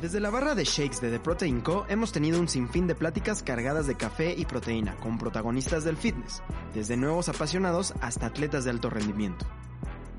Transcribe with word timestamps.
Desde 0.00 0.18
la 0.18 0.30
barra 0.30 0.54
de 0.54 0.64
shakes 0.64 1.02
de 1.02 1.10
The 1.10 1.20
Protein 1.20 1.60
Co. 1.60 1.84
hemos 1.90 2.10
tenido 2.10 2.40
un 2.40 2.48
sinfín 2.48 2.86
de 2.86 2.94
pláticas 2.94 3.42
cargadas 3.42 3.86
de 3.86 3.96
café 3.96 4.34
y 4.34 4.46
proteína 4.46 4.96
con 4.96 5.18
protagonistas 5.18 5.84
del 5.84 5.98
fitness, 5.98 6.42
desde 6.72 6.96
nuevos 6.96 7.28
apasionados 7.28 7.92
hasta 8.00 8.24
atletas 8.24 8.64
de 8.64 8.70
alto 8.70 8.88
rendimiento. 8.88 9.46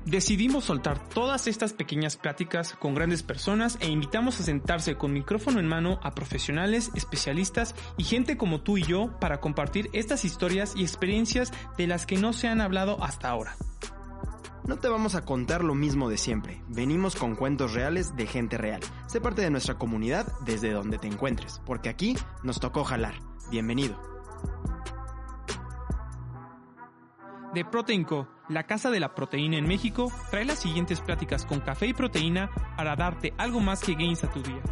Decidimos 0.04 0.64
soltar 0.64 1.08
todas 1.08 1.48
estas 1.48 1.72
pequeñas 1.72 2.16
pláticas 2.16 2.74
con 2.74 2.94
grandes 2.94 3.24
personas 3.24 3.76
e 3.80 3.88
invitamos 3.88 4.38
a 4.38 4.44
sentarse 4.44 4.94
con 4.94 5.12
micrófono 5.12 5.58
en 5.58 5.66
mano 5.66 5.98
a 6.04 6.12
profesionales, 6.12 6.92
especialistas 6.94 7.74
y 7.96 8.04
gente 8.04 8.36
como 8.36 8.60
tú 8.60 8.78
y 8.78 8.84
yo 8.84 9.18
para 9.18 9.40
compartir 9.40 9.90
estas 9.92 10.24
historias 10.24 10.74
y 10.76 10.82
experiencias 10.82 11.52
de 11.76 11.88
las 11.88 12.06
que 12.06 12.18
no 12.18 12.32
se 12.32 12.46
han 12.46 12.60
hablado 12.60 13.02
hasta 13.02 13.30
ahora. 13.30 13.56
No 14.64 14.76
te 14.76 14.88
vamos 14.88 15.16
a 15.16 15.24
contar 15.24 15.64
lo 15.64 15.74
mismo 15.74 16.08
de 16.08 16.16
siempre. 16.16 16.62
Venimos 16.68 17.16
con 17.16 17.34
cuentos 17.34 17.74
reales 17.74 18.14
de 18.14 18.26
gente 18.26 18.56
real. 18.58 18.80
Sé 19.08 19.20
parte 19.20 19.42
de 19.42 19.50
nuestra 19.50 19.74
comunidad 19.74 20.32
desde 20.44 20.70
donde 20.70 20.98
te 20.98 21.08
encuentres, 21.08 21.60
porque 21.66 21.88
aquí 21.88 22.16
nos 22.44 22.60
tocó 22.60 22.84
jalar. 22.84 23.14
Bienvenido. 23.50 24.00
De 27.52 27.64
Proteinco, 27.64 28.28
la 28.48 28.62
casa 28.62 28.90
de 28.90 29.00
la 29.00 29.16
proteína 29.16 29.58
en 29.58 29.66
México, 29.66 30.12
trae 30.30 30.44
las 30.44 30.60
siguientes 30.60 31.00
pláticas 31.00 31.44
con 31.44 31.58
café 31.60 31.88
y 31.88 31.92
proteína 31.92 32.48
para 32.76 32.94
darte 32.94 33.34
algo 33.38 33.58
más 33.58 33.80
que 33.80 33.94
gains 33.94 34.22
a 34.22 34.30
tu 34.30 34.42
día. 34.42 34.62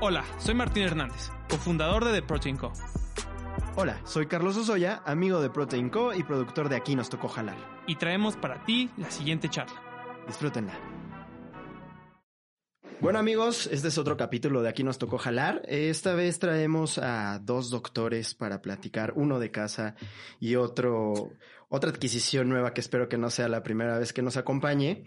Hola, 0.00 0.24
soy 0.38 0.54
Martín 0.54 0.82
Hernández, 0.82 1.30
cofundador 1.48 2.04
de 2.04 2.20
The 2.20 2.26
Protein 2.26 2.56
Co. 2.56 2.72
Hola, 3.76 4.00
soy 4.04 4.26
Carlos 4.26 4.56
Osoya, 4.56 5.02
amigo 5.06 5.40
de 5.40 5.50
Protein 5.50 5.90
Co 5.90 6.12
y 6.14 6.22
productor 6.22 6.68
de 6.68 6.76
Aquí 6.76 6.94
nos 6.94 7.08
tocó 7.08 7.28
jalar. 7.28 7.56
Y 7.86 7.96
traemos 7.96 8.36
para 8.36 8.64
ti 8.64 8.90
la 8.96 9.10
siguiente 9.10 9.48
charla. 9.48 9.82
Disfrútenla. 10.26 10.78
Bueno 13.00 13.18
amigos, 13.18 13.66
este 13.72 13.88
es 13.88 13.96
otro 13.96 14.18
capítulo 14.18 14.60
de 14.60 14.68
Aquí 14.68 14.84
nos 14.84 14.98
tocó 14.98 15.16
jalar. 15.16 15.62
Esta 15.66 16.14
vez 16.14 16.38
traemos 16.38 16.98
a 16.98 17.38
dos 17.38 17.70
doctores 17.70 18.34
para 18.34 18.60
platicar, 18.60 19.14
uno 19.16 19.38
de 19.38 19.50
casa 19.50 19.94
y 20.38 20.56
otro, 20.56 21.32
otra 21.70 21.88
adquisición 21.88 22.50
nueva 22.50 22.74
que 22.74 22.82
espero 22.82 23.08
que 23.08 23.16
no 23.16 23.30
sea 23.30 23.48
la 23.48 23.62
primera 23.62 23.98
vez 23.98 24.12
que 24.12 24.20
nos 24.20 24.36
acompañe, 24.36 25.06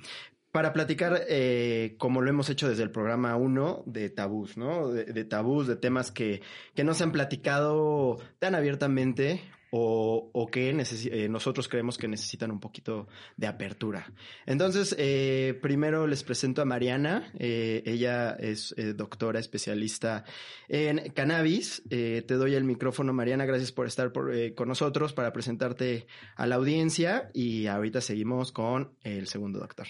para 0.54 0.72
platicar, 0.72 1.23
eh, 1.30 1.96
como 1.98 2.22
lo 2.22 2.30
hemos 2.30 2.48
hecho 2.48 2.70
desde 2.70 2.84
el 2.84 2.92
programa 2.92 3.36
1, 3.36 3.86
de 3.88 4.12
tabús, 4.12 4.56
¿no? 4.56 4.88
De, 4.90 5.26
tabús, 5.26 5.66
de 5.66 5.76
temas 5.76 6.12
que, 6.12 6.44
que 6.76 6.84
no 6.84 6.94
se 6.94 7.04
han 7.04 7.12
platicado 7.12 8.20
tan 8.38 8.54
abiertamente 8.54 9.42
o, 9.72 10.30
o 10.31 10.46
que 10.52 10.70
eh, 10.70 11.28
nosotros 11.28 11.68
creemos 11.68 11.98
que 11.98 12.08
necesitan 12.08 12.52
un 12.52 12.59
poquito 12.59 13.08
de 13.36 13.48
apertura. 13.48 14.14
Entonces, 14.46 14.96
eh, 15.00 15.58
primero 15.59 16.06
les 16.06 16.24
presento 16.24 16.62
a 16.62 16.66
Mariana. 16.66 17.31
Eh, 17.40 17.81
ella 17.88 18.34
es 18.34 18.76
eh, 18.78 18.94
doctora 18.94 19.40
especialista 19.40 20.24
en 20.70 21.09
cannabis. 21.14 21.81
Te 21.90 22.22
doy 22.28 22.53
el 22.53 22.64
micrófono, 22.64 23.12
Mariana. 23.12 23.46
Gracias 23.46 23.72
por 23.72 23.88
estar 23.88 24.12
por, 24.12 24.31
con 24.53 24.68
nosotros 24.68 25.14
para 25.14 25.34
presentarte 25.34 26.06
a 26.35 26.46
la 26.46 26.56
audiencia. 26.56 27.31
Y 27.34 27.66
ahorita 27.66 28.02
seguimos 28.02 28.52
con 28.52 28.94
el 29.02 29.25
segundo 29.25 29.58
doctor. 29.58 29.88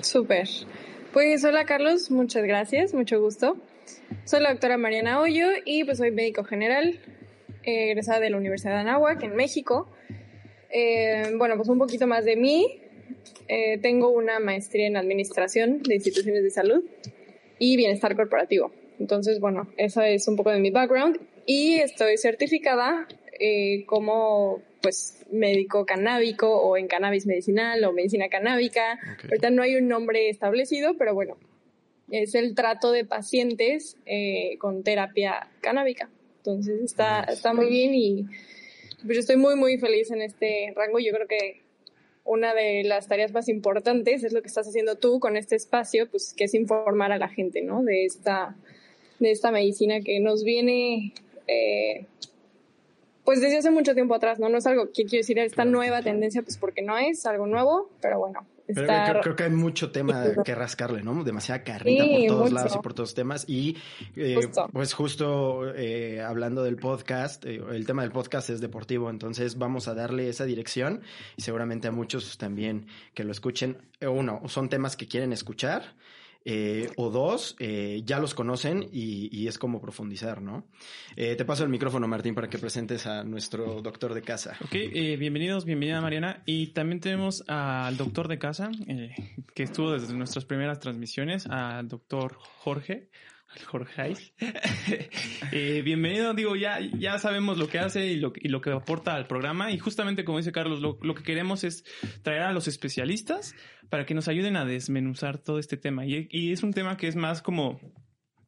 Súper. 0.00 0.48
Pues 1.12 1.44
hola 1.44 1.64
Carlos, 1.64 2.10
muchas 2.10 2.44
gracias, 2.44 2.92
mucho 2.92 3.20
gusto. 3.20 3.56
Soy 4.24 4.40
la 4.40 4.50
doctora 4.50 4.76
Mariana 4.76 5.20
Hoyo 5.20 5.48
y 5.64 5.84
pues 5.84 5.98
soy 5.98 6.10
médico 6.10 6.44
general, 6.44 7.00
eh, 7.62 7.90
egresada 7.90 8.20
de 8.20 8.30
la 8.30 8.36
Universidad 8.36 8.72
de 8.72 8.80
Anáhuac 8.80 9.22
en 9.22 9.34
México. 9.34 9.88
Eh, 10.70 11.32
bueno, 11.36 11.56
pues 11.56 11.68
un 11.68 11.78
poquito 11.78 12.06
más 12.06 12.24
de 12.24 12.36
mí. 12.36 12.80
Eh, 13.48 13.78
tengo 13.78 14.10
una 14.10 14.38
maestría 14.38 14.86
en 14.86 14.96
administración 14.96 15.82
de 15.82 15.94
instituciones 15.94 16.42
de 16.42 16.50
salud 16.50 16.84
y 17.58 17.76
bienestar 17.76 18.14
corporativo. 18.14 18.72
Entonces, 18.98 19.40
bueno, 19.40 19.68
eso 19.78 20.02
es 20.02 20.28
un 20.28 20.36
poco 20.36 20.50
de 20.50 20.60
mi 20.60 20.70
background 20.70 21.20
y 21.46 21.74
estoy 21.74 22.18
certificada 22.18 23.06
como 23.86 24.62
pues 24.80 25.15
médico 25.30 25.86
canábico 25.86 26.48
o 26.48 26.76
en 26.76 26.86
cannabis 26.88 27.26
medicinal 27.26 27.82
o 27.84 27.92
medicina 27.92 28.28
canábica. 28.28 28.98
Ahorita 29.24 29.50
no 29.50 29.62
hay 29.62 29.76
un 29.76 29.88
nombre 29.88 30.28
establecido, 30.28 30.96
pero 30.96 31.14
bueno, 31.14 31.36
es 32.10 32.34
el 32.34 32.54
trato 32.54 32.92
de 32.92 33.04
pacientes 33.04 33.96
eh, 34.06 34.56
con 34.58 34.82
terapia 34.82 35.48
canábica. 35.60 36.08
Entonces 36.38 36.80
está, 36.82 37.24
está 37.24 37.52
muy 37.52 37.68
bien 37.68 37.94
y 37.94 38.26
pues 39.04 39.16
yo 39.16 39.20
estoy 39.20 39.36
muy, 39.36 39.56
muy 39.56 39.78
feliz 39.78 40.10
en 40.10 40.22
este 40.22 40.72
rango. 40.76 40.98
Yo 40.98 41.12
creo 41.12 41.26
que 41.26 41.62
una 42.24 42.54
de 42.54 42.82
las 42.84 43.08
tareas 43.08 43.32
más 43.32 43.48
importantes 43.48 44.24
es 44.24 44.32
lo 44.32 44.42
que 44.42 44.48
estás 44.48 44.68
haciendo 44.68 44.96
tú 44.96 45.20
con 45.20 45.36
este 45.36 45.56
espacio, 45.56 46.08
pues 46.10 46.34
que 46.36 46.44
es 46.44 46.54
informar 46.54 47.12
a 47.12 47.18
la 47.18 47.28
gente, 47.28 47.62
¿no? 47.62 47.82
De 47.82 48.04
esta, 48.04 48.56
de 49.20 49.30
esta 49.30 49.50
medicina 49.50 50.00
que 50.00 50.20
nos 50.20 50.44
viene, 50.44 51.14
eh, 51.46 52.06
pues 53.26 53.42
desde 53.42 53.58
hace 53.58 53.70
mucho 53.70 53.92
tiempo 53.92 54.14
atrás, 54.14 54.38
¿no? 54.38 54.48
No 54.48 54.56
es 54.56 54.66
algo 54.66 54.86
que 54.86 55.04
quiero 55.04 55.18
decir 55.18 55.38
esta 55.38 55.66
nueva 55.66 56.00
tendencia, 56.00 56.40
pues 56.40 56.56
porque 56.56 56.80
no 56.80 56.96
es 56.96 57.26
algo 57.26 57.46
nuevo, 57.46 57.90
pero 58.00 58.18
bueno, 58.20 58.46
Pero 58.66 58.80
está... 58.82 59.10
creo, 59.10 59.22
creo 59.22 59.36
que 59.36 59.42
hay 59.44 59.50
mucho 59.50 59.90
tema 59.90 60.24
que 60.44 60.54
rascarle, 60.54 61.02
¿no? 61.02 61.22
Demasiada 61.24 61.62
carnita 61.62 62.04
Sí, 62.04 62.10
por 62.10 62.26
todos 62.28 62.42
mucho. 62.44 62.54
lados 62.54 62.74
y 62.76 62.78
por 62.78 62.94
todos 62.94 63.14
temas. 63.14 63.44
Y 63.48 63.76
eh, 64.16 64.36
Justo. 64.36 64.68
pues 64.72 64.94
justo 64.94 65.74
eh, 65.74 66.22
hablando 66.22 66.62
del 66.62 66.76
podcast, 66.76 67.44
eh, 67.44 67.60
el 67.72 67.84
tema 67.84 68.02
del 68.02 68.12
podcast 68.12 68.48
es 68.50 68.60
deportivo, 68.60 69.10
entonces 69.10 69.58
vamos 69.58 69.88
a 69.88 69.94
darle 69.94 70.28
esa 70.28 70.44
dirección 70.46 71.02
y 71.36 71.42
seguramente 71.42 71.88
a 71.88 71.92
muchos 71.92 72.38
también 72.38 72.86
que 73.12 73.24
lo 73.24 73.32
escuchen. 73.32 73.76
Eh, 74.00 74.06
Uno, 74.06 74.40
son 74.46 74.68
temas 74.68 74.96
que 74.96 75.06
quieren 75.08 75.32
escuchar. 75.32 75.94
Eh, 76.48 76.90
o 76.96 77.10
dos, 77.10 77.56
eh, 77.58 78.02
ya 78.04 78.20
los 78.20 78.32
conocen 78.32 78.88
y, 78.92 79.28
y 79.36 79.48
es 79.48 79.58
como 79.58 79.80
profundizar, 79.80 80.40
¿no? 80.40 80.68
Eh, 81.16 81.34
te 81.34 81.44
paso 81.44 81.64
el 81.64 81.70
micrófono, 81.70 82.06
Martín, 82.06 82.36
para 82.36 82.48
que 82.48 82.56
presentes 82.56 83.06
a 83.06 83.24
nuestro 83.24 83.82
doctor 83.82 84.14
de 84.14 84.22
casa. 84.22 84.56
Ok, 84.64 84.74
eh, 84.74 85.16
bienvenidos, 85.18 85.64
bienvenida 85.64 86.00
Mariana. 86.00 86.44
Y 86.46 86.68
también 86.68 87.00
tenemos 87.00 87.42
al 87.48 87.96
doctor 87.96 88.28
de 88.28 88.38
casa, 88.38 88.70
eh, 88.86 89.10
que 89.54 89.64
estuvo 89.64 89.90
desde 89.90 90.14
nuestras 90.14 90.44
primeras 90.44 90.78
transmisiones, 90.78 91.46
al 91.48 91.88
doctor 91.88 92.36
Jorge. 92.38 93.08
Al 93.48 93.64
Jorge. 93.64 94.14
Eh, 95.52 95.82
bienvenido, 95.82 96.34
digo, 96.34 96.56
ya, 96.56 96.80
ya 96.80 97.18
sabemos 97.18 97.56
lo 97.56 97.68
que 97.68 97.78
hace 97.78 98.06
y 98.06 98.16
lo, 98.16 98.32
y 98.34 98.48
lo 98.48 98.60
que 98.60 98.70
aporta 98.70 99.14
al 99.14 99.26
programa. 99.26 99.70
Y 99.70 99.78
justamente 99.78 100.24
como 100.24 100.38
dice 100.38 100.52
Carlos, 100.52 100.80
lo, 100.80 100.98
lo 101.02 101.14
que 101.14 101.22
queremos 101.22 101.64
es 101.64 101.84
traer 102.22 102.42
a 102.42 102.52
los 102.52 102.68
especialistas 102.68 103.54
para 103.88 104.04
que 104.04 104.14
nos 104.14 104.28
ayuden 104.28 104.56
a 104.56 104.64
desmenuzar 104.64 105.38
todo 105.38 105.58
este 105.58 105.76
tema. 105.76 106.04
Y, 106.04 106.26
y 106.30 106.52
es 106.52 106.62
un 106.62 106.72
tema 106.72 106.96
que 106.96 107.06
es 107.06 107.16
más 107.16 107.42
como 107.42 107.80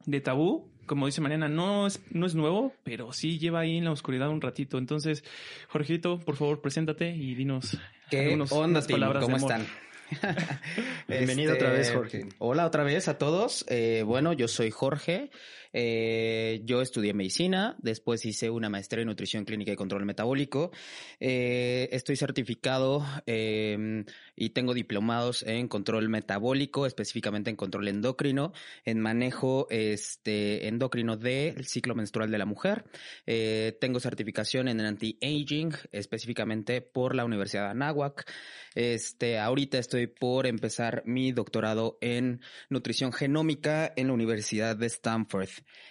de 0.06 0.20
tabú, 0.20 0.72
como 0.86 1.06
dice 1.06 1.20
Mariana, 1.20 1.48
no 1.48 1.86
es, 1.86 2.02
no 2.12 2.26
es 2.26 2.34
nuevo, 2.34 2.74
pero 2.82 3.12
sí 3.12 3.38
lleva 3.38 3.60
ahí 3.60 3.76
en 3.76 3.84
la 3.84 3.92
oscuridad 3.92 4.30
un 4.30 4.40
ratito. 4.40 4.78
Entonces, 4.78 5.22
Jorgito, 5.68 6.18
por 6.18 6.36
favor, 6.36 6.60
preséntate 6.60 7.14
y 7.14 7.34
dinos 7.34 7.78
¿Qué 8.10 8.36
onda, 8.50 8.80
palabras 8.86 9.22
¿Cómo 9.22 9.36
de 9.36 9.44
amor. 9.44 9.60
están? 9.60 9.87
Bienvenido 11.08 11.54
otra 11.54 11.70
vez, 11.70 11.92
Jorge. 11.92 12.26
Hola 12.38 12.66
otra 12.66 12.84
vez 12.84 13.08
a 13.08 13.18
todos. 13.18 13.64
Eh, 13.68 14.02
bueno, 14.06 14.32
yo 14.32 14.48
soy 14.48 14.70
Jorge. 14.70 15.30
Eh, 15.80 16.62
yo 16.64 16.82
estudié 16.82 17.14
medicina, 17.14 17.76
después 17.78 18.24
hice 18.26 18.50
una 18.50 18.68
maestría 18.68 19.02
en 19.02 19.06
nutrición 19.06 19.44
clínica 19.44 19.70
y 19.70 19.76
control 19.76 20.04
metabólico. 20.06 20.72
Eh, 21.20 21.88
estoy 21.92 22.16
certificado 22.16 23.06
eh, 23.26 24.04
y 24.34 24.50
tengo 24.50 24.74
diplomados 24.74 25.44
en 25.44 25.68
control 25.68 26.08
metabólico, 26.08 26.84
específicamente 26.84 27.50
en 27.50 27.54
control 27.56 27.86
endocrino, 27.86 28.52
en 28.84 28.98
manejo 28.98 29.68
este 29.70 30.66
endocrino 30.66 31.16
del 31.16 31.64
ciclo 31.64 31.94
menstrual 31.94 32.32
de 32.32 32.38
la 32.38 32.44
mujer. 32.44 32.84
Eh, 33.26 33.76
tengo 33.80 34.00
certificación 34.00 34.66
en 34.66 34.80
anti-aging, 34.80 35.74
específicamente 35.92 36.80
por 36.80 37.14
la 37.14 37.24
Universidad 37.24 37.66
de 37.66 37.70
Anáhuac. 37.70 38.28
Este, 38.74 39.38
ahorita 39.38 39.78
estoy 39.78 40.08
por 40.08 40.46
empezar 40.46 41.02
mi 41.06 41.30
doctorado 41.30 41.98
en 42.00 42.40
nutrición 42.68 43.12
genómica 43.12 43.92
en 43.94 44.08
la 44.08 44.12
Universidad 44.12 44.76
de 44.76 44.86
Stanford. 44.86 45.48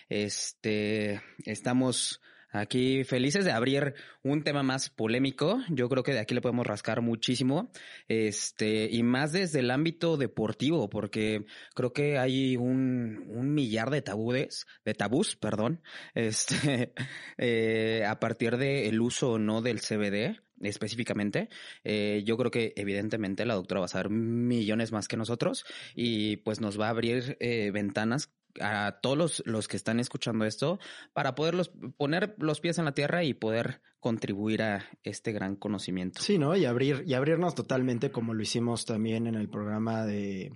Este, 0.09 1.21
estamos 1.45 2.21
Aquí 2.51 3.03
felices 3.03 3.44
de 3.44 3.51
abrir 3.51 3.94
un 4.24 4.44
tema 4.44 4.63
más 4.63 4.89
polémico. 4.89 5.59
Yo 5.69 5.89
creo 5.89 6.03
que 6.03 6.13
de 6.13 6.19
aquí 6.19 6.33
le 6.33 6.41
podemos 6.41 6.65
rascar 6.65 7.01
muchísimo. 7.01 7.69
Este, 8.07 8.89
y 8.89 9.03
más 9.03 9.33
desde 9.33 9.59
el 9.59 9.69
ámbito 9.69 10.15
deportivo, 10.15 10.89
porque 10.89 11.45
creo 11.75 11.91
que 11.91 12.18
hay 12.18 12.56
un, 12.56 13.53
millar 13.53 13.89
de 13.89 14.01
tabúes, 14.01 14.65
de 14.85 14.94
tabús, 14.94 15.35
perdón, 15.35 15.81
este, 16.15 16.94
eh, 17.38 18.06
a 18.07 18.19
partir 18.19 18.57
del 18.57 19.01
uso 19.01 19.33
o 19.33 19.39
no 19.39 19.62
del 19.62 19.81
CBD 19.81 20.39
específicamente. 20.62 21.50
Eh, 21.83 22.23
yo 22.25 22.38
creo 22.38 22.50
que 22.50 22.73
evidentemente 22.77 23.45
la 23.45 23.53
doctora 23.53 23.81
va 23.81 23.85
a 23.85 23.89
saber 23.89 24.09
millones 24.09 24.91
más 24.91 25.07
que 25.07 25.18
nosotros 25.18 25.65
y 25.95 26.38
pues 26.38 26.62
nos 26.62 26.80
va 26.80 26.88
a 26.88 26.91
abrir 26.91 27.38
eh, 27.39 27.69
ventanas 27.71 28.31
a 28.62 29.00
todos 29.01 29.18
los, 29.18 29.44
los, 29.45 29.68
que 29.68 29.77
están 29.77 30.00
escuchando 30.00 30.45
esto 30.45 30.80
para 31.13 31.36
poderlos 31.36 31.71
poner 31.98 32.36
los 32.39 32.59
pies 32.59 32.77
en 32.80 32.86
la 32.86 32.94
tierra 32.94 33.24
y 33.24 33.33
poder 33.33 33.81
contribuir 34.00 34.62
a 34.62 34.86
este 35.04 35.31
gran 35.31 35.56
conocimiento. 35.56 36.21
Sí, 36.21 36.38
¿no? 36.38 36.56
Y 36.56 36.65
abrir, 36.65 37.04
y 37.06 37.13
abrirnos 37.13 37.56
totalmente 37.56 38.12
como 38.12 38.33
lo 38.33 38.42
hicimos 38.42 38.86
también 38.86 39.27
en 39.27 39.36
el 39.36 39.50
programa 39.50 40.06
de 40.06 40.54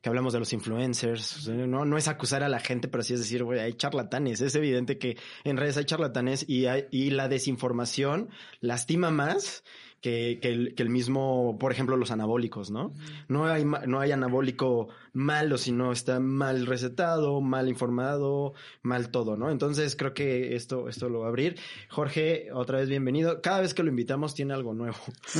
que 0.00 0.08
hablamos 0.08 0.32
de 0.32 0.38
los 0.38 0.52
influencers. 0.52 1.48
No, 1.48 1.84
no 1.84 1.98
es 1.98 2.08
acusar 2.08 2.42
a 2.42 2.48
la 2.48 2.60
gente, 2.60 2.88
pero 2.88 3.02
sí 3.02 3.14
es 3.14 3.20
decir, 3.20 3.44
güey, 3.44 3.60
hay 3.60 3.74
charlatanes. 3.74 4.40
Es 4.40 4.54
evidente 4.54 4.98
que 4.98 5.18
en 5.44 5.56
redes 5.56 5.76
hay 5.76 5.84
charlatanes 5.84 6.48
y, 6.48 6.66
hay, 6.66 6.86
y 6.90 7.10
la 7.10 7.28
desinformación 7.28 8.30
lastima 8.60 9.10
más 9.10 9.64
que, 10.00 10.38
que, 10.40 10.48
el, 10.48 10.74
que, 10.74 10.82
el, 10.82 10.90
mismo, 10.90 11.56
por 11.58 11.72
ejemplo, 11.72 11.96
los 11.96 12.10
anabólicos, 12.10 12.70
¿no? 12.70 12.92
No 13.26 13.46
hay, 13.46 13.64
no 13.64 14.00
hay 14.00 14.12
anabólico 14.12 14.88
malo, 15.14 15.56
sino 15.58 15.92
está 15.92 16.20
mal 16.20 16.66
recetado, 16.66 17.40
mal 17.40 17.68
informado, 17.68 18.52
mal 18.82 19.10
todo, 19.10 19.36
¿no? 19.36 19.50
Entonces 19.50 19.96
creo 19.96 20.12
que 20.12 20.56
esto, 20.56 20.88
esto 20.88 21.08
lo 21.08 21.20
va 21.20 21.26
a 21.26 21.28
abrir. 21.28 21.56
Jorge, 21.88 22.48
otra 22.52 22.78
vez 22.78 22.88
bienvenido. 22.88 23.40
Cada 23.40 23.60
vez 23.60 23.74
que 23.74 23.82
lo 23.84 23.90
invitamos 23.90 24.34
tiene 24.34 24.52
algo 24.52 24.74
nuevo, 24.74 24.98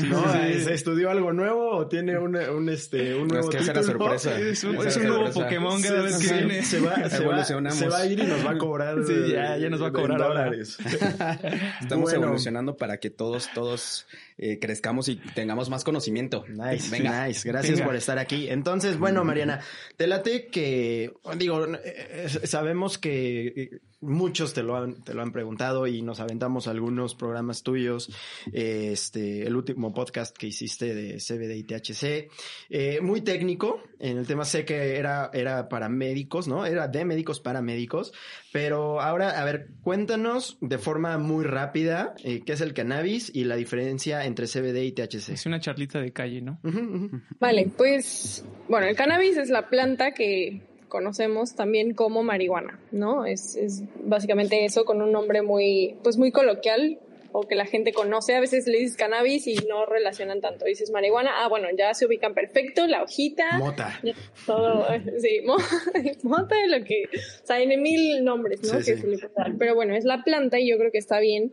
¿no? 0.09 0.25
Sí. 0.33 0.71
¿Estudió 0.71 1.11
algo 1.11 1.33
nuevo 1.33 1.77
o 1.77 1.89
tiene 1.89 2.17
un, 2.19 2.37
un 2.37 2.69
este, 2.69 3.15
un 3.15 3.29
nuevo 3.29 3.51
es 3.51 3.57
que 3.57 3.63
título? 3.63 3.81
Es 3.81 3.87
sorpresa. 3.87 4.39
Es 4.39 4.65
un, 4.65 4.77
es 4.77 4.97
un 4.97 5.07
nuevo 5.09 5.31
Pokémon 5.33 5.83
cada 5.83 6.03
vez 6.03 6.19
que 6.19 6.33
viene. 6.33 6.63
Se 6.63 6.81
va, 6.81 7.11
se, 7.11 7.25
va, 7.25 7.45
se 7.45 7.89
va 7.89 7.99
a 7.99 8.07
ir 8.07 8.21
y 8.21 8.27
nos 8.27 8.47
va 8.47 8.53
a 8.53 8.59
cobrar. 8.59 9.05
Sí, 9.05 9.33
ya, 9.33 9.57
ya 9.57 9.69
nos 9.69 9.83
va 9.83 9.89
a 9.89 9.93
cobrar 9.93 10.19
dólares. 10.19 10.79
Estamos 11.81 12.11
bueno. 12.11 12.27
evolucionando 12.27 12.77
para 12.77 12.99
que 12.99 13.11
todos, 13.11 13.51
todos 13.53 14.07
eh, 14.39 14.59
crezcamos 14.61 15.09
y 15.09 15.17
tengamos 15.17 15.69
más 15.69 15.85
conocimiento. 15.85 16.45
Nice, 16.49 16.91
Venga. 16.91 17.27
nice. 17.27 17.49
Gracias 17.49 17.75
Venga. 17.75 17.87
por 17.87 17.97
estar 17.97 18.19
aquí. 18.19 18.49
Entonces, 18.49 18.99
bueno, 18.99 19.25
Mariana, 19.25 19.61
te 19.97 20.07
late 20.07 20.49
que, 20.49 21.13
digo, 21.37 21.67
eh, 21.85 22.29
sabemos 22.45 22.99
que 22.99 23.81
muchos 24.05 24.55
te 24.55 24.63
lo 24.63 24.77
han, 24.77 25.03
te 25.03 25.15
lo 25.15 25.23
han 25.23 25.33
preguntado 25.33 25.87
y 25.87 26.03
nos 26.03 26.21
aventamos 26.21 26.69
algunos 26.69 27.15
programas 27.15 27.63
tuyos, 27.63 28.11
este, 28.53 29.47
el 29.47 29.57
último 29.57 29.93
podcast 29.93 30.37
que 30.37 30.49
hiciste 30.49 30.95
de 30.95 31.19
CBD 31.19 31.57
y 31.57 31.65
THC, 31.65 32.31
eh, 32.71 33.01
muy 33.01 33.23
técnico, 33.23 33.83
en 33.99 34.19
el 34.19 34.27
tema 34.27 34.45
sé 34.45 34.65
que 34.65 34.97
era, 34.97 35.31
era 35.33 35.69
para 35.69 35.89
médicos, 35.89 36.49
¿no? 36.49 36.67
Era 36.67 36.89
de 36.89 37.05
médicos 37.05 37.41
para 37.41 37.63
médicos, 37.63 38.13
pero 38.53 39.01
ahora, 39.01 39.41
a 39.41 39.45
ver, 39.45 39.69
cuéntanos 39.83 40.59
de 40.61 40.79
forma 40.79 41.19
muy 41.19 41.45
rápida 41.45 42.15
eh, 42.23 42.43
qué 42.45 42.53
es 42.53 42.61
el 42.61 42.75
cannabis 42.75 43.31
y 43.35 43.45
la 43.45 43.57
diferencia 43.57 44.25
entre 44.25 44.47
CBD 44.47 44.85
y 44.85 44.93
THC. 44.93 45.31
Es 45.31 45.47
una 45.47 45.61
charlita 45.61 46.01
de 46.01 46.13
calle, 46.13 46.41
¿no? 46.41 46.59
Uh 46.63 46.69
-huh, 46.69 46.89
uh 46.89 47.11
-huh. 47.11 47.23
Vale, 47.41 47.71
pues, 47.77 48.45
bueno, 48.69 48.87
el 48.87 48.97
cannabis 48.97 49.37
es 49.37 49.51
la 49.51 49.69
planta 49.69 50.13
que 50.13 50.74
conocemos 50.95 51.57
también 51.57 51.93
como 51.93 52.23
marihuana, 52.23 52.79
¿no? 52.93 53.27
Es, 53.27 53.57
es, 53.57 53.83
básicamente 54.05 54.65
eso 54.65 54.85
con 54.85 55.03
un 55.03 55.11
nombre 55.11 55.43
muy, 55.43 55.97
pues 56.05 56.19
muy 56.19 56.31
coloquial 56.31 57.01
o 57.33 57.49
que 57.49 57.57
la 57.57 57.67
gente 57.67 57.93
conoce. 57.93 58.37
A 58.37 58.41
veces 58.41 58.69
le 58.69 58.79
dices 58.79 58.97
cannabis 58.97 59.49
y 59.49 59.57
no 59.69 59.87
relacionan 59.87 60.41
tanto. 60.41 60.67
Dices 60.67 60.93
marihuana, 60.93 61.43
ah, 61.43 61.49
bueno, 61.49 61.67
ya 61.77 61.93
se 61.95 62.07
ubican 62.07 62.33
perfecto, 62.33 62.87
la 62.87 63.03
hojita. 63.03 63.59
Mota. 63.59 64.01
Todo, 64.47 64.87
sí, 65.19 65.41
mota, 66.23 66.55
lo 66.69 66.85
que, 66.85 67.07
o 67.43 67.45
sea, 67.45 67.57
hay 67.57 67.67
mil 67.77 68.23
nombres, 68.23 68.63
¿no? 68.63 68.79
Sí, 68.79 68.93
que 68.93 68.95
sí. 68.95 69.01
se 69.01 69.07
le 69.09 69.19
puede. 69.19 69.55
Pero 69.59 69.75
bueno, 69.75 69.97
es 69.97 70.05
la 70.05 70.23
planta 70.23 70.61
y 70.61 70.71
yo 70.71 70.79
creo 70.79 70.93
que 70.93 70.99
está 70.99 71.19
bien 71.19 71.53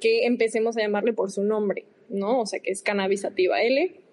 que 0.00 0.26
empecemos 0.26 0.76
a 0.76 0.82
llamarle 0.82 1.12
por 1.12 1.32
su 1.32 1.42
nombre, 1.42 1.86
¿no? 2.08 2.42
O 2.42 2.46
sea, 2.46 2.60
que 2.60 2.70
es 2.70 2.82
cannabis 2.82 3.22
sativa 3.22 3.60
L 3.60 4.05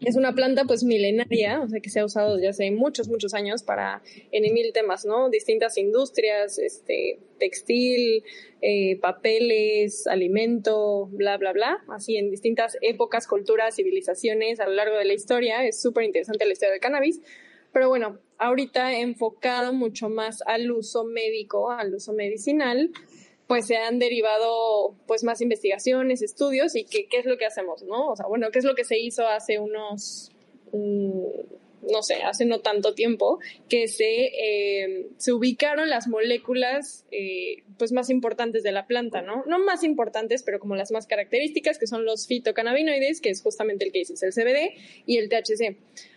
es 0.00 0.16
una 0.16 0.34
planta 0.34 0.64
pues 0.64 0.84
milenaria, 0.84 1.60
o 1.60 1.68
sea 1.68 1.80
que 1.80 1.88
se 1.88 2.00
ha 2.00 2.04
usado 2.04 2.34
desde 2.34 2.48
hace 2.48 2.70
muchos, 2.70 3.08
muchos 3.08 3.34
años 3.34 3.62
para 3.62 4.02
en 4.30 4.52
mil 4.52 4.72
temas, 4.72 5.04
¿no? 5.04 5.30
Distintas 5.30 5.78
industrias, 5.78 6.58
este, 6.58 7.18
textil, 7.38 8.22
eh, 8.60 8.98
papeles, 9.00 10.06
alimento, 10.06 11.06
bla, 11.12 11.38
bla, 11.38 11.52
bla, 11.52 11.84
así 11.88 12.16
en 12.16 12.30
distintas 12.30 12.76
épocas, 12.82 13.26
culturas, 13.26 13.76
civilizaciones 13.76 14.60
a 14.60 14.66
lo 14.66 14.74
largo 14.74 14.96
de 14.96 15.06
la 15.06 15.14
historia. 15.14 15.64
Es 15.66 15.80
súper 15.80 16.04
interesante 16.04 16.44
la 16.44 16.52
historia 16.52 16.72
del 16.72 16.80
cannabis. 16.80 17.20
Pero 17.72 17.88
bueno, 17.88 18.18
ahorita 18.38 18.98
enfocado 18.98 19.72
mucho 19.72 20.08
más 20.08 20.42
al 20.46 20.70
uso 20.70 21.04
médico, 21.04 21.70
al 21.70 21.94
uso 21.94 22.12
medicinal, 22.12 22.90
pues 23.46 23.66
se 23.66 23.76
han 23.76 23.98
derivado 23.98 24.94
pues 25.06 25.22
más 25.22 25.40
investigaciones, 25.40 26.22
estudios 26.22 26.74
y 26.74 26.84
que, 26.84 27.06
qué 27.06 27.18
es 27.18 27.26
lo 27.26 27.38
que 27.38 27.46
hacemos, 27.46 27.82
¿no? 27.82 28.08
O 28.08 28.16
sea, 28.16 28.26
bueno, 28.26 28.50
qué 28.50 28.58
es 28.58 28.64
lo 28.64 28.74
que 28.74 28.84
se 28.84 28.98
hizo 28.98 29.26
hace 29.26 29.58
unos, 29.58 30.32
um, 30.72 31.22
no 31.88 32.02
sé, 32.02 32.16
hace 32.24 32.44
no 32.44 32.58
tanto 32.60 32.94
tiempo, 32.94 33.38
que 33.68 33.86
se, 33.86 34.26
eh, 34.26 35.06
se 35.16 35.32
ubicaron 35.32 35.88
las 35.88 36.08
moléculas 36.08 37.04
eh, 37.12 37.62
pues 37.78 37.92
más 37.92 38.10
importantes 38.10 38.64
de 38.64 38.72
la 38.72 38.88
planta, 38.88 39.22
¿no? 39.22 39.44
No 39.46 39.60
más 39.60 39.84
importantes, 39.84 40.42
pero 40.42 40.58
como 40.58 40.74
las 40.74 40.90
más 40.90 41.06
características, 41.06 41.78
que 41.78 41.86
son 41.86 42.04
los 42.04 42.26
fitocannabinoides, 42.26 43.20
que 43.20 43.30
es 43.30 43.42
justamente 43.42 43.84
el 43.84 43.92
que 43.92 44.00
dices, 44.00 44.24
el 44.24 44.32
CBD 44.32 44.74
y 45.06 45.18
el 45.18 45.28
THC. 45.28 45.76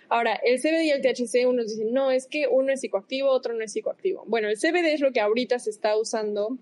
Ahora, 0.10 0.40
el 0.44 0.60
CBD 0.60 0.86
y 0.86 0.90
el 0.90 1.02
THC, 1.02 1.48
unos 1.48 1.68
dicen, 1.68 1.94
no, 1.94 2.10
es 2.10 2.26
que 2.26 2.48
uno 2.48 2.74
es 2.74 2.82
psicoactivo, 2.82 3.30
otro 3.30 3.54
no 3.54 3.64
es 3.64 3.72
psicoactivo. 3.72 4.24
Bueno, 4.26 4.50
el 4.50 4.58
CBD 4.58 4.94
es 4.94 5.02
lo 5.02 5.12
que 5.12 5.22
ahorita 5.22 5.60
se 5.60 5.70
está 5.70 5.96
usando 5.96 6.58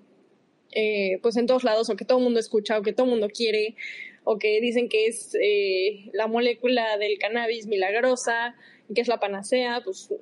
eh, 0.72 1.20
pues 1.22 1.38
en 1.38 1.46
todos 1.46 1.64
lados, 1.64 1.90
o 1.90 1.96
que 1.96 2.06
todo 2.06 2.18
el 2.18 2.24
mundo 2.24 2.40
escucha, 2.40 2.78
o 2.78 2.82
que 2.82 2.94
todo 2.94 3.06
el 3.06 3.12
mundo 3.12 3.30
quiere, 3.30 3.76
o 4.24 4.38
que 4.38 4.60
dicen 4.62 4.90
que 4.90 5.08
es 5.08 5.36
eh, 5.42 6.10
la 6.14 6.28
molécula 6.28 6.98
del 6.98 7.18
cannabis 7.18 7.68
milagrosa, 7.68 8.56
que 8.94 9.02
es 9.02 9.08
la 9.08 9.20
panacea, 9.20 9.82
pues 9.84 10.14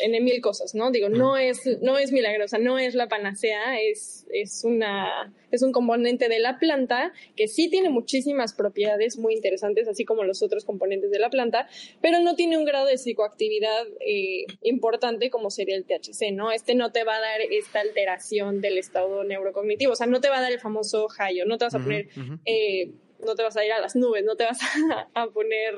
en 0.00 0.24
mil 0.24 0.40
cosas, 0.40 0.74
¿no? 0.74 0.90
Digo, 0.90 1.08
no 1.08 1.36
es, 1.36 1.66
no 1.82 1.98
es 1.98 2.12
milagrosa, 2.12 2.58
no 2.58 2.78
es 2.78 2.94
la 2.94 3.08
panacea, 3.08 3.80
es, 3.80 4.26
es, 4.30 4.64
una, 4.64 5.32
es 5.50 5.62
un 5.62 5.72
componente 5.72 6.28
de 6.28 6.38
la 6.38 6.58
planta 6.58 7.12
que 7.36 7.48
sí 7.48 7.68
tiene 7.68 7.90
muchísimas 7.90 8.54
propiedades 8.54 9.18
muy 9.18 9.34
interesantes, 9.34 9.88
así 9.88 10.04
como 10.04 10.24
los 10.24 10.42
otros 10.42 10.64
componentes 10.64 11.10
de 11.10 11.18
la 11.18 11.30
planta, 11.30 11.68
pero 12.00 12.20
no 12.20 12.34
tiene 12.34 12.56
un 12.56 12.64
grado 12.64 12.86
de 12.86 12.98
psicoactividad 12.98 13.86
eh, 14.00 14.46
importante 14.62 15.30
como 15.30 15.50
sería 15.50 15.76
el 15.76 15.84
THC, 15.84 16.32
¿no? 16.32 16.52
Este 16.52 16.74
no 16.74 16.92
te 16.92 17.04
va 17.04 17.16
a 17.16 17.20
dar 17.20 17.40
esta 17.40 17.80
alteración 17.80 18.60
del 18.60 18.78
estado 18.78 19.24
neurocognitivo, 19.24 19.92
o 19.92 19.96
sea, 19.96 20.06
no 20.06 20.20
te 20.20 20.28
va 20.28 20.38
a 20.38 20.42
dar 20.42 20.52
el 20.52 20.60
famoso 20.60 21.08
high, 21.08 21.44
no 21.46 21.58
te 21.58 21.64
vas 21.64 21.74
a 21.74 21.78
poner, 21.78 22.08
uh 22.16 22.20
-huh. 22.20 22.40
eh, 22.44 22.90
no 23.24 23.34
te 23.34 23.42
vas 23.42 23.56
a 23.56 23.64
ir 23.64 23.72
a 23.72 23.80
las 23.80 23.96
nubes, 23.96 24.24
no 24.24 24.36
te 24.36 24.44
vas 24.44 24.58
a, 24.62 25.08
a 25.14 25.26
poner... 25.28 25.74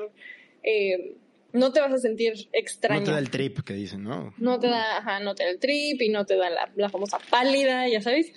Eh, 0.63 1.15
no 1.53 1.71
te 1.71 1.79
vas 1.79 1.93
a 1.93 1.97
sentir 1.97 2.33
extraño. 2.53 2.99
No 2.99 3.05
te 3.05 3.11
da 3.11 3.19
el 3.19 3.29
trip 3.29 3.59
que 3.61 3.73
dicen, 3.73 4.03
¿no? 4.03 4.33
No 4.37 4.59
te 4.59 4.67
da, 4.67 4.97
ajá, 4.97 5.19
no 5.19 5.35
te 5.35 5.43
da 5.43 5.49
el 5.49 5.59
trip 5.59 6.01
y 6.01 6.09
no 6.09 6.25
te 6.25 6.35
da 6.35 6.49
la, 6.49 6.71
la 6.75 6.89
famosa 6.89 7.19
pálida, 7.29 7.87
ya 7.87 8.01
sabes. 8.01 8.31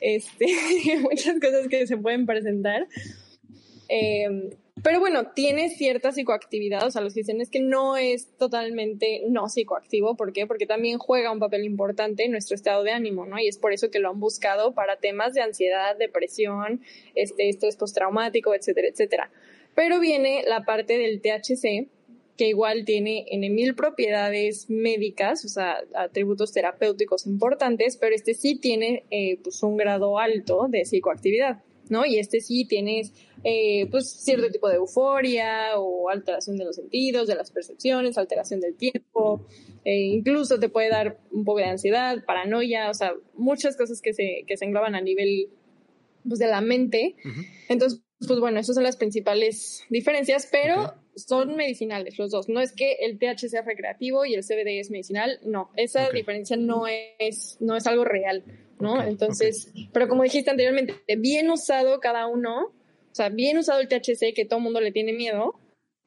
Este, 0.00 0.46
muchas 1.00 1.38
cosas 1.40 1.68
que 1.68 1.86
se 1.86 1.96
pueden 1.96 2.26
presentar. 2.26 2.86
Eh, 3.88 4.50
pero 4.82 4.98
bueno, 4.98 5.32
tiene 5.32 5.68
cierta 5.68 6.12
psicoactividad, 6.12 6.84
o 6.84 6.90
sea, 6.90 7.02
los 7.02 7.14
que 7.14 7.20
dicen 7.20 7.40
es 7.40 7.50
que 7.50 7.60
no 7.60 7.96
es 7.96 8.36
totalmente 8.36 9.22
no 9.28 9.48
psicoactivo, 9.48 10.16
¿por 10.16 10.32
qué? 10.32 10.46
Porque 10.46 10.66
también 10.66 10.98
juega 10.98 11.30
un 11.30 11.38
papel 11.38 11.64
importante 11.64 12.24
en 12.24 12.32
nuestro 12.32 12.56
estado 12.56 12.82
de 12.82 12.90
ánimo, 12.90 13.26
¿no? 13.26 13.38
Y 13.38 13.46
es 13.46 13.58
por 13.58 13.72
eso 13.72 13.90
que 13.90 14.00
lo 14.00 14.08
han 14.08 14.18
buscado 14.18 14.74
para 14.74 14.96
temas 14.96 15.34
de 15.34 15.42
ansiedad, 15.42 15.96
depresión, 15.96 16.80
este, 17.14 17.48
estrés 17.48 17.76
postraumático, 17.76 18.54
etcétera, 18.54 18.88
etcétera. 18.88 19.30
Pero 19.74 20.00
viene 20.00 20.42
la 20.48 20.64
parte 20.64 20.98
del 20.98 21.20
THC, 21.20 21.88
que 22.36 22.48
igual 22.48 22.84
tiene 22.84 23.26
en 23.30 23.40
mil 23.54 23.74
propiedades 23.74 24.70
médicas, 24.70 25.44
o 25.44 25.48
sea, 25.48 25.84
atributos 25.94 26.52
terapéuticos 26.52 27.26
importantes, 27.26 27.96
pero 27.96 28.14
este 28.14 28.34
sí 28.34 28.58
tiene 28.58 29.04
eh, 29.10 29.38
pues 29.42 29.62
un 29.62 29.76
grado 29.76 30.18
alto 30.18 30.66
de 30.68 30.84
psicoactividad, 30.84 31.62
¿no? 31.90 32.06
Y 32.06 32.18
este 32.18 32.40
sí 32.40 32.64
tiene 32.64 33.02
eh, 33.44 33.86
pues 33.90 34.10
cierto 34.10 34.50
tipo 34.50 34.68
de 34.68 34.76
euforia 34.76 35.78
o 35.78 36.08
alteración 36.08 36.56
de 36.56 36.64
los 36.64 36.76
sentidos, 36.76 37.28
de 37.28 37.34
las 37.34 37.50
percepciones, 37.50 38.16
alteración 38.16 38.60
del 38.60 38.76
tiempo, 38.76 39.46
eh, 39.84 39.98
incluso 39.98 40.58
te 40.58 40.70
puede 40.70 40.88
dar 40.88 41.18
un 41.32 41.44
poco 41.44 41.58
de 41.58 41.66
ansiedad, 41.66 42.24
paranoia, 42.24 42.88
o 42.88 42.94
sea, 42.94 43.12
muchas 43.34 43.76
cosas 43.76 44.00
que 44.00 44.14
se, 44.14 44.44
que 44.46 44.56
se 44.56 44.64
engloban 44.64 44.94
a 44.94 45.02
nivel 45.02 45.50
pues, 46.26 46.38
de 46.38 46.46
la 46.46 46.62
mente. 46.62 47.14
Uh 47.24 47.28
-huh. 47.28 47.46
Entonces, 47.68 48.00
pues 48.26 48.40
bueno, 48.40 48.58
esas 48.58 48.74
son 48.74 48.84
las 48.84 48.96
principales 48.96 49.84
diferencias, 49.90 50.48
pero... 50.50 50.82
Okay 50.82 51.01
son 51.14 51.56
medicinales 51.56 52.18
los 52.18 52.30
dos. 52.30 52.48
No 52.48 52.60
es 52.60 52.72
que 52.72 52.96
el 53.00 53.18
THC 53.18 53.48
sea 53.48 53.62
recreativo 53.62 54.24
y 54.24 54.34
el 54.34 54.42
CBD 54.42 54.80
es 54.80 54.90
medicinal, 54.90 55.38
no. 55.44 55.70
Esa 55.76 56.10
diferencia 56.10 56.56
no 56.56 56.86
es, 57.18 57.56
no 57.60 57.76
es 57.76 57.86
algo 57.86 58.04
real, 58.04 58.44
¿no? 58.80 59.02
Entonces, 59.02 59.72
pero 59.92 60.08
como 60.08 60.22
dijiste 60.22 60.50
anteriormente, 60.50 60.94
bien 61.18 61.50
usado 61.50 62.00
cada 62.00 62.26
uno, 62.26 62.66
o 62.66 63.14
sea, 63.14 63.28
bien 63.28 63.58
usado 63.58 63.80
el 63.80 63.88
THC 63.88 64.34
que 64.34 64.44
todo 64.44 64.58
el 64.58 64.64
mundo 64.64 64.80
le 64.80 64.92
tiene 64.92 65.12
miedo, 65.12 65.54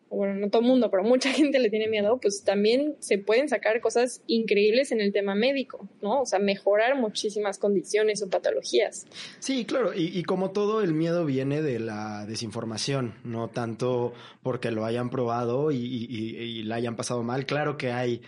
bueno, 0.09 0.35
no 0.35 0.49
todo 0.49 0.61
el 0.61 0.67
mundo, 0.67 0.89
pero 0.89 1.03
mucha 1.03 1.29
gente 1.33 1.59
le 1.59 1.69
tiene 1.69 1.87
miedo, 1.87 2.19
pues 2.21 2.43
también 2.43 2.95
se 2.99 3.17
pueden 3.17 3.49
sacar 3.49 3.81
cosas 3.81 4.21
increíbles 4.27 4.91
en 4.91 5.01
el 5.01 5.11
tema 5.11 5.35
médico, 5.35 5.87
¿no? 6.01 6.21
O 6.21 6.25
sea, 6.25 6.39
mejorar 6.39 6.95
muchísimas 6.95 7.57
condiciones 7.57 8.21
o 8.21 8.29
patologías. 8.29 9.05
Sí, 9.39 9.65
claro, 9.65 9.91
y, 9.95 10.23
como 10.23 10.51
todo 10.51 10.81
el 10.81 10.93
miedo 10.93 11.25
viene 11.25 11.61
de 11.61 11.79
la 11.79 12.25
desinformación, 12.25 13.15
no 13.23 13.49
tanto 13.49 14.13
porque 14.43 14.71
lo 14.71 14.85
hayan 14.85 15.09
probado 15.09 15.71
y, 15.71 15.77
y 15.77 16.63
la 16.63 16.75
hayan 16.75 16.95
pasado 16.95 17.23
mal. 17.23 17.45
Claro 17.45 17.77
que 17.77 17.91
hay 17.91 18.21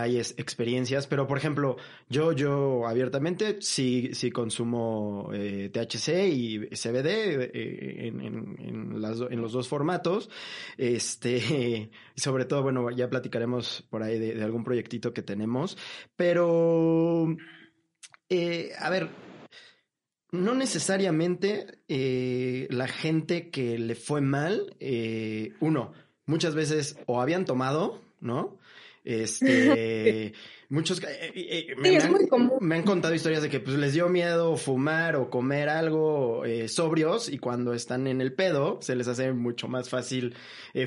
hay 0.00 0.18
experiencias, 0.18 1.06
pero 1.06 1.26
por 1.26 1.38
ejemplo, 1.38 1.76
yo, 2.08 2.32
yo 2.32 2.86
abiertamente 2.86 3.58
sí, 3.60 4.10
sí 4.12 4.30
consumo 4.30 5.30
eh, 5.32 5.70
THC 5.72 6.28
y 6.28 6.58
CBD 6.70 7.06
eh, 7.06 8.06
en, 8.06 8.20
en, 8.20 9.00
los 9.00 9.52
dos 9.52 9.68
formatos, 9.68 10.30
este, 10.76 11.90
sobre 12.16 12.44
todo, 12.44 12.62
bueno, 12.62 12.90
ya 12.90 13.08
platicaremos 13.08 13.84
por 13.90 14.02
ahí 14.02 14.18
de, 14.18 14.42
algún 14.42 14.64
proyectito 14.64 15.12
que 15.12 15.22
tenemos, 15.22 15.76
pero, 16.16 17.36
eh, 18.28 18.70
a 18.78 18.90
ver, 18.90 19.08
no 20.30 20.54
necesariamente 20.54 21.78
la 22.70 22.86
gente 22.86 23.50
que 23.50 23.78
le 23.78 23.94
fue 23.94 24.20
mal, 24.20 24.76
uno, 25.60 25.92
muchas 26.26 26.54
veces 26.54 26.98
o 27.06 27.22
habían 27.22 27.46
tomado, 27.46 28.02
¿no? 28.20 28.58
Este, 29.08 30.34
muchos 30.68 31.02
eh, 31.02 31.32
eh, 31.34 31.66
eh, 31.70 31.74
me, 32.60 32.74
han, 32.74 32.82
contado 32.82 33.14
historias 33.14 33.42
de 33.42 33.48
que 33.48 33.60
pues 33.60 33.76
les 33.78 33.94
dio 33.94 34.08
miedo 34.08 34.56
fumar 34.56 35.16
o 35.16 35.30
comer 35.30 35.68
algo 35.68 36.42
sobrios 36.66 37.30
y 37.30 37.38
cuando 37.38 37.72
están 37.72 38.06
en 38.06 38.20
el 38.20 38.34
pedo 38.34 38.78
se 38.82 38.96
les 38.96 39.08
hace 39.08 39.32
mucho 39.32 39.66
más 39.68 39.88
fácil 39.88 40.34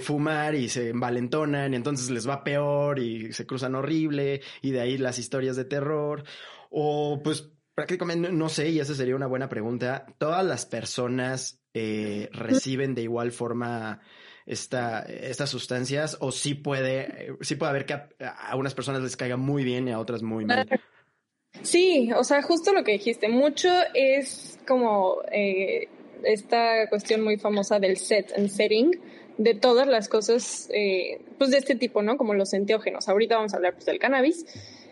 fumar 0.02 0.56
y 0.56 0.70
se 0.70 0.90
envalentonan 0.90 1.74
y 1.74 1.78
entonces 1.78 2.12
les 2.12 2.28
va 2.28 2.44
peor 2.44 3.00
y 3.00 3.34
se 3.34 3.46
cruzan 3.48 3.76
horrible 3.76 4.42
y 4.62 4.72
de 4.72 4.82
ahí 4.82 4.98
las 4.98 5.18
historias 5.18 5.56
de 5.56 5.66
terror. 5.66 6.24
O 6.70 7.22
pues 7.24 7.50
prácticamente 7.74 8.32
no 8.32 8.50
sé 8.50 8.70
y 8.70 8.80
esa 8.80 8.94
sería 8.94 9.16
una 9.16 9.28
buena 9.28 9.50
pregunta. 9.50 10.06
Todas 10.20 10.46
las 10.46 10.66
personas 10.66 11.60
reciben 11.74 12.94
de 12.94 13.04
igual 13.04 13.32
forma 13.32 14.02
esta, 14.52 15.04
estas 15.04 15.50
sustancias 15.50 16.18
o 16.20 16.32
sí 16.32 16.56
puede, 16.56 17.36
sí 17.42 17.56
puede 17.56 17.70
haber 17.70 17.86
que 17.86 17.94
a, 17.94 18.10
a, 18.20 18.56
unas 18.58 18.74
personas 18.74 19.02
les 19.02 19.16
caiga 19.16 19.38
muy 19.38 19.64
bien 19.64 19.88
y 19.88 19.92
a 19.92 20.00
otras 20.00 20.22
muy 20.22 20.46
mal. 20.46 20.68
Sí, 21.62 22.12
o 22.14 22.24
sea, 22.24 22.42
justo 22.42 22.74
lo 22.74 22.84
que 22.84 22.94
dijiste, 22.94 23.30
mucho 23.30 23.70
es 23.94 24.60
como 24.68 25.18
eh, 25.32 25.88
esta 26.24 26.88
cuestión 26.90 27.24
muy 27.24 27.38
famosa 27.38 27.80
del 27.80 27.98
set 27.98 28.34
and 28.38 28.50
setting 28.50 29.00
de 29.38 29.56
todas 29.56 29.88
las 29.88 30.10
cosas, 30.10 30.70
eh, 30.74 31.22
pues 31.38 31.52
de 31.52 31.58
este 31.58 31.76
tipo, 31.76 32.02
¿no? 32.02 32.18
Como 32.18 32.34
los 32.34 32.54
enteógenos. 32.54 33.08
Ahorita 33.08 33.38
vamos 33.38 33.54
a 33.54 33.58
hablar 33.58 33.74
pues, 33.74 33.86
del 33.86 34.00
cannabis. 34.00 34.46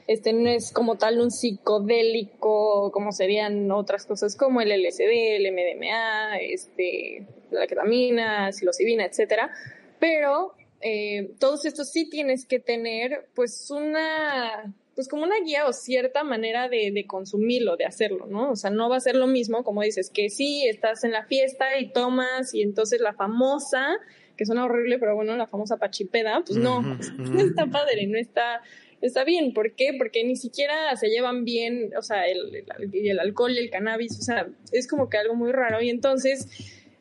Este 0.10 0.34
no 0.34 0.50
es 0.50 0.72
como 0.72 0.98
tal 0.98 1.22
un 1.22 1.30
psicodélico, 1.30 2.92
como 2.92 3.12
serían 3.12 3.70
otras 3.70 4.08
cosas 4.08 4.36
como 4.36 4.60
el 4.60 4.70
LSD, 4.70 5.36
el 5.36 5.52
MDMA, 5.54 6.40
este, 6.40 7.28
la 7.52 7.68
ketamina, 7.68 8.52
psilocibina, 8.52 9.06
etcétera. 9.06 9.52
Pero 10.00 10.56
eh, 10.82 11.36
todos 11.40 11.64
estos 11.66 11.92
sí 11.92 12.10
tienes 12.10 12.48
que 12.48 12.60
tener, 12.60 13.30
pues, 13.36 13.70
una, 13.70 14.74
pues 14.96 15.08
como 15.08 15.26
una 15.26 15.40
guía 15.46 15.68
o 15.68 15.74
cierta 15.74 16.24
manera 16.24 16.70
de, 16.70 16.90
de, 16.92 17.06
consumirlo, 17.06 17.78
de 17.78 17.86
hacerlo, 17.86 18.26
¿no? 18.26 18.50
O 18.50 18.56
sea, 18.56 18.72
no 18.72 18.90
va 18.90 18.96
a 18.96 19.02
ser 19.02 19.16
lo 19.16 19.28
mismo, 19.28 19.64
como 19.64 19.84
dices, 19.84 20.10
que 20.10 20.32
sí, 20.32 20.66
estás 20.66 21.04
en 21.04 21.12
la 21.12 21.26
fiesta 21.26 21.78
y 21.78 21.92
tomas 21.92 22.56
y 22.56 22.64
entonces 22.64 23.00
la 23.00 23.14
famosa, 23.14 24.00
que 24.36 24.48
suena 24.48 24.66
horrible, 24.66 24.98
pero 24.98 25.14
bueno, 25.14 25.38
la 25.38 25.46
famosa 25.46 25.78
pachipeda, 25.78 26.42
pues 26.44 26.58
no, 26.58 26.82
no 27.20 27.40
está 27.40 27.68
padre, 27.68 28.08
no 28.08 28.18
está, 28.18 28.64
está 29.02 29.24
bien. 29.24 29.54
¿Por 29.54 29.76
qué? 29.76 29.94
Porque 29.98 30.24
ni 30.24 30.36
siquiera 30.36 30.96
se 30.96 31.10
llevan 31.10 31.46
bien, 31.46 31.92
o 31.98 32.02
sea, 32.02 32.26
el, 32.28 32.56
el, 32.56 33.08
el 33.08 33.20
alcohol 33.20 33.52
y 33.52 33.60
el 33.60 33.70
cannabis, 33.70 34.18
o 34.20 34.22
sea, 34.22 34.48
es 34.72 34.88
como 34.88 35.10
que 35.10 35.18
algo 35.18 35.36
muy 35.36 35.52
raro. 35.52 35.82
Y 35.82 35.90
entonces 35.90 36.48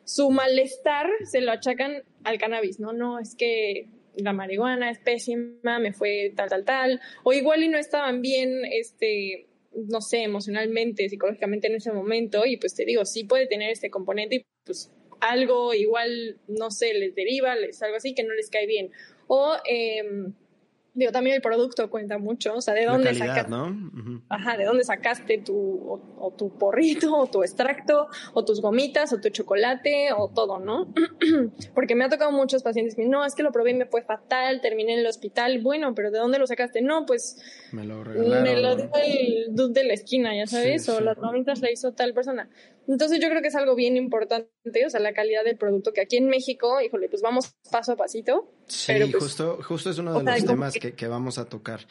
su 0.03 0.31
malestar 0.31 1.07
se 1.23 1.41
lo 1.41 1.51
achacan 1.51 2.03
al 2.23 2.39
cannabis, 2.39 2.79
¿no? 2.79 2.93
No, 2.93 3.19
es 3.19 3.35
que 3.35 3.87
la 4.15 4.33
marihuana 4.33 4.89
es 4.89 4.99
pésima, 4.99 5.79
me 5.79 5.93
fue 5.93 6.33
tal, 6.35 6.49
tal, 6.49 6.65
tal. 6.65 7.01
O 7.23 7.33
igual 7.33 7.63
y 7.63 7.69
no 7.69 7.77
estaban 7.77 8.21
bien, 8.21 8.65
este, 8.65 9.47
no 9.73 10.01
sé, 10.01 10.23
emocionalmente, 10.23 11.07
psicológicamente 11.09 11.67
en 11.67 11.75
ese 11.75 11.91
momento. 11.91 12.45
Y 12.45 12.57
pues 12.57 12.75
te 12.75 12.85
digo, 12.85 13.05
sí 13.05 13.23
puede 13.23 13.47
tener 13.47 13.71
este 13.71 13.89
componente 13.89 14.35
y 14.37 14.45
pues 14.63 14.91
algo 15.19 15.73
igual, 15.73 16.37
no 16.47 16.71
sé, 16.71 16.93
les 16.93 17.13
deriva, 17.13 17.55
les 17.55 17.81
algo 17.83 17.97
así 17.97 18.13
que 18.13 18.23
no 18.23 18.33
les 18.33 18.49
cae 18.49 18.65
bien. 18.65 18.91
O, 19.27 19.55
eh, 19.69 20.01
Digo, 20.99 21.13
también 21.13 21.37
el 21.37 21.41
producto 21.41 21.89
cuenta 21.89 22.17
mucho, 22.17 22.55
o 22.55 22.61
sea, 22.61 22.73
de 22.73 22.83
dónde 22.83 23.15
sacaste, 23.15 23.55
Ajá, 24.27 24.57
de 24.57 24.65
dónde 24.65 24.83
sacaste 24.83 25.37
tu, 25.37 26.01
o, 26.17 26.33
tu 26.37 26.49
porrito, 26.57 27.15
o 27.15 27.27
tu 27.27 27.41
extracto, 27.41 28.09
o 28.33 28.43
tus 28.43 28.61
gomitas, 28.61 29.13
o 29.13 29.21
tu 29.21 29.29
chocolate, 29.29 30.09
o 30.11 30.27
todo, 30.27 30.59
¿no? 30.59 30.93
Porque 31.73 31.95
me 31.95 32.03
ha 32.03 32.09
tocado 32.09 32.33
muchos 32.33 32.63
pacientes 32.63 32.95
que 32.95 33.05
no, 33.05 33.23
es 33.23 33.33
que 33.33 33.43
lo 33.43 33.53
probé 33.53 33.71
y 33.71 33.75
me 33.75 33.85
fue 33.85 34.01
fatal, 34.01 34.59
terminé 34.59 34.93
en 34.95 34.99
el 34.99 35.07
hospital, 35.07 35.61
bueno, 35.61 35.95
pero 35.95 36.11
¿de 36.11 36.19
dónde 36.19 36.37
lo 36.37 36.47
sacaste? 36.47 36.81
No, 36.81 37.05
pues 37.05 37.41
me 37.71 37.85
lo, 37.85 38.03
me 38.03 38.61
lo 38.61 38.75
dio 38.75 38.89
el 39.01 39.55
dude 39.55 39.81
de 39.81 39.87
la 39.87 39.93
esquina, 39.93 40.35
ya 40.35 40.47
sabes, 40.47 40.89
o 40.89 40.99
las 40.99 41.17
gomitas 41.17 41.61
la 41.61 41.71
hizo 41.71 41.93
tal 41.93 42.13
persona. 42.13 42.49
Entonces 42.89 43.19
yo 43.21 43.29
creo 43.29 43.43
que 43.43 43.49
es 43.49 43.55
algo 43.55 43.75
bien 43.75 43.95
importante, 43.97 44.49
o 44.83 44.89
sea, 44.89 44.99
la 44.99 45.13
calidad 45.13 45.43
del 45.43 45.57
producto, 45.57 45.93
que 45.93 46.01
aquí 46.01 46.17
en 46.17 46.27
México, 46.27 46.81
híjole, 46.81 47.07
pues 47.07 47.21
vamos 47.21 47.53
paso 47.71 47.91
a 47.91 47.95
pasito. 47.95 48.51
Sí, 48.65 48.93
pues 49.11 49.23
justo, 49.23 49.59
justo 49.61 49.91
es 49.91 49.99
uno 49.99 50.17
de 50.17 50.23
los 50.23 50.45
temas 50.45 50.73
que, 50.73 50.93
que, 50.93 51.07
vamos 51.07 51.37
a 51.37 51.45
tocar. 51.45 51.81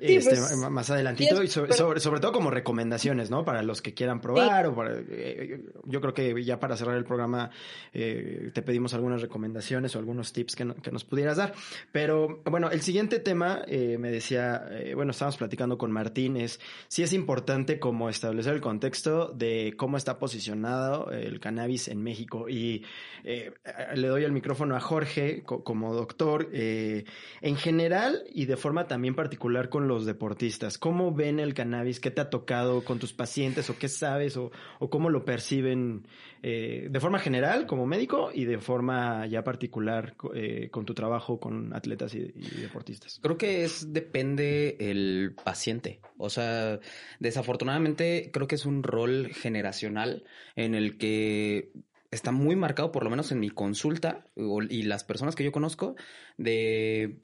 Este, 0.00 0.36
pues, 0.36 0.56
más 0.56 0.90
adelantito 0.90 1.42
y 1.42 1.48
sobre, 1.48 1.72
sobre, 1.74 2.20
todo 2.20 2.32
como 2.32 2.50
recomendaciones, 2.50 3.30
¿no? 3.30 3.44
Para 3.44 3.62
los 3.62 3.82
que 3.82 3.92
quieran 3.92 4.20
probar 4.20 4.66
o 4.66 4.74
para, 4.74 4.94
eh, 4.98 5.62
yo 5.84 6.00
creo 6.00 6.14
que 6.14 6.42
ya 6.42 6.58
para 6.58 6.76
cerrar 6.76 6.96
el 6.96 7.04
programa 7.04 7.50
eh, 7.92 8.50
te 8.54 8.62
pedimos 8.62 8.94
algunas 8.94 9.20
recomendaciones 9.20 9.94
o 9.94 9.98
algunos 9.98 10.32
tips 10.32 10.56
que, 10.56 10.74
que, 10.82 10.90
nos 10.90 11.04
pudieras 11.04 11.36
dar. 11.36 11.52
Pero 11.92 12.40
bueno, 12.44 12.70
el 12.70 12.80
siguiente 12.80 13.18
tema, 13.18 13.62
eh, 13.66 13.98
me 13.98 14.10
decía, 14.10 14.64
bueno, 14.94 15.10
estábamos 15.10 15.36
platicando 15.36 15.76
con 15.76 15.92
Martín, 15.92 16.36
es 16.36 16.60
si 16.88 17.02
es 17.02 17.12
importante 17.12 17.78
como 17.78 18.08
establecer 18.08 18.54
el 18.54 18.60
contexto 18.60 19.28
de 19.34 19.74
cómo 19.76 19.98
está 19.98 20.18
posicionado 20.18 21.10
el 21.10 21.40
cannabis 21.40 21.88
en 21.88 22.02
México. 22.02 22.48
Y 22.48 22.84
le 23.22 24.08
doy 24.08 24.24
el 24.24 24.32
micrófono 24.32 24.76
a 24.76 24.80
Jorge 24.80 25.42
como 25.42 25.94
doctor. 25.94 26.48
en 26.52 27.56
general 27.56 28.24
y 28.32 28.46
de 28.46 28.56
forma 28.56 28.86
también 28.86 29.14
particular 29.14 29.68
con 29.68 29.89
los 29.90 30.06
deportistas? 30.06 30.78
¿Cómo 30.78 31.12
ven 31.12 31.40
el 31.40 31.52
cannabis? 31.52 31.98
¿Qué 31.98 32.10
te 32.10 32.20
ha 32.20 32.30
tocado 32.30 32.84
con 32.84 32.98
tus 32.98 33.12
pacientes 33.12 33.68
o 33.70 33.76
qué 33.76 33.88
sabes 33.88 34.36
o, 34.36 34.50
cómo 34.88 35.10
lo 35.10 35.24
perciben 35.24 36.06
eh, 36.42 36.88
de 36.90 37.00
forma 37.00 37.18
general 37.18 37.66
como 37.66 37.86
médico 37.86 38.30
y 38.32 38.44
de 38.44 38.58
forma 38.58 39.26
ya 39.26 39.42
particular 39.42 40.14
eh, 40.34 40.68
con 40.70 40.86
tu 40.86 40.94
trabajo 40.94 41.40
con 41.40 41.74
atletas 41.74 42.14
y, 42.14 42.32
deportistas? 42.60 43.18
Creo 43.20 43.36
que 43.36 43.64
es 43.64 43.92
depende 43.92 44.76
el 44.78 45.34
paciente. 45.44 46.00
O 46.16 46.30
sea, 46.30 46.78
desafortunadamente 47.18 48.30
creo 48.32 48.46
que 48.46 48.54
es 48.54 48.66
un 48.66 48.82
rol 48.82 49.30
generacional 49.34 50.24
en 50.54 50.74
el 50.74 50.98
que 50.98 51.72
está 52.12 52.32
muy 52.32 52.56
marcado, 52.56 52.92
por 52.92 53.04
lo 53.04 53.10
menos 53.10 53.32
en 53.32 53.40
mi 53.40 53.50
consulta 53.50 54.24
y 54.36 54.82
las 54.82 55.04
personas 55.04 55.34
que 55.34 55.44
yo 55.44 55.52
conozco, 55.52 55.96
de 56.38 57.20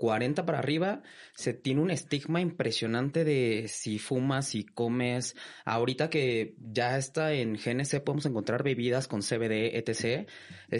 40 0.00 0.46
para 0.46 0.60
arriba, 0.60 1.02
se 1.34 1.52
tiene 1.52 1.82
un 1.82 1.90
estigma 1.90 2.40
impresionante 2.40 3.22
de 3.22 3.66
si 3.68 3.98
fumas, 3.98 4.48
si 4.48 4.64
comes. 4.64 5.36
Ahorita 5.66 6.08
que 6.08 6.54
ya 6.58 6.96
está 6.96 7.34
en 7.34 7.52
GNC, 7.52 8.02
podemos 8.02 8.24
encontrar 8.24 8.62
bebidas 8.62 9.06
con 9.08 9.20
CBD, 9.20 9.76
etc. 9.76 10.26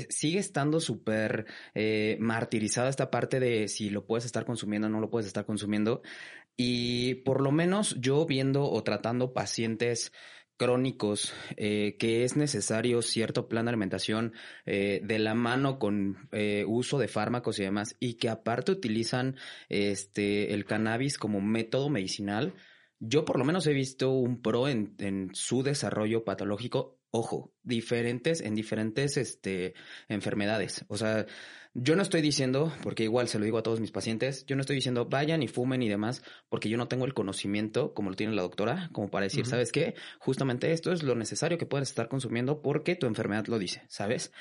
Sigue 0.08 0.38
estando 0.38 0.80
súper 0.80 1.44
eh, 1.74 2.16
martirizada 2.18 2.88
esta 2.88 3.10
parte 3.10 3.40
de 3.40 3.68
si 3.68 3.90
lo 3.90 4.06
puedes 4.06 4.24
estar 4.24 4.46
consumiendo 4.46 4.86
o 4.86 4.90
no 4.90 5.00
lo 5.00 5.10
puedes 5.10 5.26
estar 5.26 5.44
consumiendo. 5.44 6.00
Y 6.56 7.16
por 7.16 7.42
lo 7.42 7.52
menos 7.52 7.96
yo 8.00 8.24
viendo 8.24 8.70
o 8.70 8.82
tratando 8.82 9.34
pacientes 9.34 10.12
crónicos 10.60 11.32
eh, 11.56 11.96
que 11.98 12.22
es 12.22 12.36
necesario 12.36 13.00
cierto 13.00 13.48
plan 13.48 13.64
de 13.64 13.70
alimentación 13.70 14.34
eh, 14.66 15.00
de 15.02 15.18
la 15.18 15.32
mano 15.32 15.78
con 15.78 16.28
eh, 16.32 16.66
uso 16.68 16.98
de 16.98 17.08
fármacos 17.08 17.58
y 17.58 17.62
demás 17.62 17.96
y 17.98 18.18
que 18.18 18.28
aparte 18.28 18.70
utilizan 18.70 19.36
este 19.70 20.52
el 20.52 20.66
cannabis 20.66 21.16
como 21.16 21.40
método 21.40 21.88
medicinal 21.88 22.52
yo 22.98 23.24
por 23.24 23.38
lo 23.38 23.46
menos 23.46 23.66
he 23.68 23.72
visto 23.72 24.10
un 24.10 24.42
pro 24.42 24.68
en, 24.68 24.96
en 24.98 25.30
su 25.32 25.62
desarrollo 25.62 26.24
patológico 26.26 27.00
Ojo, 27.12 27.52
diferentes 27.64 28.40
en 28.40 28.54
diferentes 28.54 29.16
este, 29.16 29.74
enfermedades. 30.08 30.84
O 30.86 30.96
sea, 30.96 31.26
yo 31.74 31.94
no 31.94 32.02
estoy 32.02 32.20
diciendo, 32.20 32.72
porque 32.82 33.04
igual 33.04 33.28
se 33.28 33.38
lo 33.38 33.44
digo 33.44 33.58
a 33.58 33.62
todos 33.62 33.80
mis 33.80 33.92
pacientes, 33.92 34.44
yo 34.46 34.56
no 34.56 34.60
estoy 34.60 34.76
diciendo 34.76 35.06
vayan 35.06 35.42
y 35.42 35.48
fumen 35.48 35.82
y 35.82 35.88
demás, 35.88 36.22
porque 36.48 36.68
yo 36.68 36.76
no 36.76 36.88
tengo 36.88 37.04
el 37.04 37.14
conocimiento, 37.14 37.94
como 37.94 38.10
lo 38.10 38.16
tiene 38.16 38.34
la 38.34 38.42
doctora, 38.42 38.90
como 38.92 39.08
para 39.08 39.24
decir, 39.24 39.46
¿sabes 39.46 39.70
qué? 39.70 39.94
Justamente 40.18 40.72
esto 40.72 40.92
es 40.92 41.02
lo 41.02 41.14
necesario 41.14 41.58
que 41.58 41.66
puedes 41.66 41.88
estar 41.88 42.08
consumiendo 42.08 42.60
porque 42.60 42.96
tu 42.96 43.06
enfermedad 43.06 43.46
lo 43.46 43.58
dice, 43.58 43.82
¿sabes? 43.88 44.32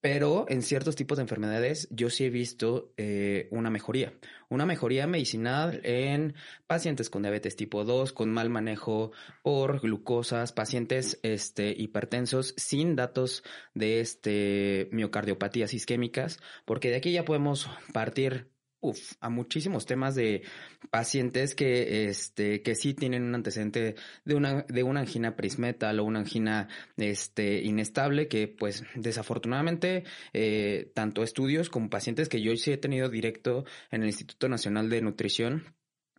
Pero 0.00 0.46
en 0.48 0.62
ciertos 0.62 0.94
tipos 0.94 1.18
de 1.18 1.22
enfermedades 1.22 1.88
yo 1.90 2.08
sí 2.08 2.24
he 2.24 2.30
visto 2.30 2.92
eh, 2.96 3.48
una 3.50 3.68
mejoría. 3.68 4.12
Una 4.48 4.64
mejoría 4.64 5.08
medicinal 5.08 5.80
en 5.82 6.34
pacientes 6.68 7.10
con 7.10 7.22
diabetes 7.22 7.56
tipo 7.56 7.84
2, 7.84 8.12
con 8.12 8.30
mal 8.30 8.48
manejo 8.48 9.10
por 9.42 9.80
glucosas, 9.80 10.52
pacientes 10.52 11.18
este, 11.22 11.74
hipertensos 11.76 12.54
sin 12.56 12.94
datos 12.94 13.42
de 13.74 14.00
este, 14.00 14.88
miocardiopatías 14.92 15.74
isquémicas, 15.74 16.38
porque 16.64 16.90
de 16.90 16.96
aquí 16.96 17.12
ya 17.12 17.24
podemos 17.24 17.68
partir 17.92 18.48
uf, 18.80 19.14
a 19.20 19.28
muchísimos 19.28 19.86
temas 19.86 20.14
de 20.14 20.42
pacientes 20.90 21.54
que, 21.54 22.08
este, 22.08 22.62
que 22.62 22.74
sí 22.74 22.94
tienen 22.94 23.24
un 23.24 23.34
antecedente 23.34 23.96
de 24.24 24.34
una, 24.34 24.62
de 24.62 24.82
una 24.82 25.00
angina 25.00 25.36
prismetal 25.36 26.00
o 26.00 26.04
una 26.04 26.20
angina, 26.20 26.68
este, 26.96 27.62
inestable 27.62 28.28
que, 28.28 28.48
pues, 28.48 28.84
desafortunadamente, 28.94 30.04
eh, 30.32 30.90
tanto 30.94 31.22
estudios 31.22 31.70
como 31.70 31.90
pacientes 31.90 32.28
que 32.28 32.40
yo 32.40 32.54
sí 32.56 32.72
he 32.72 32.76
tenido 32.76 33.08
directo 33.08 33.64
en 33.90 34.02
el 34.02 34.08
Instituto 34.08 34.48
Nacional 34.48 34.90
de 34.90 35.02
Nutrición, 35.02 35.74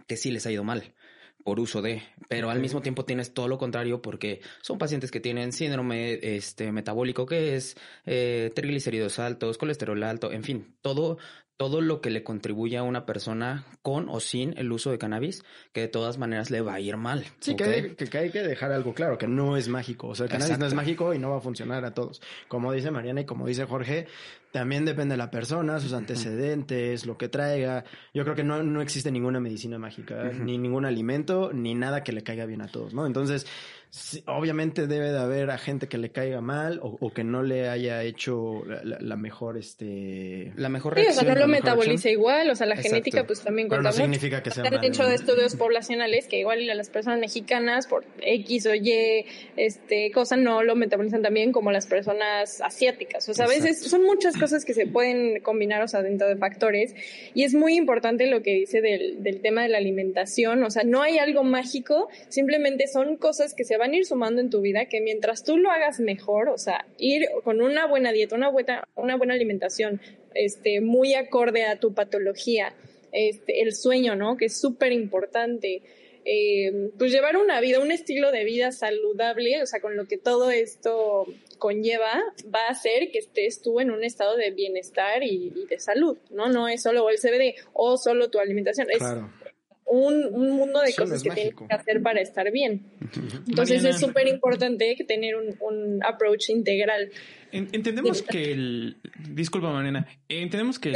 que 0.08 0.18
sí 0.18 0.32
les 0.32 0.46
ha 0.46 0.52
ido 0.52 0.64
mal 0.64 0.96
por 1.44 1.60
uso 1.60 1.82
de, 1.82 2.04
pero 2.28 2.50
al 2.50 2.60
mismo 2.60 2.82
tiempo 2.82 3.06
tienes 3.06 3.34
todo 3.34 3.48
lo 3.48 3.58
contrario 3.58 4.02
porque 4.02 4.42
son 4.62 4.78
pacientes 4.78 5.10
que 5.10 5.22
tienen 5.22 5.54
síndrome 5.54 6.20
este 6.36 6.72
metabólico 6.72 7.26
que 7.26 7.56
es 7.56 7.78
eh, 8.06 8.52
triglicéridos 8.54 9.20
altos, 9.20 9.58
colesterol 9.58 10.04
alto, 10.04 10.32
en 10.32 10.44
fin, 10.44 10.76
todo 10.82 11.18
todo 11.60 11.82
lo 11.82 12.00
que 12.00 12.10
le 12.10 12.24
contribuye 12.24 12.78
a 12.78 12.84
una 12.84 13.06
persona 13.06 13.66
con 13.82 14.08
o 14.08 14.22
sin 14.22 14.58
el 14.58 14.72
uso 14.72 14.92
de 14.92 14.98
cannabis, 14.98 15.44
que 15.74 15.82
de 15.82 15.88
todas 15.90 16.18
maneras 16.18 16.52
le 16.52 16.62
va 16.62 16.76
a 16.76 16.80
ir 16.80 16.96
mal. 16.96 17.26
Sí, 17.42 17.58
que, 17.58 17.66
hay, 17.66 17.96
que, 17.96 18.18
hay 18.18 18.32
que 18.32 18.44
dejar 18.44 18.72
algo 18.72 18.94
claro, 18.94 19.18
que 19.18 19.28
no 19.28 19.58
es 19.58 19.68
mágico. 19.68 20.08
O 20.08 20.16
sea, 20.16 20.28
el 20.28 20.32
cannabis 20.32 20.58
no 20.58 20.66
es 20.66 20.74
mágico 20.74 21.14
y 21.14 21.20
no 21.20 21.32
va 21.32 21.40
a 21.40 21.42
funcionar 21.42 21.84
a 21.84 21.94
todos. 21.94 22.22
Como 22.48 22.72
dice 22.72 22.92
Mariana 22.92 23.22
y 23.22 23.26
como 23.26 23.46
dice 23.46 23.66
Jorge, 23.66 24.08
también 24.52 24.86
depende 24.86 25.14
de 25.14 25.18
la 25.18 25.30
persona, 25.30 25.80
sus 25.80 25.94
antecedentes, 25.94 27.06
lo 27.06 27.18
que 27.18 27.30
traiga. 27.30 27.84
Yo 28.14 28.24
creo 28.24 28.36
que 28.36 28.44
no, 28.44 28.64
no 28.64 28.82
existe 28.82 29.12
ninguna 29.12 29.40
medicina 29.40 29.78
mágica, 29.78 30.32
ni 30.34 30.58
ningún 30.58 30.86
alimento, 30.86 31.52
ni 31.54 31.76
nada 31.76 32.04
que 32.04 32.12
le 32.12 32.24
caiga 32.24 32.46
bien 32.46 32.62
a 32.62 32.68
todos, 32.68 32.94
¿no? 32.94 33.06
Entonces, 33.06 33.46
obviamente 34.28 34.86
debe 34.86 35.12
de 35.12 35.18
haber 35.18 35.50
a 35.50 35.58
gente 35.58 35.88
que 35.88 35.98
le 35.98 36.12
caiga 36.12 36.42
mal 36.42 36.80
o, 36.84 37.12
que 37.12 37.24
no 37.24 37.42
le 37.42 37.70
haya 37.70 38.04
hecho 38.04 38.64
la, 38.84 39.16
mejor 39.16 39.58
este 39.58 40.54
la 40.56 40.70
mejor 40.70 40.94
reacción, 40.94 41.16
sí, 41.16 41.20
o 41.20 41.24
sea, 41.24 41.34
no 41.34 41.40
lo 41.40 41.48
metaboliza 41.48 42.10
igual, 42.10 42.52
o 42.52 42.56
sea, 42.56 42.68
la 42.68 42.76
genética 42.76 43.26
pues 43.26 43.42
también 43.42 43.68
cuenta 43.68 43.90
Pero 43.90 43.98
no 43.98 44.04
significa 44.04 44.44
que 44.44 44.52
sea 44.52 44.64
hecho 44.84 45.06
de 45.08 45.16
estudios 45.16 45.56
poblacionales 45.56 46.28
que 46.28 46.40
igual 46.40 46.70
a 46.70 46.76
las 46.76 46.90
personas 46.90 47.20
mexicanas 47.20 47.88
por 47.88 48.06
X 48.22 48.68
o 48.68 48.76
Y 48.76 49.26
este 49.58 50.12
cosa 50.12 50.38
no 50.38 50.62
lo 50.62 50.76
metabolizan 50.76 51.24
también 51.24 51.52
como 51.52 51.72
las 51.72 51.88
personas 51.88 52.62
asiáticas. 52.62 53.28
O 53.28 53.34
sea, 53.34 53.46
a 53.46 53.50
veces 53.50 53.82
son 53.82 54.04
muchas 54.04 54.38
cosas 54.40 54.66
que 54.66 54.74
se 54.74 54.88
pueden 54.88 55.42
combinar, 55.42 55.82
o 55.82 55.88
sea, 55.88 56.02
dentro 56.02 56.28
de 56.28 56.36
factores 56.36 56.96
y 57.34 57.44
es 57.44 57.54
muy 57.54 57.76
importante 57.76 58.28
lo 58.28 58.42
que 58.42 58.54
dice 58.54 58.82
del, 58.82 59.22
del 59.22 59.42
tema 59.42 59.64
de 59.64 59.70
la 59.70 59.78
alimentación, 59.78 60.64
o 60.64 60.70
sea, 60.70 60.84
no 60.84 61.02
hay 61.02 61.18
algo 61.18 61.44
mágico, 61.44 62.10
simplemente 62.30 62.88
son 62.88 63.18
cosas 63.18 63.54
que 63.54 63.64
se 63.64 63.78
van 63.78 63.92
a 63.92 63.98
ir 63.98 64.06
sumando 64.06 64.42
en 64.42 64.50
tu 64.50 64.62
vida 64.62 64.86
que 64.86 65.02
mientras 65.02 65.44
tú 65.44 65.58
lo 65.58 65.72
hagas 65.72 66.00
mejor, 66.00 66.50
o 66.50 66.58
sea, 66.58 66.86
ir 66.98 67.26
con 67.44 67.62
una 67.62 67.86
buena 67.88 68.12
dieta, 68.12 68.36
una 68.36 68.50
buena, 68.50 68.88
una 68.96 69.18
buena 69.18 69.34
alimentación, 69.34 70.02
este, 70.34 70.82
muy 70.82 71.14
acorde 71.14 71.66
a 71.66 71.80
tu 71.80 71.94
patología, 71.94 72.74
este, 73.12 73.62
el 73.62 73.74
sueño, 73.74 74.16
¿no? 74.16 74.38
Que 74.38 74.46
es 74.46 74.60
súper 74.60 74.92
importante. 74.92 75.82
Eh, 76.26 76.92
pues 76.98 77.12
llevar 77.12 77.38
una 77.38 77.60
vida, 77.62 77.80
un 77.80 77.92
estilo 77.92 78.32
de 78.32 78.44
vida 78.44 78.72
saludable, 78.72 79.62
o 79.64 79.66
sea, 79.66 79.80
con 79.80 79.96
lo 79.96 80.06
que 80.06 80.18
todo 80.18 80.52
esto 80.52 81.26
conlleva, 81.58 82.22
va 82.54 82.68
a 82.68 82.72
hacer 82.72 83.12
que 83.12 83.20
estés 83.20 83.62
tú 83.62 83.80
en 83.80 83.92
un 83.92 84.04
estado 84.04 84.36
de 84.36 84.52
bienestar 84.52 85.24
y, 85.24 85.50
de 85.70 85.80
salud, 85.80 86.18
¿no? 86.30 86.50
No 86.50 86.68
es 86.68 86.84
solo 86.84 87.10
el 87.10 87.18
CBD 87.18 87.56
o 87.74 87.98
solo 87.98 88.30
tu 88.30 88.40
alimentación, 88.40 88.88
es 88.92 89.02
un, 89.90 90.32
mundo 90.32 90.82
de 90.82 90.94
cosas 90.94 91.24
que 91.24 91.32
tienes 91.32 91.56
que 91.56 91.74
hacer 91.74 92.02
para 92.02 92.22
estar 92.22 92.52
bien. 92.52 92.86
Entonces 93.48 93.84
es 93.84 94.00
súper 94.00 94.28
importante 94.28 94.96
tener 95.08 95.36
un, 95.36 96.00
approach 96.04 96.50
integral. 96.50 97.12
Entendemos 97.52 98.22
que 98.22 98.52
el... 98.52 98.98
Disculpa, 99.30 99.72
Mariana. 99.72 100.08
Entendemos 100.28 100.80
que, 100.80 100.92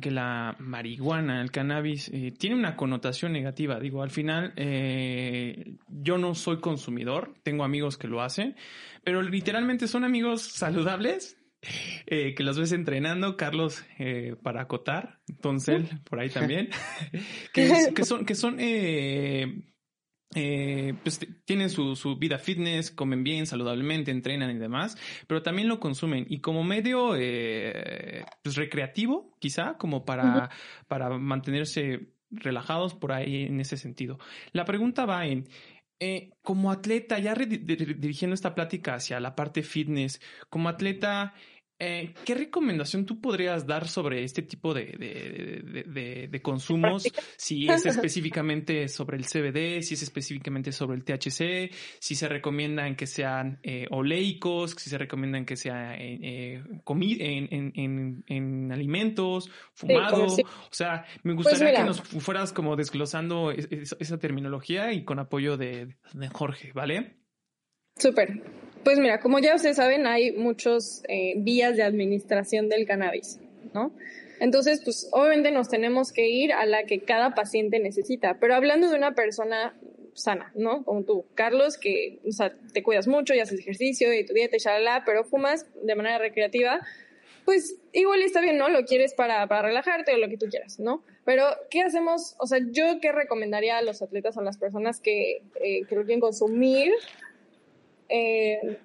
que, 0.00 0.10
la 0.10 0.56
marihuana, 0.58 1.40
el 1.42 1.50
cannabis, 1.50 2.08
eh, 2.12 2.32
tiene 2.36 2.56
una 2.56 2.76
connotación 2.76 3.32
negativa. 3.32 3.78
Digo, 3.80 4.02
al 4.02 4.10
final, 4.10 4.52
eh, 4.56 5.74
yo 5.88 6.18
no 6.18 6.34
soy 6.34 6.60
consumidor, 6.60 7.34
tengo 7.42 7.64
amigos 7.64 7.96
que 7.96 8.08
lo 8.08 8.22
hacen, 8.22 8.56
pero 9.04 9.22
literalmente 9.22 9.88
son 9.88 10.04
amigos 10.04 10.42
saludables 10.42 11.38
eh, 12.06 12.34
que 12.36 12.44
los 12.44 12.58
ves 12.58 12.72
entrenando, 12.72 13.36
Carlos, 13.36 13.84
eh, 13.98 14.36
para 14.42 14.62
acotar, 14.62 15.18
Toncel, 15.40 15.88
por 16.08 16.20
ahí 16.20 16.30
también, 16.30 16.68
que, 17.52 18.04
son, 18.04 18.24
que 18.24 18.34
son, 18.34 18.56
eh, 18.60 19.64
pues 20.30 21.20
tienen 21.44 21.70
su, 21.70 21.96
su, 21.96 22.16
vida 22.16 22.38
fitness, 22.38 22.90
comen 22.90 23.24
bien, 23.24 23.46
saludablemente, 23.46 24.10
entrenan 24.10 24.50
y 24.50 24.58
demás, 24.58 24.96
pero 25.26 25.42
también 25.42 25.68
lo 25.68 25.80
consumen 25.80 26.26
y 26.28 26.40
como 26.40 26.64
medio 26.64 27.10
pues 27.10 28.56
recreativo, 28.56 29.34
quizá, 29.38 29.76
como 29.78 30.04
para, 30.04 30.50
para 30.86 31.08
mantenerse 31.10 32.12
relajados 32.30 32.94
por 32.94 33.12
ahí 33.12 33.44
en 33.44 33.60
ese 33.60 33.76
sentido. 33.76 34.18
La 34.52 34.64
pregunta 34.64 35.06
va 35.06 35.26
en, 35.26 35.46
como 36.42 36.70
atleta, 36.70 37.18
ya 37.18 37.34
dirigiendo 37.34 38.34
esta 38.34 38.54
plática 38.54 38.94
hacia 38.94 39.20
la 39.20 39.34
parte 39.34 39.62
fitness, 39.62 40.20
como 40.48 40.68
atleta, 40.68 41.34
eh, 41.80 42.12
¿Qué 42.24 42.34
recomendación 42.34 43.06
tú 43.06 43.20
podrías 43.20 43.64
dar 43.64 43.86
sobre 43.86 44.24
este 44.24 44.42
tipo 44.42 44.74
de, 44.74 44.86
de, 46.30 46.42
consumos? 46.42 47.04
Si 47.36 47.68
es 47.68 47.86
específicamente 47.86 48.88
sobre 48.88 49.16
el 49.16 49.24
CBD, 49.24 49.82
si 49.82 49.94
es 49.94 50.02
específicamente 50.02 50.72
sobre 50.72 50.96
el 50.96 51.04
THC, 51.04 51.72
si 52.00 52.14
se 52.14 52.28
recomiendan 52.28 52.96
que 52.96 53.06
sean 53.06 53.60
eh, 53.62 53.86
oleicos, 53.90 54.72
si 54.72 54.90
se 54.90 54.98
recomiendan 54.98 55.44
que 55.44 55.56
sea 55.56 55.94
eh, 55.96 56.62
en, 56.84 57.72
en, 57.74 58.24
en, 58.26 58.72
alimentos, 58.72 59.50
fumados. 59.72 60.38
o 60.40 60.72
sea, 60.74 61.04
me 61.22 61.34
pues 61.34 61.48
gustaría 61.48 61.76
que 61.76 61.84
nos 61.84 62.00
fueras 62.00 62.52
como 62.52 62.76
desglosando 62.76 63.52
esa 63.52 64.18
terminología 64.18 64.92
y 64.92 65.04
con 65.04 65.18
apoyo 65.18 65.56
de, 65.56 65.96
Jorge, 66.32 66.72
¿vale? 66.72 67.18
Súper. 67.96 68.42
Pues 68.84 68.98
mira, 68.98 69.20
como 69.20 69.38
ya 69.38 69.54
ustedes 69.54 69.76
saben, 69.76 70.06
hay 70.06 70.32
muchos 70.32 71.02
eh, 71.08 71.34
vías 71.36 71.76
de 71.76 71.82
administración 71.82 72.68
del 72.68 72.86
cannabis, 72.86 73.38
¿no? 73.74 73.92
Entonces, 74.40 74.80
pues 74.84 75.08
obviamente 75.12 75.50
nos 75.50 75.68
tenemos 75.68 76.12
que 76.12 76.28
ir 76.28 76.52
a 76.52 76.64
la 76.64 76.84
que 76.84 77.00
cada 77.00 77.34
paciente 77.34 77.80
necesita. 77.80 78.38
Pero 78.38 78.54
hablando 78.54 78.88
de 78.88 78.96
una 78.96 79.14
persona 79.14 79.74
sana, 80.14 80.52
¿no? 80.54 80.84
Como 80.84 81.04
tú, 81.04 81.24
Carlos, 81.34 81.78
que 81.78 82.18
o 82.26 82.32
sea, 82.32 82.54
te 82.72 82.82
cuidas 82.82 83.06
mucho 83.06 83.34
y 83.34 83.40
haces 83.40 83.60
ejercicio 83.60 84.12
y 84.12 84.24
tu 84.24 84.34
dieta 84.34 84.56
y 84.56 84.60
shalala, 84.60 85.02
pero 85.04 85.24
fumas 85.24 85.66
de 85.82 85.94
manera 85.94 86.18
recreativa, 86.18 86.80
pues 87.44 87.76
igual 87.92 88.22
está 88.22 88.40
bien, 88.40 88.58
¿no? 88.58 88.68
Lo 88.68 88.84
quieres 88.84 89.14
para, 89.14 89.46
para 89.46 89.62
relajarte 89.68 90.12
o 90.12 90.18
lo 90.18 90.28
que 90.28 90.36
tú 90.36 90.46
quieras, 90.50 90.78
¿no? 90.78 91.02
Pero, 91.24 91.44
¿qué 91.70 91.82
hacemos? 91.82 92.34
O 92.38 92.46
sea, 92.46 92.58
yo 92.70 93.00
qué 93.00 93.12
recomendaría 93.12 93.78
a 93.78 93.82
los 93.82 94.02
atletas 94.02 94.36
o 94.36 94.40
a 94.40 94.44
las 94.44 94.58
personas 94.58 95.00
que, 95.00 95.42
eh, 95.62 95.84
que 95.88 95.94
lo 95.94 96.02
quieren 96.02 96.20
consumir 96.20 96.92
eh, 98.08 98.78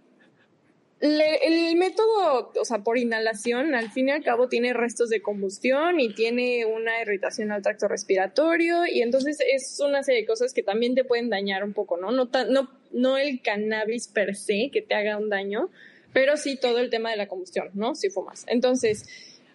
el 1.04 1.76
método, 1.76 2.54
o 2.58 2.66
sea, 2.66 2.80
por 2.80 2.98
inhalación, 2.98 3.76
al 3.76 3.92
fin 3.92 4.08
y 4.08 4.12
al 4.12 4.24
cabo 4.24 4.48
tiene 4.48 4.72
restos 4.72 5.10
de 5.10 5.22
combustión 5.22 6.00
y 6.00 6.14
tiene 6.14 6.66
una 6.66 7.02
irritación 7.02 7.52
al 7.52 7.62
tracto 7.62 7.90
respiratorio 7.90 8.86
y 8.86 9.02
entonces 9.02 9.38
es 9.54 9.82
una 9.86 10.02
serie 10.04 10.22
de 10.22 10.28
cosas 10.28 10.54
que 10.54 10.64
también 10.64 10.96
te 10.96 11.04
pueden 11.04 11.30
dañar 11.30 11.66
un 11.66 11.74
poco, 11.74 11.98
¿no? 11.98 12.12
No, 12.12 13.18
el 13.18 13.42
cannabis 13.42 14.08
per 14.08 14.36
se 14.36 14.70
que 14.72 14.82
te 14.82 14.96
haga 14.96 15.18
un 15.18 15.30
daño, 15.30 15.70
pero 16.14 16.38
sí 16.38 16.56
todo 16.56 16.80
el 16.80 16.90
tema 16.90 17.12
de 17.12 17.18
la 17.18 17.28
combustión, 17.28 17.70
¿no? 17.74 17.96
Si 17.96 18.10
fumas. 18.10 18.46
Entonces, 18.48 19.06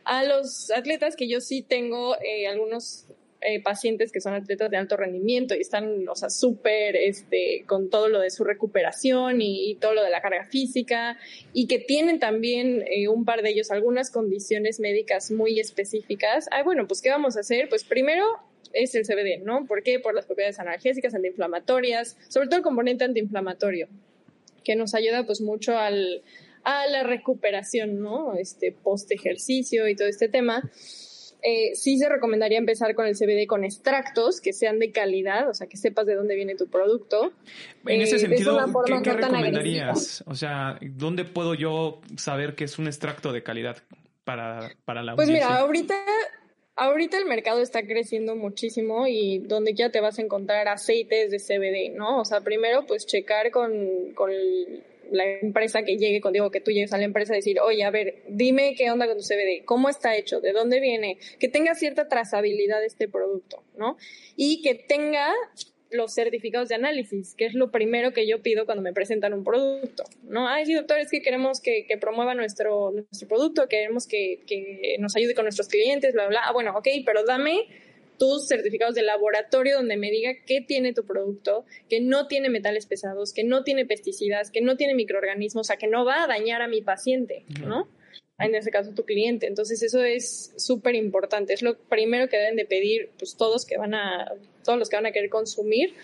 a 0.05 0.25
los 0.25 0.71
atletas 0.71 1.17
que 1.17 1.29
yo 1.29 1.41
sí 1.41 1.63
tengo 1.63 2.17
eh, 2.17 2.47
algunos 2.47 3.07
eh, 3.41 3.63
pacientes 3.63 4.11
que 4.11 4.21
son 4.21 4.35
atletas 4.35 4.71
de 4.71 4.77
alto 4.77 4.97
rendimiento 4.97 5.55
y 5.55 5.61
están, 5.61 6.09
o 6.09 6.15
sea, 6.17 6.29
súper 6.29 6.97
este, 6.97 7.65
con 7.67 7.89
todo 7.89 8.09
lo 8.09 8.21
de 8.21 8.31
su 8.31 8.43
recuperación 8.45 9.41
y, 9.41 9.77
todo 9.81 9.95
lo 9.95 10.03
de 10.03 10.11
la 10.11 10.21
carga 10.21 10.45
física 10.45 11.17
y 11.53 11.69
que 11.69 11.79
tienen 11.79 12.19
también 12.19 12.85
eh, 12.91 13.07
un 13.07 13.25
par 13.25 13.43
de 13.43 13.51
ellos 13.51 13.71
algunas 13.71 14.11
condiciones 14.11 14.81
médicas 14.81 15.31
muy 15.31 15.61
específicas. 15.61 16.49
Ah, 16.51 16.63
bueno, 16.65 16.89
pues, 16.89 17.01
¿qué 17.01 17.11
vamos 17.11 17.37
a 17.37 17.41
hacer? 17.41 17.69
Pues 17.69 17.85
primero 17.85 18.25
es 18.73 18.95
el 18.95 19.05
CBD, 19.05 19.45
¿no? 19.45 19.67
¿Por 19.67 19.83
qué? 19.83 20.01
Por 20.01 20.15
las 20.15 20.27
propiedades 20.27 20.59
analgésicas, 20.59 21.15
antiinflamatorias, 21.15 22.17
sobre 22.29 22.49
todo 22.49 22.57
el 22.57 22.63
componente 22.63 23.05
antiinflamatorio 23.05 23.89
que 24.65 24.77
nos 24.77 24.95
ayuda 24.95 25.25
pues 25.25 25.41
mucho 25.41 25.79
al, 25.79 26.23
a 26.63 26.87
la 26.89 27.03
recuperación, 27.03 28.01
¿no? 28.01 28.35
Este 28.35 28.73
post 28.73 29.11
ejercicio 29.13 29.89
y 29.89 29.97
todo 29.97 30.09
este 30.09 30.29
tema. 30.29 30.69
Eh, 31.43 31.75
sí 31.75 31.99
se 31.99 32.09
recomendaría 32.09 32.59
empezar 32.59 32.95
con 32.95 33.07
el 33.07 33.15
CBD 33.15 33.47
con 33.47 33.65
extractos 33.65 34.41
que 34.41 34.53
sean 34.53 34.79
de 34.79 34.91
calidad, 34.91 35.49
o 35.49 35.55
sea, 35.55 35.69
que 35.69 35.77
sepas 35.77 36.07
de 36.07 36.15
dónde 36.15 36.35
viene 36.35 36.57
tu 36.57 36.69
producto. 36.69 37.33
En 37.87 38.01
ese 38.01 38.17
Eh, 38.17 38.19
sentido, 38.19 38.59
¿qué, 38.85 38.93
qué 39.03 39.11
no 39.11 39.17
recomendarías? 39.17 40.25
O 40.27 40.35
sea, 40.35 40.79
¿dónde 40.83 41.25
puedo 41.25 41.55
yo 41.55 42.01
saber 42.17 42.55
que 42.55 42.65
es 42.65 42.79
un 42.79 42.87
extracto 42.89 43.33
de 43.33 43.43
calidad 43.43 43.77
para, 44.25 44.71
para 44.85 45.03
la 45.03 45.15
Pues 45.15 45.29
mira, 45.29 45.59
ahorita, 45.59 45.95
ahorita 46.75 47.19
el 47.19 47.27
mercado 47.27 47.63
está 47.63 47.83
creciendo 47.87 48.35
muchísimo 48.35 49.07
y 49.07 49.39
donde 49.39 49.75
ya 49.75 49.91
te 49.91 50.01
vas 50.01 50.19
a 50.19 50.23
encontrar 50.23 50.67
aceites 50.69 51.31
de 51.31 51.39
CBD, 51.39 51.97
¿no? 51.97 52.21
O 52.21 52.25
sea, 52.25 52.41
primero 52.41 52.85
pues 52.87 53.07
checar 53.07 53.51
con, 53.53 54.13
con 54.15 54.31
la 55.11 55.25
empresa 55.41 55.83
que 55.83 55.97
llegue 55.97 56.21
contigo, 56.21 56.51
que 56.51 56.61
tú 56.61 56.71
llegues 56.71 56.93
a 56.93 56.99
la 56.99 57.05
empresa 57.05 57.35
decir, 57.35 57.61
oye, 57.61 57.85
a 57.85 57.91
ver, 57.91 58.23
dime 58.29 58.75
qué 58.77 58.91
onda 58.91 59.07
con 59.07 59.17
tu 59.17 59.23
CBD, 59.23 59.65
cómo 59.65 59.89
está 59.89 60.17
hecho, 60.17 60.41
de 60.41 60.53
dónde 60.53 60.81
viene, 60.81 61.19
que 61.39 61.49
tenga 61.49 61.75
cierta 61.75 62.09
trazabilidad 62.09 62.85
este 62.85 63.09
producto, 63.09 63.63
¿no? 63.77 63.97
Y 64.37 64.63
que 64.63 64.75
tenga 64.75 65.33
los 65.91 66.15
certificados 66.15 66.69
de 66.69 66.75
análisis, 66.75 67.35
que 67.35 67.47
es 67.47 67.55
lo 67.55 67.71
primero 67.71 68.13
que 68.13 68.29
yo 68.29 68.43
pido 68.43 68.67
cuando 68.67 68.83
me 68.83 68.93
presentan 68.93 69.33
un 69.33 69.45
producto, 69.45 70.05
¿no? 70.23 70.49
Ay, 70.49 70.67
sí, 70.67 70.75
doctor, 70.75 70.99
es 70.99 71.11
que 71.11 71.23
queremos 71.23 71.61
que, 71.61 71.87
que 71.87 71.97
promueva 71.97 72.35
nuestro, 72.35 72.91
nuestro 72.91 73.29
producto, 73.29 73.69
queremos 73.69 74.07
que, 74.07 74.43
que 74.47 74.97
nos 74.99 75.17
ayude 75.17 75.35
con 75.35 75.45
nuestros 75.45 75.69
clientes, 75.69 76.13
bla, 76.13 76.29
bla. 76.29 76.41
Ah, 76.45 76.53
bueno, 76.53 76.77
ok, 76.77 76.89
pero 77.07 77.25
dame 77.25 77.67
tus 78.19 78.49
certificados 78.49 78.95
de 78.95 79.03
laboratorio 79.03 79.77
donde 79.77 79.97
me 79.97 80.11
diga 80.11 80.33
qué 80.47 80.61
tiene 80.61 80.93
tu 80.93 81.05
producto, 81.05 81.65
que 81.89 82.01
no 82.01 82.27
tiene 82.27 82.51
metales 82.51 82.87
pesados, 82.87 83.33
que 83.33 83.45
no 83.45 83.65
tiene 83.65 83.87
pesticidas, 83.87 84.51
que 84.51 84.61
no 84.61 84.77
tiene 84.77 84.95
microorganismos, 84.95 85.67
o 85.67 85.69
sea, 85.69 85.77
que 85.77 85.87
no 85.87 86.05
va 86.05 86.25
a 86.25 86.27
dañar 86.27 86.63
a 86.63 86.69
mi 86.69 86.83
paciente, 86.83 87.45
¿no? 87.65 87.89
En 88.39 88.55
ese 88.55 88.71
caso, 88.71 88.93
tu 88.95 89.05
cliente. 89.05 89.47
Entonces, 89.47 89.83
eso 89.83 90.03
es 90.05 90.55
súper 90.57 90.95
importante. 90.95 91.53
Es 91.55 91.63
lo 91.63 91.77
primero 91.77 92.29
que 92.29 92.37
deben 92.37 92.55
de 92.55 92.67
pedir, 92.67 93.11
pues, 93.19 93.37
todos 93.37 93.67
que 93.67 93.77
van 93.77 93.95
a, 93.95 94.33
todos 94.65 94.79
los 94.79 94.89
que 94.89 94.97
van 94.97 95.07
a 95.07 95.13
querer 95.13 95.29
consumir 95.29 95.95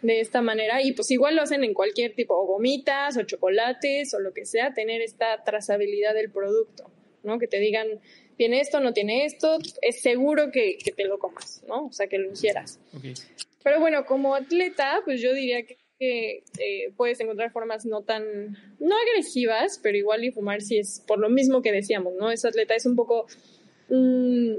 de 0.00 0.20
esta 0.20 0.42
manera. 0.42 0.82
Y 0.82 0.92
pues 0.92 1.10
igual 1.10 1.36
lo 1.36 1.42
hacen 1.42 1.64
en 1.64 1.74
cualquier 1.74 2.14
tipo, 2.14 2.34
o 2.34 2.46
gomitas, 2.46 3.16
o 3.16 3.22
chocolates, 3.22 4.14
o 4.14 4.20
lo 4.20 4.32
que 4.32 4.44
sea, 4.44 4.74
tener 4.74 5.00
esta 5.00 5.44
trazabilidad 5.44 6.14
del 6.14 6.30
producto, 6.30 6.90
¿no? 7.22 7.38
Que 7.38 7.46
te 7.46 7.58
digan, 7.58 8.00
tiene 8.36 8.60
esto, 8.60 8.80
no 8.80 8.92
tiene 8.92 9.24
esto, 9.24 9.58
es 9.80 10.02
seguro 10.02 10.50
que, 10.50 10.78
que 10.78 10.92
te 10.92 11.04
lo 11.04 11.18
comas, 11.18 11.62
¿no? 11.68 11.86
O 11.86 11.92
sea, 11.92 12.06
que 12.06 12.18
lo 12.18 12.32
hicieras. 12.32 12.80
Ok. 12.96 13.04
Pero 13.62 13.80
bueno, 13.80 14.04
como 14.04 14.34
atleta, 14.34 15.00
pues 15.04 15.20
yo 15.20 15.32
diría 15.32 15.64
que, 15.64 15.78
que, 15.98 16.42
eh, 16.58 16.92
puedes 16.96 17.20
encontrar 17.20 17.52
formas 17.52 17.86
no 17.86 18.02
tan, 18.02 18.24
no 18.80 18.96
agresivas, 18.96 19.78
pero 19.82 19.96
igual 19.96 20.24
y 20.24 20.32
fumar 20.32 20.60
si 20.62 20.78
es 20.78 21.02
por 21.06 21.18
lo 21.18 21.30
mismo 21.30 21.62
que 21.62 21.72
decíamos, 21.72 22.14
¿no? 22.18 22.30
Ese 22.30 22.48
atleta 22.48 22.74
es 22.74 22.86
un 22.86 22.96
poco, 22.96 23.26
mm, 23.88 24.54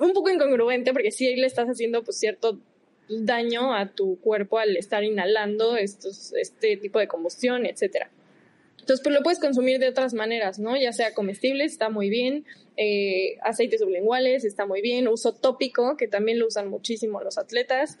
un 0.00 0.12
poco 0.12 0.30
incongruente 0.30 0.92
porque 0.92 1.10
sí 1.10 1.26
ahí 1.26 1.36
le 1.36 1.46
estás 1.46 1.68
haciendo 1.68 2.04
pues 2.04 2.18
cierto 2.18 2.60
daño 3.08 3.74
a 3.74 3.92
tu 3.92 4.18
cuerpo 4.20 4.58
al 4.58 4.76
estar 4.76 5.04
inhalando 5.04 5.76
estos, 5.76 6.32
este 6.34 6.76
tipo 6.76 6.98
de 6.98 7.08
combustión, 7.08 7.66
etcétera. 7.66 8.10
Entonces, 8.84 9.02
pues 9.02 9.14
lo 9.14 9.22
puedes 9.22 9.38
consumir 9.38 9.78
de 9.78 9.88
otras 9.88 10.12
maneras, 10.12 10.58
¿no? 10.58 10.76
Ya 10.76 10.92
sea 10.92 11.14
comestibles, 11.14 11.72
está 11.72 11.88
muy 11.88 12.10
bien, 12.10 12.44
eh, 12.76 13.38
aceites 13.42 13.80
sublinguales, 13.80 14.44
está 14.44 14.66
muy 14.66 14.82
bien, 14.82 15.08
uso 15.08 15.32
tópico, 15.32 15.96
que 15.96 16.06
también 16.06 16.38
lo 16.38 16.48
usan 16.48 16.68
muchísimo 16.68 17.22
los 17.22 17.38
atletas. 17.38 17.96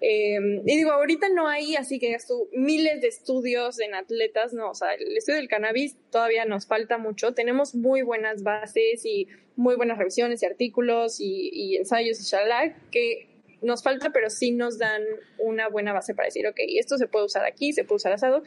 Eh, 0.00 0.38
y 0.64 0.76
digo, 0.76 0.92
ahorita 0.92 1.30
no 1.30 1.48
hay 1.48 1.74
así 1.74 1.98
que 1.98 2.16
miles 2.52 3.00
de 3.00 3.08
estudios 3.08 3.80
en 3.80 3.96
atletas, 3.96 4.52
no, 4.54 4.70
o 4.70 4.74
sea, 4.74 4.94
el 4.94 5.16
estudio 5.16 5.40
del 5.40 5.48
cannabis 5.48 5.96
todavía 6.12 6.44
nos 6.44 6.64
falta 6.68 6.96
mucho. 6.96 7.34
Tenemos 7.34 7.74
muy 7.74 8.02
buenas 8.02 8.44
bases 8.44 9.04
y 9.04 9.26
muy 9.56 9.74
buenas 9.74 9.98
revisiones 9.98 10.44
y 10.44 10.46
artículos 10.46 11.16
y, 11.18 11.74
ensayos 11.76 12.20
y 12.20 12.22
shalá 12.22 12.76
que 12.92 13.26
nos 13.62 13.82
falta, 13.82 14.10
pero 14.10 14.30
sí 14.30 14.52
nos 14.52 14.78
dan 14.78 15.02
una 15.38 15.68
buena 15.68 15.92
base 15.92 16.14
para 16.14 16.26
decir, 16.26 16.46
ok, 16.46 16.60
esto 16.78 16.98
se 16.98 17.08
puede 17.08 17.24
usar 17.24 17.44
aquí, 17.44 17.72
se 17.72 17.82
puede 17.82 17.96
usar 17.96 18.12
asado. 18.12 18.44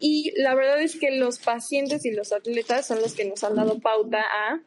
Y 0.00 0.32
la 0.36 0.54
verdad 0.54 0.80
es 0.82 0.96
que 0.98 1.16
los 1.18 1.38
pacientes 1.38 2.04
y 2.06 2.10
los 2.10 2.32
atletas 2.32 2.86
son 2.86 3.00
los 3.02 3.14
que 3.14 3.26
nos 3.26 3.44
han 3.44 3.54
dado 3.54 3.78
pauta 3.80 4.22
a, 4.22 4.60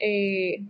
eh, 0.00 0.64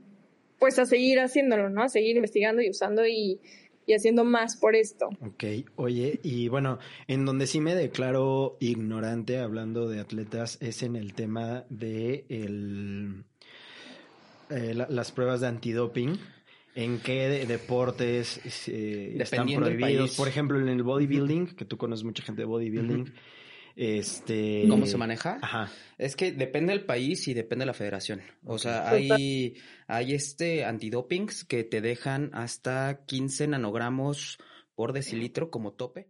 pues 0.59 0.79
a 0.79 0.85
seguir 0.87 1.19
haciéndolo, 1.19 1.71
¿no? 1.71 1.83
A 1.83 1.89
seguir 1.89 2.17
investigando 2.17 2.61
y 2.61 2.69
usando 2.69 3.07
y, 3.07 3.41
y 3.87 3.95
haciendo 3.95 4.25
más 4.25 4.57
por 4.59 4.77
esto. 4.77 5.09
Ok, 5.23 5.45
oye, 5.77 6.21
y 6.23 6.49
bueno, 6.49 6.79
en 7.09 7.25
donde 7.25 7.47
sí 7.47 7.61
me 7.61 7.75
declaro 7.75 8.59
ignorante 8.61 9.39
hablando 9.39 9.89
de 9.89 10.01
atletas 10.01 10.59
es 10.61 10.83
en 10.83 10.95
el 10.95 11.15
tema 11.15 11.65
de 11.71 12.27
el, 12.29 13.25
eh, 14.51 14.75
la- 14.75 14.89
las 14.89 15.11
pruebas 15.13 15.41
de 15.41 15.47
antidoping. 15.49 16.19
¿En 16.75 17.01
qué 17.01 17.29
de- 17.29 17.47
deportes 17.47 18.41
eh, 18.69 19.17
están 19.21 19.47
prohibidos? 19.47 20.17
Por 20.17 20.29
ejemplo, 20.29 20.59
en 20.59 20.69
el 20.69 20.83
bodybuilding, 20.83 21.55
que 21.55 21.65
tú 21.67 21.77
conoces 21.77 22.05
mucha 22.05 22.23
gente 22.23 22.43
de 22.43 22.47
bodybuilding. 22.47 23.13
Este. 23.77 24.67
¿Cómo 24.69 24.87
se 24.87 24.97
maneja? 24.97 25.39
Ajá. 25.43 25.71
Es 25.99 26.17
que 26.17 26.33
depende 26.33 26.73
del 26.73 26.85
país 26.85 27.27
y 27.29 27.35
depende 27.35 27.63
de 27.63 27.67
la 27.67 27.75
federación. 27.75 28.23
O 28.45 28.59
sea, 28.59 28.89
hay, 28.89 29.55
hay 29.87 30.15
este 30.15 30.65
antidopings 30.65 31.45
que 31.45 31.65
te 31.65 31.81
dejan 31.81 32.31
hasta 32.33 33.05
15 33.07 33.49
nanogramos 33.49 34.39
por 34.75 34.93
decilitro 34.93 35.51
como 35.51 35.73
tope. 35.73 36.09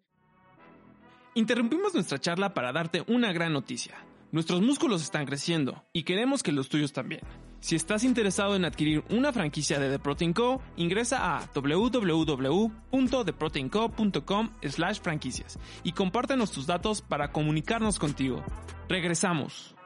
Interrumpimos 1.34 1.94
nuestra 1.94 2.18
charla 2.18 2.54
para 2.54 2.72
darte 2.72 3.02
una 3.06 3.32
gran 3.32 3.52
noticia. 3.52 3.96
Nuestros 4.32 4.62
músculos 4.62 5.02
están 5.02 5.26
creciendo 5.26 5.84
y 5.92 6.04
queremos 6.04 6.42
que 6.42 6.52
los 6.52 6.68
tuyos 6.68 6.92
también. 6.92 7.20
Si 7.62 7.76
estás 7.76 8.02
interesado 8.02 8.56
en 8.56 8.64
adquirir 8.64 9.04
una 9.08 9.32
franquicia 9.32 9.78
de 9.78 9.88
The 9.88 10.00
Protein 10.00 10.32
Co, 10.32 10.60
ingresa 10.76 11.36
a 11.36 11.48
www.theproteinco.com 11.54 14.50
slash 14.68 15.00
franquicias 15.00 15.60
y 15.84 15.92
compártenos 15.92 16.50
tus 16.50 16.66
datos 16.66 17.02
para 17.02 17.30
comunicarnos 17.30 18.00
contigo. 18.00 18.44
Regresamos. 18.88 19.76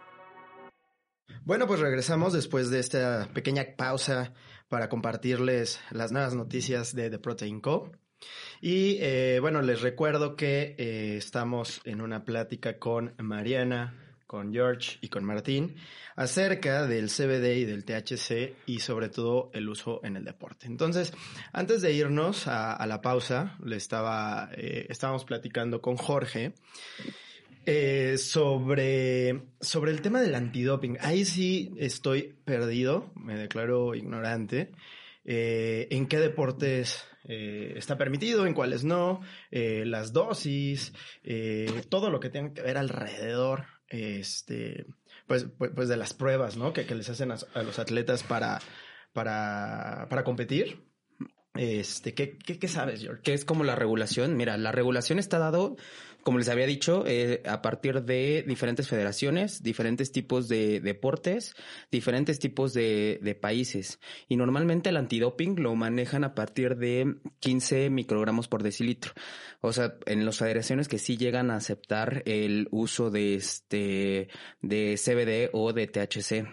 Bueno, 1.45 1.67
pues 1.67 1.81
regresamos 1.81 2.33
después 2.33 2.71
de 2.71 2.81
esta 2.81 3.29
pequeña 3.35 3.67
pausa 3.77 4.33
para 4.69 4.89
compartirles 4.89 5.79
las 5.91 6.13
nuevas 6.13 6.35
noticias 6.35 6.95
de 6.95 7.11
The 7.11 7.19
Protein 7.19 7.61
Co. 7.61 7.93
Y 8.63 8.97
eh, 9.01 9.37
bueno, 9.43 9.61
les 9.61 9.83
recuerdo 9.83 10.35
que 10.35 10.77
eh, 10.79 11.19
estamos 11.19 11.83
en 11.85 12.01
una 12.01 12.25
plática 12.25 12.79
con 12.79 13.15
Mariana, 13.19 14.06
con 14.27 14.53
George 14.53 14.99
y 15.01 15.09
con 15.09 15.25
Martín 15.25 15.77
acerca 16.17 16.87
del 16.87 17.09
CBD 17.09 17.57
y 17.59 17.65
del 17.65 17.85
THC 17.85 18.57
y 18.67 18.81
sobre 18.81 19.09
todo 19.09 19.51
el 19.53 19.69
uso 19.69 20.01
en 20.03 20.17
el 20.17 20.25
deporte. 20.25 20.67
Entonces, 20.67 21.13
antes 21.53 21.83
de 21.83 21.93
irnos 21.93 22.47
a, 22.47 22.85
la 22.87 23.01
pausa, 23.01 23.57
le 23.65 23.77
estaba, 23.77 24.51
eh, 24.57 24.87
estábamos 24.89 25.25
platicando 25.25 25.81
con 25.81 25.97
Jorge 25.97 26.55
eh, 27.69 28.17
sobre, 28.17 29.43
sobre 29.61 29.91
el 29.91 30.01
tema 30.01 30.21
del 30.21 30.37
antidoping. 30.37 30.99
Ahí 31.01 31.25
sí 31.25 31.75
estoy 31.79 32.37
perdido, 32.45 33.11
me 33.17 33.37
declaro 33.37 33.97
ignorante. 33.97 34.71
Eh, 35.25 35.89
¿En 35.91 36.07
qué 36.07 36.21
deportes 36.21 37.05
eh, 37.25 37.75
está 37.77 37.99
permitido, 37.99 38.47
en 38.47 38.55
cuáles 38.55 38.85
no? 38.85 39.21
Las 39.51 40.13
dosis, 40.13 40.93
todo 41.89 42.09
lo 42.11 42.21
que 42.21 42.31
tenga 42.31 42.55
que 42.55 42.63
ver 42.63 42.79
alrededor, 42.79 43.65
este, 43.89 44.87
pues, 45.27 45.47
pues, 45.59 45.73
pues 45.75 45.89
de 45.89 45.97
las 45.97 46.15
pruebas, 46.15 46.57
¿no? 46.57 46.73
Que, 46.73 46.87
que 46.87 46.95
les 46.95 47.09
hacen 47.09 47.31
a, 47.33 47.63
los 47.63 47.79
atletas 47.79 48.23
para, 48.23 48.61
para, 49.13 50.07
para 50.09 50.25
competir. 50.25 50.85
Este, 51.55 52.15
¿qué, 52.15 52.37
qué, 52.37 52.59
qué 52.59 52.69
sabes, 52.69 53.01
George? 53.01 53.23
que 53.23 53.35
es 53.35 53.45
como 53.45 53.65
la 53.65 53.75
regulación. 53.75 54.37
Mira, 54.37 54.57
la 54.57 54.73
regulación 54.73 55.19
está 55.19 55.39
dado, 55.39 55.77
como 56.27 56.39
les 56.39 56.49
había 56.49 56.67
dicho, 56.67 57.05
eh, 57.07 57.41
a 57.47 57.63
partir 57.63 58.03
de 58.03 58.45
diferentes 58.49 58.89
federaciones, 58.89 59.63
diferentes 59.63 60.11
tipos 60.11 60.49
de 60.49 60.81
deportes, 60.81 61.55
diferentes 61.93 62.41
tipos 62.41 62.75
de, 62.75 63.39
países. 63.41 64.01
Y 64.27 64.35
normalmente 64.35 64.89
el 64.89 64.97
antidoping 64.97 65.63
lo 65.63 65.77
manejan 65.77 66.25
a 66.25 66.35
partir 66.35 66.79
de 66.79 67.19
15 67.39 67.91
microgramos 67.91 68.49
por 68.49 68.65
decilitro. 68.65 69.13
O 69.61 69.73
sea, 69.73 69.99
en 70.07 70.27
las 70.27 70.39
federaciones 70.39 70.89
que 70.89 70.99
sí 70.99 71.17
llegan 71.17 71.53
a 71.53 71.59
aceptar 71.59 72.25
el 72.27 72.67
uso 72.73 73.13
de 73.13 73.37
este, 73.37 74.29
de 74.63 74.99
CBD 74.99 75.51
o 75.53 75.73
de 75.73 75.87
THC. 75.87 76.45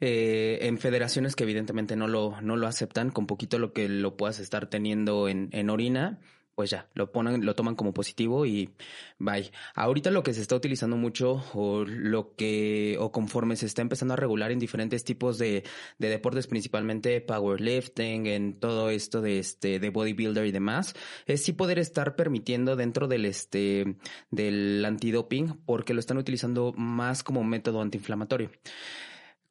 Eh, 0.00 0.60
en 0.62 0.78
federaciones 0.78 1.36
que 1.36 1.44
evidentemente 1.44 1.94
no 1.94 2.08
lo, 2.08 2.40
no 2.40 2.56
lo 2.56 2.66
aceptan, 2.66 3.10
con 3.10 3.26
poquito 3.26 3.58
lo 3.58 3.74
que 3.74 3.90
lo 3.90 4.16
puedas 4.16 4.38
estar 4.40 4.70
teniendo 4.70 5.28
en, 5.28 5.50
en 5.52 5.68
orina, 5.68 6.20
pues 6.56 6.70
ya, 6.70 6.88
lo 6.94 7.12
ponen, 7.12 7.44
lo 7.44 7.54
toman 7.54 7.76
como 7.76 7.92
positivo 7.92 8.46
y 8.46 8.70
bye. 9.18 9.52
Ahorita 9.74 10.10
lo 10.10 10.22
que 10.22 10.32
se 10.32 10.40
está 10.40 10.56
utilizando 10.56 10.96
mucho 10.96 11.44
o 11.52 11.84
lo 11.84 12.34
que, 12.34 12.96
o 12.98 13.12
conforme 13.12 13.56
se 13.56 13.66
está 13.66 13.82
empezando 13.82 14.14
a 14.14 14.16
regular 14.16 14.50
en 14.50 14.58
diferentes 14.58 15.04
tipos 15.04 15.36
de, 15.36 15.64
de 15.98 16.08
deportes, 16.08 16.46
principalmente 16.46 17.20
powerlifting, 17.20 18.26
en 18.26 18.58
todo 18.58 18.88
esto 18.88 19.20
de 19.20 19.38
este, 19.38 19.78
de 19.78 19.90
bodybuilder 19.90 20.46
y 20.46 20.52
demás, 20.52 20.94
es 21.26 21.44
sí 21.44 21.52
poder 21.52 21.78
estar 21.78 22.16
permitiendo 22.16 22.74
dentro 22.74 23.06
del 23.06 23.26
este, 23.26 23.98
del 24.30 24.82
antidoping, 24.82 25.60
porque 25.66 25.92
lo 25.92 26.00
están 26.00 26.16
utilizando 26.16 26.72
más 26.72 27.22
como 27.22 27.44
método 27.44 27.82
antiinflamatorio. 27.82 28.50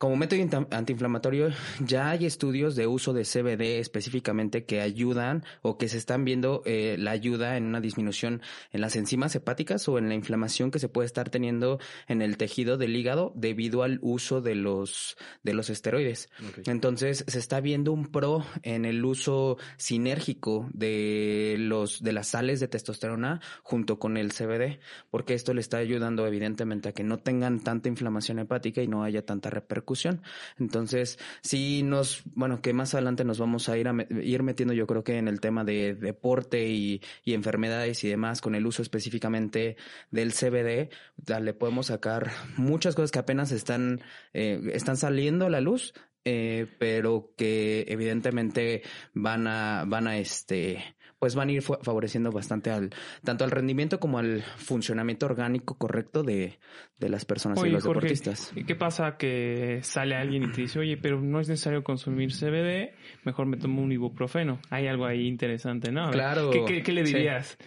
Como 0.06 0.18
método 0.18 0.68
antiinflamatorio, 0.70 1.50
ya 1.80 2.12
hay 2.12 2.28
estudios 2.28 2.76
de 2.76 2.86
uso 2.86 3.12
de 3.12 3.24
CBD 3.24 3.80
específicamente 3.80 4.64
que 4.64 4.80
ayudan 4.80 5.44
o 5.64 5.80
que 5.80 5.90
se 5.90 5.98
están 5.98 6.26
viendo 6.26 6.62
eh, 6.68 6.96
la 7.00 7.10
ayuda 7.10 7.58
en 7.58 7.66
una 7.66 7.82
disminución 7.82 8.44
en 8.72 8.82
las 8.82 8.96
enzimas 8.98 9.36
hepáticas 9.36 9.90
o 9.90 9.98
en 9.98 10.08
la 10.08 10.14
inflamación 10.14 10.70
que 10.70 10.78
se 10.78 10.90
puede 10.90 11.08
estar 11.08 11.32
teniendo 11.32 11.80
en 12.08 12.22
el 12.22 12.38
tejido 12.38 12.78
del 12.78 12.96
hígado 12.96 13.34
debido 13.36 13.82
al 13.82 13.98
uso 14.04 14.42
de 14.42 14.54
los, 14.54 15.18
de 15.42 15.56
los 15.56 15.72
esteroides. 15.72 16.30
Entonces, 16.68 17.26
se 17.28 17.40
está 17.40 17.60
viendo 17.60 17.92
un 17.92 18.06
pro 18.06 18.46
en 18.62 18.86
el 18.86 19.04
uso 19.04 19.58
sinérgico 19.78 20.70
de 20.72 21.56
los, 21.58 22.04
de 22.04 22.14
las 22.14 22.28
sales 22.28 22.60
de 22.60 22.68
testosterona 22.68 23.42
junto 23.64 23.98
con 23.98 24.18
el 24.18 24.34
CBD, 24.34 24.78
porque 25.10 25.34
esto 25.34 25.56
le 25.56 25.62
está 25.62 25.78
ayudando 25.78 26.28
evidentemente 26.28 26.90
a 26.90 26.92
que 26.92 27.04
no 27.04 27.18
tengan 27.18 27.60
tanta 27.60 27.90
inflamación 27.90 28.38
hepática 28.38 28.84
y 28.84 28.88
no 28.88 29.04
haya 29.04 29.26
tanta 29.26 29.50
repercusión 29.50 29.95
entonces, 30.60 31.20
sí 31.42 31.84
nos, 31.84 32.24
bueno, 32.34 32.62
que 32.62 32.74
más 32.74 32.94
adelante 32.94 33.24
nos 33.24 33.40
vamos 33.40 33.70
a 33.70 33.78
ir, 33.78 33.88
a 33.88 33.96
ir 34.22 34.44
metiendo 34.44 34.74
yo 34.74 34.88
creo 34.88 35.04
que 35.04 35.18
en 35.18 35.28
el 35.28 35.40
tema 35.40 35.64
de 35.64 35.96
deporte 35.96 36.68
y, 36.68 37.02
enfermedades 37.26 38.04
y 38.04 38.10
demás, 38.10 38.42
con 38.42 38.56
el 38.56 38.66
uso 38.66 38.82
específicamente 38.82 39.78
del 40.12 40.34
CBD, 40.34 40.90
le 41.42 41.54
podemos 41.54 41.88
sacar 41.88 42.32
muchas 42.58 42.96
cosas 42.96 43.12
que 43.12 43.20
apenas 43.20 43.52
están, 43.52 44.02
eh, 44.34 44.62
están 44.74 44.98
saliendo 44.98 45.46
a 45.46 45.50
la 45.50 45.62
luz, 45.62 45.94
eh, 46.24 46.66
pero 46.80 47.34
que 47.38 47.86
evidentemente 47.88 48.82
van 49.14 49.48
a, 49.48 49.84
van 49.86 50.08
a 50.08 50.18
este, 50.18 50.96
pues 51.26 51.34
van 51.34 51.50
a 51.50 51.54
ir 51.54 51.64
favoreciendo 51.64 52.32
bastante 52.32 52.70
al, 52.70 52.92
tanto 53.24 53.46
al 53.46 53.50
rendimiento 53.50 54.00
como 54.00 54.20
al 54.20 54.44
funcionamiento 54.58 55.26
orgánico 55.26 55.76
correcto 55.76 56.22
de, 56.22 56.60
de 57.00 57.10
las 57.10 57.26
personas 57.26 57.66
y 57.66 57.70
los 57.70 57.84
deportistas. 57.84 58.52
¿Y 58.56 58.64
qué 58.64 58.76
pasa 58.76 59.18
que 59.18 59.80
sale 59.82 60.14
alguien 60.14 60.44
y 60.44 60.52
te 60.52 60.62
dice, 60.62 60.78
oye, 60.78 60.98
pero 60.98 61.20
no 61.20 61.40
es 61.40 61.50
necesario 61.50 61.84
consumir 61.84 62.32
CBD, 62.32 62.94
mejor 63.24 63.48
me 63.48 63.58
tomo 63.58 63.82
un 63.82 63.92
ibuprofeno? 63.92 64.60
Hay 64.70 64.86
algo 64.86 65.08
ahí 65.08 65.26
interesante, 65.26 65.92
¿no? 65.92 66.12
Claro. 66.12 66.52
¿Qué, 66.52 66.84
qué, 66.84 66.92
le 66.92 67.02
dirías? 67.02 67.58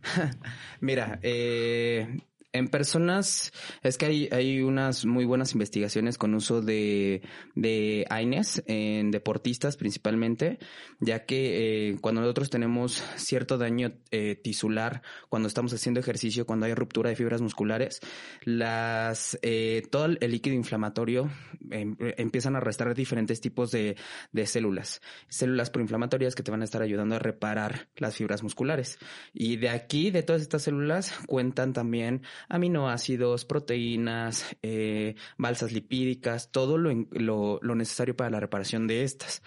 Mira, 0.80 1.18
eh, 1.20 2.16
en 2.52 2.68
personas, 2.68 3.52
es 3.82 3.96
que 3.96 4.06
hay, 4.06 4.28
hay 4.30 4.60
unas 4.60 5.06
muy 5.06 5.24
buenas 5.24 5.52
investigaciones 5.52 6.18
con 6.18 6.34
uso 6.34 6.60
de, 6.60 7.22
de 7.54 8.06
AINES 8.10 8.62
en 8.66 9.10
deportistas 9.10 9.76
principalmente, 9.76 10.58
ya 11.00 11.24
que 11.24 11.90
eh, 11.90 11.96
cuando 12.00 12.20
nosotros 12.20 12.50
tenemos 12.50 13.02
cierto 13.16 13.58
daño 13.58 13.92
eh, 14.10 14.36
tisular, 14.36 15.02
cuando 15.28 15.48
estamos 15.48 15.72
haciendo 15.72 16.00
ejercicio, 16.00 16.46
cuando 16.46 16.66
hay 16.66 16.74
ruptura 16.74 17.10
de 17.10 17.16
fibras 17.16 17.40
musculares, 17.40 18.00
las, 18.42 19.38
eh, 19.42 19.82
todo 19.90 20.06
el 20.06 20.30
líquido 20.30 20.54
inflamatorio 20.54 21.30
em, 21.70 21.96
empiezan 21.98 22.56
a 22.56 22.60
restar 22.60 22.94
diferentes 22.94 23.40
tipos 23.40 23.70
de, 23.70 23.96
de 24.32 24.46
células, 24.46 25.00
células 25.28 25.70
proinflamatorias 25.70 26.34
que 26.34 26.42
te 26.42 26.50
van 26.50 26.60
a 26.60 26.64
estar 26.64 26.82
ayudando 26.82 27.16
a 27.16 27.18
reparar 27.18 27.88
las 27.96 28.16
fibras 28.16 28.42
musculares. 28.42 28.98
Y 29.32 29.56
de 29.56 29.70
aquí, 29.70 30.10
de 30.10 30.22
todas 30.22 30.42
estas 30.42 30.62
células, 30.62 31.14
cuentan 31.26 31.72
también 31.72 32.22
aminoácidos, 32.48 33.44
proteínas, 33.44 34.56
eh, 34.62 35.14
balsas 35.38 35.72
lipídicas, 35.72 36.50
todo 36.50 36.78
lo, 36.78 36.90
lo, 37.10 37.58
lo 37.62 37.74
necesario 37.74 38.16
para 38.16 38.30
la 38.30 38.40
reparación 38.40 38.86
de 38.86 39.04
estas. 39.04 39.42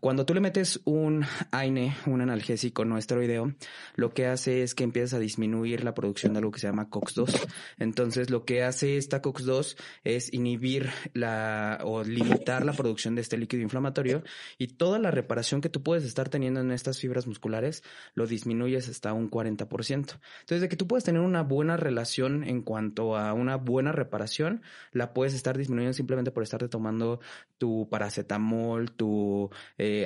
Cuando 0.00 0.24
tú 0.24 0.32
le 0.32 0.40
metes 0.40 0.80
un 0.84 1.26
AINE, 1.50 1.94
un 2.06 2.22
analgésico 2.22 2.86
no 2.86 2.96
esteroideo, 2.96 3.54
lo 3.96 4.14
que 4.14 4.26
hace 4.26 4.62
es 4.62 4.74
que 4.74 4.82
empieza 4.82 5.16
a 5.16 5.20
disminuir 5.20 5.84
la 5.84 5.92
producción 5.92 6.32
de 6.32 6.38
algo 6.38 6.50
que 6.52 6.58
se 6.58 6.68
llama 6.68 6.88
COX-2. 6.88 7.48
Entonces, 7.78 8.30
lo 8.30 8.46
que 8.46 8.62
hace 8.64 8.96
esta 8.96 9.20
COX-2 9.20 9.76
es 10.04 10.32
inhibir 10.32 10.88
la 11.12 11.80
o 11.84 12.02
limitar 12.02 12.64
la 12.64 12.72
producción 12.72 13.14
de 13.14 13.20
este 13.20 13.36
líquido 13.36 13.62
inflamatorio 13.62 14.22
y 14.56 14.68
toda 14.68 14.98
la 14.98 15.10
reparación 15.10 15.60
que 15.60 15.68
tú 15.68 15.82
puedes 15.82 16.04
estar 16.04 16.30
teniendo 16.30 16.60
en 16.60 16.70
estas 16.70 16.98
fibras 16.98 17.26
musculares 17.26 17.82
lo 18.14 18.26
disminuyes 18.26 18.88
hasta 18.88 19.12
un 19.12 19.30
40%. 19.30 19.68
Entonces, 19.90 20.60
de 20.62 20.68
que 20.70 20.76
tú 20.76 20.86
puedes 20.86 21.04
tener 21.04 21.20
una 21.20 21.42
buena 21.42 21.76
relación 21.76 22.42
en 22.44 22.62
cuanto 22.62 23.18
a 23.18 23.34
una 23.34 23.56
buena 23.56 23.92
reparación, 23.92 24.62
la 24.92 25.12
puedes 25.12 25.34
estar 25.34 25.58
disminuyendo 25.58 25.92
simplemente 25.92 26.30
por 26.30 26.42
estarte 26.42 26.68
tomando 26.68 27.20
tu 27.58 27.86
paracetamol, 27.90 28.92
tu 28.92 29.50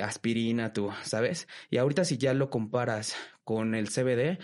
aspirina, 0.01 0.73
tu, 0.73 0.91
¿sabes? 1.03 1.47
Y 1.69 1.77
ahorita 1.77 2.05
si 2.05 2.17
ya 2.17 2.33
lo 2.33 2.49
comparas 2.49 3.15
con 3.45 3.75
el 3.75 3.89
CBD, 3.89 4.39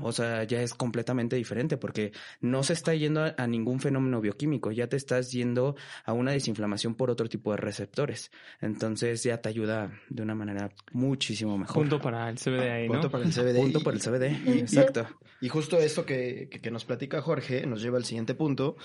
o 0.00 0.10
sea, 0.10 0.42
ya 0.42 0.60
es 0.62 0.74
completamente 0.74 1.36
diferente 1.36 1.76
porque 1.76 2.10
no 2.40 2.64
se 2.64 2.72
está 2.72 2.92
yendo 2.92 3.32
a, 3.36 3.46
ningún 3.46 3.78
fenómeno 3.78 4.20
bioquímico, 4.20 4.72
ya 4.72 4.88
te 4.88 4.96
estás 4.96 5.30
yendo 5.30 5.76
a 6.04 6.12
una 6.12 6.32
desinflamación 6.32 6.96
por 6.96 7.08
otro 7.08 7.28
tipo 7.28 7.52
de 7.52 7.58
receptores. 7.58 8.32
Entonces 8.60 9.22
ya 9.22 9.40
te 9.40 9.48
ayuda 9.48 9.92
de 10.08 10.22
una 10.22 10.34
manera 10.34 10.70
muchísimo 10.90 11.56
mejor. 11.56 11.82
Punto 11.82 12.00
para 12.00 12.28
el 12.28 12.36
CBD 12.36 12.70
ahí, 12.70 12.88
¿no? 12.88 12.94
Punto 12.94 13.10
para 13.12 13.24
el 13.24 13.32
CBD. 13.32 13.56
Punto 13.56 13.80
para 13.80 13.96
el 13.96 14.02
CBD, 14.02 14.58
exacto. 14.58 15.06
Y 15.40 15.48
justo 15.48 15.78
esto 15.78 16.04
que, 16.04 16.48
que, 16.48 16.70
nos 16.70 16.84
platica 16.84 17.22
Jorge 17.22 17.64
nos 17.66 17.80
lleva 17.80 17.98
al 17.98 18.04
siguiente 18.04 18.34
punto, 18.34 18.76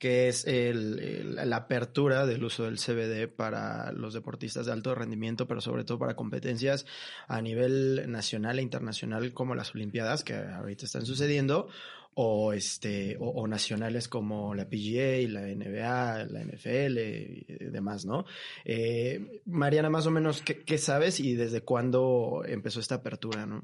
que 0.00 0.28
es 0.28 0.46
el, 0.46 1.36
la 1.36 1.56
apertura 1.56 2.24
del 2.24 2.42
uso 2.42 2.64
del 2.64 2.78
CBD 2.78 3.28
para 3.28 3.92
los 3.92 4.14
deportistas 4.14 4.64
de 4.64 4.72
alto 4.72 4.94
rendimiento, 4.94 5.46
pero 5.46 5.60
sobre 5.60 5.84
todo 5.84 5.98
para 5.98 6.16
competencias 6.16 6.86
a 7.28 7.42
nivel 7.42 8.10
nacional 8.10 8.58
e 8.58 8.62
internacional 8.62 9.34
como 9.34 9.54
las 9.54 9.74
Olimpiadas 9.74 10.24
que 10.24 10.34
ahorita 10.34 10.86
están 10.86 11.04
sucediendo 11.04 11.68
o 12.14 12.54
este 12.54 13.18
o, 13.20 13.46
nacionales 13.46 14.08
como 14.08 14.54
la 14.54 14.64
PGA, 14.70 15.28
la 15.28 15.42
NBA, 15.42 16.24
la 16.30 16.44
NFL 16.44 16.98
y 16.98 17.44
demás, 17.70 18.06
¿no? 18.06 18.24
Eh, 18.64 19.42
Mariana, 19.44 19.90
más 19.90 20.06
o 20.06 20.10
menos, 20.10 20.42
¿qué, 20.42 20.78
sabes 20.78 21.20
y 21.20 21.34
desde 21.34 21.60
cuándo 21.60 22.42
empezó 22.46 22.80
esta 22.80 22.96
apertura, 22.96 23.44
no? 23.44 23.62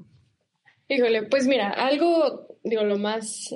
Híjole, 0.87 1.23
pues 1.23 1.47
mira, 1.47 1.71
algo, 1.71 2.59
digo, 2.63 2.83
lo 2.83 2.99
más 2.99 3.49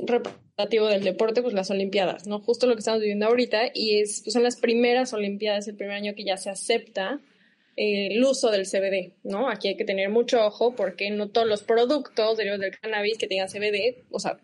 del 0.67 1.03
deporte, 1.03 1.41
pues 1.41 1.53
las 1.53 1.69
Olimpiadas, 1.71 2.27
¿no? 2.27 2.39
Justo 2.39 2.67
lo 2.67 2.73
que 2.73 2.79
estamos 2.79 3.01
viviendo 3.01 3.25
ahorita 3.25 3.71
y 3.73 3.99
es, 3.99 4.21
pues 4.23 4.33
son 4.33 4.43
las 4.43 4.55
primeras 4.55 5.13
Olimpiadas, 5.13 5.67
el 5.67 5.75
primer 5.75 5.95
año 5.95 6.13
que 6.15 6.23
ya 6.23 6.37
se 6.37 6.49
acepta 6.49 7.19
el 7.75 8.23
uso 8.23 8.51
del 8.51 8.65
CBD, 8.65 9.13
¿no? 9.23 9.49
Aquí 9.49 9.69
hay 9.69 9.77
que 9.77 9.85
tener 9.85 10.09
mucho 10.09 10.45
ojo 10.45 10.75
porque 10.75 11.09
no 11.09 11.29
todos 11.29 11.47
los 11.47 11.63
productos 11.63 12.37
derivados 12.37 12.61
del 12.61 12.77
cannabis 12.77 13.17
que 13.17 13.27
tengan 13.27 13.47
CBD, 13.47 14.03
o 14.11 14.19
sea, 14.19 14.39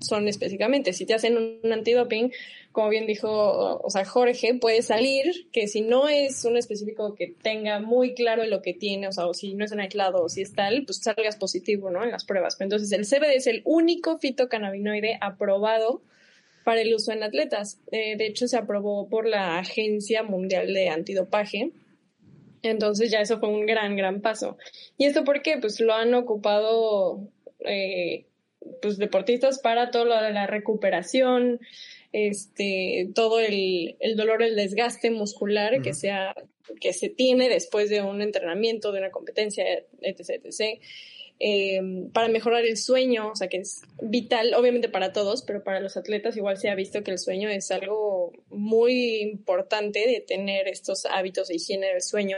son 0.00 0.28
específicamente. 0.28 0.92
Si 0.92 1.06
te 1.06 1.14
hacen 1.14 1.36
un 1.36 1.72
antidoping, 1.72 2.32
como 2.72 2.88
bien 2.88 3.06
dijo, 3.06 3.80
o 3.82 3.90
sea, 3.90 4.04
Jorge, 4.04 4.54
puede 4.54 4.82
salir 4.82 5.48
que 5.52 5.68
si 5.68 5.80
no 5.80 6.08
es 6.08 6.44
un 6.44 6.56
específico 6.56 7.14
que 7.14 7.28
tenga 7.28 7.80
muy 7.80 8.14
claro 8.14 8.44
lo 8.44 8.62
que 8.62 8.74
tiene, 8.74 9.08
o 9.08 9.12
sea, 9.12 9.26
o 9.26 9.34
si 9.34 9.54
no 9.54 9.64
es 9.64 9.72
un 9.72 9.80
aislado 9.80 10.22
o 10.22 10.28
si 10.28 10.42
es 10.42 10.54
tal, 10.54 10.84
pues 10.84 10.98
salgas 10.98 11.36
positivo, 11.36 11.90
¿no? 11.90 12.04
En 12.04 12.10
las 12.10 12.24
pruebas. 12.24 12.56
Entonces, 12.60 12.92
el 12.92 13.06
CBD 13.06 13.36
es 13.36 13.46
el 13.46 13.62
único 13.64 14.18
fitocannabinoide 14.18 15.18
aprobado 15.20 16.02
para 16.64 16.80
el 16.80 16.94
uso 16.94 17.12
en 17.12 17.22
atletas. 17.22 17.80
Eh, 17.90 18.16
de 18.16 18.26
hecho, 18.26 18.46
se 18.48 18.56
aprobó 18.56 19.08
por 19.08 19.26
la 19.26 19.58
Agencia 19.58 20.22
Mundial 20.22 20.72
de 20.72 20.88
Antidopaje 20.88 21.72
entonces 22.62 23.10
ya 23.10 23.20
eso 23.20 23.38
fue 23.38 23.48
un 23.48 23.66
gran, 23.66 23.96
gran 23.96 24.20
paso. 24.20 24.56
¿Y 24.96 25.06
esto 25.06 25.24
por 25.24 25.42
qué? 25.42 25.58
Pues 25.58 25.80
lo 25.80 25.94
han 25.94 26.14
ocupado 26.14 27.28
eh, 27.66 28.26
pues 28.80 28.98
deportistas 28.98 29.58
para 29.60 29.90
todo 29.90 30.04
lo 30.04 30.20
de 30.20 30.32
la 30.32 30.46
recuperación, 30.46 31.60
este, 32.12 33.08
todo 33.14 33.40
el, 33.40 33.96
el 34.00 34.16
dolor, 34.16 34.42
el 34.42 34.56
desgaste 34.56 35.10
muscular 35.10 35.80
que, 35.82 35.94
sea, 35.94 36.34
que 36.80 36.92
se 36.92 37.08
tiene 37.08 37.48
después 37.48 37.88
de 37.90 38.02
un 38.02 38.20
entrenamiento, 38.22 38.92
de 38.92 38.98
una 38.98 39.10
competencia, 39.10 39.64
etc. 40.02 40.44
etc. 40.44 40.80
Em, 41.44 42.08
para 42.12 42.28
mejorar 42.28 42.64
el 42.64 42.76
sueño, 42.76 43.32
o 43.32 43.34
sea 43.34 43.48
que 43.48 43.56
es 43.56 43.82
vital, 44.00 44.54
obviamente 44.54 44.88
para 44.88 45.12
todos, 45.12 45.42
pero 45.42 45.64
para 45.64 45.80
los 45.80 45.96
atletas 45.96 46.36
igual 46.36 46.56
se 46.56 46.68
ha 46.68 46.76
visto 46.76 47.02
que 47.02 47.10
el 47.10 47.18
sueño 47.18 47.48
es 47.48 47.72
algo 47.72 48.32
muy 48.48 49.22
importante 49.22 50.06
de 50.06 50.20
tener 50.20 50.68
estos 50.68 51.04
hábitos 51.04 51.48
de 51.48 51.56
higiene 51.56 51.88
del 51.88 52.00
sueño. 52.00 52.36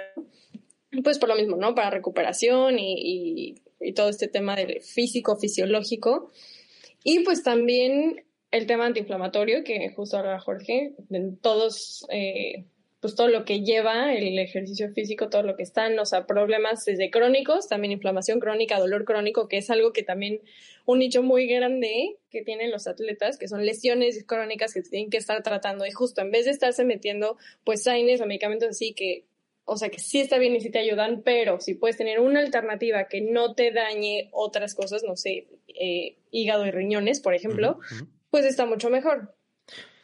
Pues 1.03 1.19
por 1.19 1.29
lo 1.29 1.35
mismo, 1.35 1.57
¿no? 1.57 1.75
Para 1.75 1.91
recuperación 1.91 2.79
y, 2.79 2.95
y, 2.97 3.55
todo 3.93 4.09
este 4.09 4.29
tema 4.29 4.57
del 4.57 4.81
físico, 4.81 5.37
fisiológico. 5.37 6.31
Y 7.03 7.21
pues 7.21 7.43
también 7.43 8.25
el 8.51 8.67
tema 8.67 8.87
antiinflamatorio, 8.87 9.65
que 9.65 9.91
justo 9.91 10.17
ahora 10.17 10.39
Jorge, 10.39 10.95
en 11.11 11.37
todos, 11.39 12.07
eh, 12.09 12.65
pues 13.01 13.17
todo 13.17 13.29
lo 13.29 13.45
que 13.45 13.63
lleva 13.63 14.15
el 14.15 14.39
ejercicio 14.39 14.91
físico, 14.93 15.29
todo 15.29 15.43
lo 15.43 15.57
que 15.57 15.65
están, 15.65 15.99
o 15.99 16.07
sea, 16.07 16.25
problemas 16.25 16.85
desde 16.85 17.11
crónicos, 17.11 17.69
también 17.69 17.93
inflamación 17.93 18.41
crónica, 18.41 18.79
dolor 18.79 19.05
crónico, 19.05 19.49
que 19.49 19.59
es 19.59 19.71
algo 19.71 19.93
que 19.93 20.05
también 20.05 20.41
un 20.87 21.01
nicho 21.01 21.23
muy 21.23 21.47
grande 21.47 22.17
que 22.31 22.43
tienen 22.43 22.71
los 22.71 22.87
atletas, 22.87 23.39
que 23.39 23.49
son 23.49 23.67
lesiones 23.67 24.25
crónicas 24.25 24.73
que 24.73 24.83
tienen 24.83 25.11
que 25.11 25.17
estar 25.17 25.43
tratando 25.43 25.85
y 25.85 25.91
justo 25.91 26.21
en 26.21 26.31
vez 26.31 26.45
de 26.45 26.53
estarse 26.53 26.85
metiendo 26.85 27.37
pues 27.65 27.83
saines 27.83 28.21
o 28.21 28.27
medicamentos 28.27 28.69
así 28.69 28.93
que 28.95 29.25
o 29.65 29.77
sea 29.77 29.89
que 29.89 29.99
sí 29.99 30.21
está 30.21 30.39
bien 30.39 30.55
y 30.55 30.61
sí 30.61 30.71
te 30.71 30.79
ayudan, 30.79 31.23
pero 31.23 31.61
si 31.61 31.75
puedes 31.75 31.97
tener 31.97 32.21
una 32.21 32.41
alternativa 32.41 33.09
que 33.09 33.21
no 33.21 33.55
te 33.55 33.73
dañe 33.73 34.29
otras 34.33 34.75
cosas, 34.75 35.03
no 35.05 35.17
sé, 35.17 35.47
eh, 35.69 36.17
hígado 36.31 36.67
y 36.67 36.71
riñones, 36.71 37.21
por 37.21 37.35
ejemplo, 37.35 37.79
pues 38.31 38.45
está 38.45 38.67
mucho 38.67 38.91
mejor. 38.91 39.35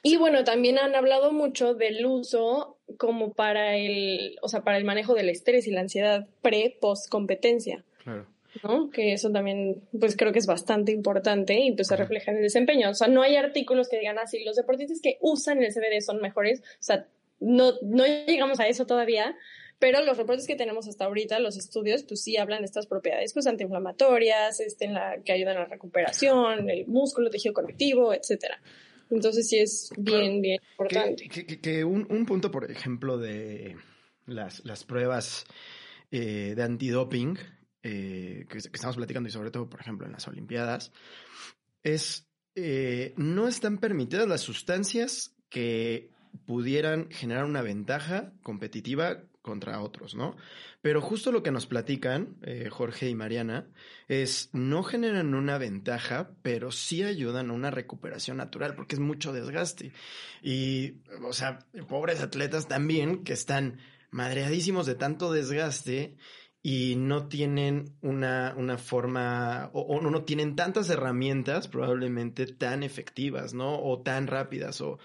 Y 0.02 0.16
bueno, 0.16 0.44
también 0.44 0.78
han 0.78 0.94
hablado 0.94 1.30
mucho 1.30 1.74
del 1.74 2.06
uso 2.06 2.78
como 2.96 3.34
para 3.34 3.76
el, 3.76 4.38
o 4.40 4.48
sea, 4.48 4.62
para 4.62 4.78
el 4.78 4.84
manejo 4.84 5.14
del 5.14 5.28
estrés 5.28 5.66
y 5.66 5.72
la 5.72 5.82
ansiedad 5.82 6.26
pre-post 6.40 7.08
competencia. 7.10 7.84
Claro. 8.02 8.26
¿no? 8.64 8.90
Que 8.90 9.12
eso 9.12 9.30
también, 9.30 9.82
pues 9.98 10.16
creo 10.16 10.32
que 10.32 10.38
es 10.38 10.46
bastante 10.46 10.92
importante 10.92 11.58
y 11.60 11.72
pues 11.72 11.88
se 11.88 11.96
refleja 11.96 12.30
en 12.30 12.38
el 12.38 12.44
desempeño. 12.44 12.90
O 12.90 12.94
sea, 12.94 13.08
no 13.08 13.22
hay 13.22 13.36
artículos 13.36 13.88
que 13.88 13.98
digan 13.98 14.18
así, 14.18 14.42
los 14.42 14.56
deportistas 14.56 15.00
que 15.02 15.18
usan 15.20 15.62
el 15.62 15.72
CBD 15.72 16.00
son 16.00 16.20
mejores. 16.20 16.60
O 16.60 16.82
sea, 16.82 17.06
no, 17.40 17.72
no 17.82 18.04
llegamos 18.06 18.60
a 18.60 18.68
eso 18.68 18.86
todavía, 18.86 19.36
pero 19.78 20.04
los 20.04 20.16
reportes 20.16 20.46
que 20.46 20.56
tenemos 20.56 20.86
hasta 20.86 21.06
ahorita, 21.06 21.38
los 21.40 21.56
estudios, 21.56 22.04
pues 22.04 22.22
sí 22.22 22.36
hablan 22.36 22.60
de 22.60 22.66
estas 22.66 22.86
propiedades, 22.86 23.32
pues 23.32 23.46
antiinflamatorias, 23.46 24.60
este, 24.60 24.84
en 24.84 24.94
la, 24.94 25.22
que 25.24 25.32
ayudan 25.32 25.56
a 25.56 25.60
la 25.60 25.66
recuperación, 25.66 26.68
el 26.68 26.86
músculo, 26.86 27.30
tejido 27.30 27.54
conectivo, 27.54 28.12
etcétera. 28.12 28.60
Entonces 29.10 29.48
sí 29.48 29.58
es 29.58 29.90
bien, 29.96 30.40
bien 30.42 30.60
importante. 30.70 31.28
Que, 31.28 31.82
un, 31.82 32.26
punto, 32.26 32.50
por 32.50 32.70
ejemplo, 32.70 33.18
de 33.18 33.76
las, 34.26 34.64
las 34.64 34.84
pruebas 34.84 35.46
eh, 36.10 36.52
de 36.54 36.62
antidoping 36.62 37.38
eh, 37.82 38.44
que, 38.48 38.58
estamos 38.58 38.96
platicando 38.96 39.28
y 39.28 39.32
sobre 39.32 39.50
todo, 39.50 39.68
por 39.68 39.80
ejemplo, 39.80 40.06
en 40.06 40.12
las 40.12 40.28
Olimpiadas, 40.28 40.92
es 41.82 42.28
eh, 42.54 43.14
no 43.16 43.48
están 43.48 43.78
permitidas 43.78 44.28
las 44.28 44.42
sustancias 44.42 45.34
que 45.48 46.10
pudieran 46.46 47.10
generar 47.10 47.44
una 47.44 47.62
ventaja 47.62 48.32
competitiva 48.42 49.22
contra 49.42 49.80
otros, 49.80 50.14
¿no? 50.14 50.36
Pero 50.82 51.00
justo 51.00 51.32
lo 51.32 51.42
que 51.42 51.50
nos 51.50 51.66
platican 51.66 52.36
eh, 52.42 52.68
Jorge 52.70 53.08
y 53.08 53.14
Mariana 53.14 53.68
es 54.08 54.50
no 54.52 54.82
generan 54.82 55.34
una 55.34 55.58
ventaja, 55.58 56.30
pero 56.42 56.72
sí 56.72 57.02
ayudan 57.02 57.50
a 57.50 57.54
una 57.54 57.70
recuperación 57.70 58.36
natural, 58.36 58.74
porque 58.74 58.96
es 58.96 59.00
mucho 59.00 59.32
desgaste. 59.32 59.92
Y, 60.42 60.98
o 61.24 61.32
sea, 61.32 61.66
pobres 61.88 62.20
atletas 62.20 62.68
también 62.68 63.24
que 63.24 63.32
están 63.32 63.78
madreadísimos 64.10 64.86
de 64.86 64.94
tanto 64.94 65.32
desgaste 65.32 66.16
y 66.62 66.96
no 66.96 67.28
tienen 67.28 67.96
una, 68.02 68.54
una 68.56 68.76
forma 68.76 69.70
o, 69.72 69.80
o, 69.80 70.00
no 70.02 70.24
tienen 70.24 70.56
tantas 70.56 70.90
herramientas 70.90 71.68
probablemente 71.68 72.46
tan 72.46 72.82
efectivas, 72.82 73.54
¿no? 73.54 73.82
O 73.82 74.02
tan 74.02 74.26
rápidas 74.26 74.82
o 74.82 74.98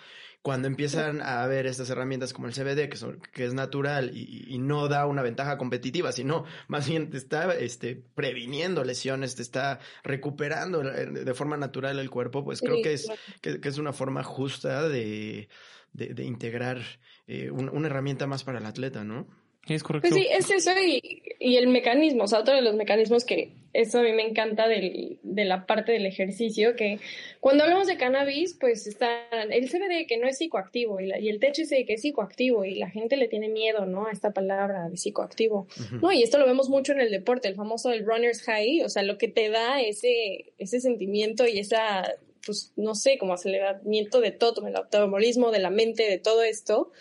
cuando 0.45 0.67
empiezan 0.67 1.23
a 1.23 1.43
ver 1.47 1.65
estas 1.65 1.89
herramientas 1.89 2.31
como 2.31 2.45
el 2.45 2.53
CBD, 2.53 2.87
que, 2.87 2.97
son, 2.97 3.19
que 3.33 3.45
es 3.45 3.55
natural 3.55 4.11
y, 4.15 4.59
no 4.59 4.87
da 4.87 5.07
una 5.07 5.23
ventaja 5.23 5.57
competitiva, 5.57 6.11
sino 6.11 6.45
más 6.67 6.87
bien 6.87 7.09
te 7.09 7.17
está 7.17 7.51
este, 7.55 8.03
previniendo 8.13 8.83
lesiones, 8.83 9.33
te 9.33 9.41
está 9.41 9.79
recuperando 10.03 10.83
de 10.83 11.33
forma 11.33 11.57
natural 11.57 11.97
el 11.97 12.11
cuerpo, 12.11 12.43
pues 12.43 12.61
creo 12.61 12.83
que 12.83 12.93
es, 12.93 13.07
que, 13.41 13.59
es 13.59 13.77
una 13.79 13.91
forma 13.91 14.21
justa 14.21 14.87
de, 14.87 15.49
de, 15.93 16.23
integrar 16.23 16.79
eh, 17.25 17.49
una 17.49 17.87
herramienta 17.87 18.27
más 18.27 18.43
para 18.43 18.59
el 18.59 18.67
atleta, 18.67 19.03
¿no? 19.03 19.25
Es 19.67 19.83
correcto. 19.83 20.09
Pues 20.09 20.21
sí, 20.21 20.27
es 20.29 20.49
eso 20.51 20.71
y, 20.79 21.23
y, 21.39 21.57
el 21.57 21.67
mecanismo, 21.67 22.25
o 22.25 22.27
sea, 22.27 22.39
otro 22.39 22.53
de 22.53 22.61
los 22.61 22.75
mecanismos 22.75 23.25
que 23.25 23.51
eso 23.73 23.99
a 23.99 24.03
mí 24.03 24.13
me 24.13 24.21
encanta 24.21 24.67
del, 24.67 25.17
de 25.23 25.43
la 25.43 25.65
parte 25.65 25.91
del 25.91 26.05
ejercicio, 26.05 26.75
que 26.75 26.99
cuando 27.39 27.63
hablamos 27.63 27.87
de 27.87 27.97
cannabis, 27.97 28.55
pues 28.59 28.85
está 28.85 29.27
el 29.31 29.67
CBD 29.67 30.05
que 30.07 30.17
no 30.17 30.27
es 30.27 30.37
psicoactivo 30.37 31.01
y, 31.01 31.11
y 31.19 31.29
el 31.29 31.39
THC 31.39 31.85
que 31.87 31.93
es 31.95 32.01
psicoactivo 32.01 32.63
y 32.63 32.75
la 32.75 32.91
gente 32.91 33.17
le 33.17 33.27
tiene 33.27 33.49
miedo, 33.49 33.87
¿no? 33.87 34.05
A 34.05 34.11
esta 34.11 34.31
palabra 34.31 34.87
de 34.87 34.97
psicoactivo. 34.97 35.67
No, 35.99 36.11
y 36.11 36.21
esto 36.21 36.37
lo 36.37 36.45
vemos 36.45 36.69
mucho 36.69 36.91
en 36.91 37.01
el 37.01 37.09
deporte, 37.09 37.47
el 37.47 37.55
famoso 37.55 37.91
el 37.91 38.05
runner's 38.05 38.43
high, 38.43 38.83
o 38.83 38.89
sea, 38.89 39.01
lo 39.01 39.17
que 39.17 39.27
te 39.27 39.49
da 39.49 39.81
ese, 39.81 40.53
ese 40.59 40.79
sentimiento 40.79 41.47
y 41.47 41.57
esa, 41.57 42.13
pues, 42.45 42.71
no 42.75 42.93
sé, 42.93 43.17
como 43.17 43.33
aceleramiento 43.33 44.21
de 44.21 44.29
todo, 44.29 44.65
el 44.65 44.73
metabolismo 44.73 45.49
de 45.49 45.59
la 45.59 45.71
mente, 45.71 46.07
de 46.07 46.19
todo 46.19 46.43
esto 46.43 46.91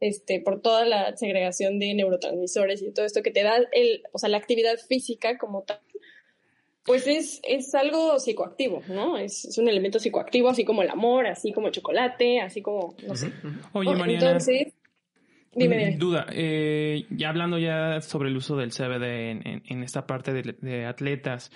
este, 0.00 0.40
por 0.40 0.60
toda 0.60 0.84
la 0.84 1.16
segregación 1.16 1.78
de 1.78 1.94
neurotransmisores 1.94 2.82
y 2.82 2.92
todo 2.92 3.04
esto 3.06 3.22
que 3.22 3.30
te 3.30 3.42
da 3.42 3.56
el, 3.72 4.02
o 4.12 4.18
sea, 4.18 4.28
la 4.28 4.38
actividad 4.38 4.78
física 4.78 5.38
como 5.38 5.62
tal, 5.62 5.80
pues 6.84 7.06
es, 7.06 7.40
es 7.42 7.74
algo 7.74 8.18
psicoactivo, 8.18 8.82
¿no? 8.88 9.18
Es, 9.18 9.44
es, 9.44 9.58
un 9.58 9.68
elemento 9.68 9.98
psicoactivo, 9.98 10.48
así 10.48 10.64
como 10.64 10.82
el 10.82 10.88
amor, 10.88 11.26
así 11.26 11.52
como 11.52 11.66
el 11.66 11.72
chocolate, 11.72 12.40
así 12.40 12.62
como, 12.62 12.94
no 13.06 13.14
sé. 13.14 13.30
Oye, 13.72 13.94
Mariana. 13.94 14.26
Entonces, 14.26 14.72
dime, 15.54 15.96
Duda, 15.98 16.26
eh, 16.32 17.04
ya 17.10 17.28
hablando 17.28 17.58
ya 17.58 18.00
sobre 18.00 18.30
el 18.30 18.36
uso 18.36 18.56
del 18.56 18.70
CBD 18.70 19.30
en, 19.30 19.62
en, 19.66 19.82
esta 19.82 20.06
parte 20.06 20.32
de, 20.32 20.54
de 20.62 20.86
atletas, 20.86 21.50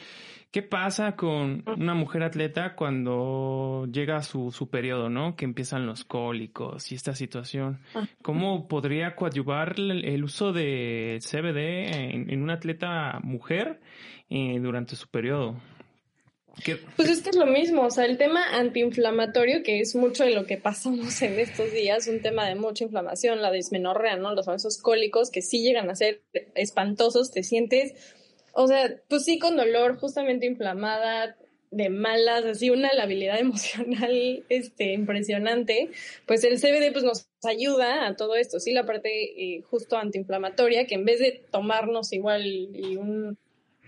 ¿Qué 0.52 0.62
pasa 0.62 1.16
con 1.16 1.64
una 1.66 1.94
mujer 1.94 2.22
atleta 2.22 2.74
cuando 2.76 3.88
llega 3.90 4.22
su, 4.22 4.52
su 4.52 4.68
periodo, 4.68 5.08
¿no? 5.08 5.34
Que 5.34 5.46
empiezan 5.46 5.86
los 5.86 6.04
cólicos 6.04 6.92
y 6.92 6.94
esta 6.94 7.14
situación. 7.14 7.80
¿Cómo 8.20 8.68
podría 8.68 9.16
coadyuvar 9.16 9.76
el, 9.78 10.22
uso 10.22 10.52
de 10.52 11.20
CBD 11.22 12.12
en, 12.14 12.30
en 12.30 12.42
una 12.42 12.52
atleta 12.54 13.18
mujer 13.22 13.80
eh, 14.28 14.58
durante 14.60 14.94
su 14.94 15.08
periodo? 15.08 15.56
Pues 16.96 17.08
es 17.08 17.22
que 17.22 17.30
es 17.30 17.36
lo 17.36 17.46
mismo, 17.46 17.86
o 17.86 17.90
sea, 17.90 18.04
el 18.04 18.18
tema 18.18 18.44
antiinflamatorio, 18.52 19.62
que 19.62 19.80
es 19.80 19.96
mucho 19.96 20.24
de 20.24 20.34
lo 20.34 20.44
que 20.44 20.58
pasamos 20.58 21.22
en 21.22 21.40
estos 21.40 21.72
días, 21.72 22.06
un 22.08 22.20
tema 22.20 22.46
de 22.46 22.56
mucha 22.56 22.84
inflamación, 22.84 23.40
la 23.40 23.50
dismenorrea, 23.50 24.16
¿no? 24.16 24.34
Los 24.34 24.44
famosos 24.44 24.76
cólicos 24.76 25.30
que 25.30 25.40
sí 25.40 25.62
llegan 25.62 25.88
a 25.88 25.94
ser 25.94 26.20
espantosos, 26.54 27.30
te 27.30 27.42
sientes 27.42 27.94
o 28.52 28.66
sea, 28.66 28.94
pues 29.08 29.24
sí 29.24 29.38
con 29.38 29.56
dolor, 29.56 29.98
justamente 29.98 30.46
inflamada, 30.46 31.36
de 31.70 31.88
malas, 31.88 32.44
así 32.44 32.70
una 32.70 32.92
labilidad 32.92 33.38
emocional 33.40 34.44
este, 34.48 34.92
impresionante, 34.92 35.90
pues 36.26 36.44
el 36.44 36.60
CBD 36.60 36.92
pues 36.92 37.04
nos 37.04 37.26
ayuda 37.42 38.06
a 38.06 38.14
todo 38.14 38.36
esto, 38.36 38.60
sí, 38.60 38.72
la 38.72 38.84
parte 38.84 39.08
eh, 39.10 39.62
justo 39.62 39.96
antiinflamatoria, 39.96 40.86
que 40.86 40.94
en 40.94 41.04
vez 41.04 41.18
de 41.18 41.42
tomarnos 41.50 42.12
igual 42.12 42.46
y 42.46 42.96
un 42.96 43.38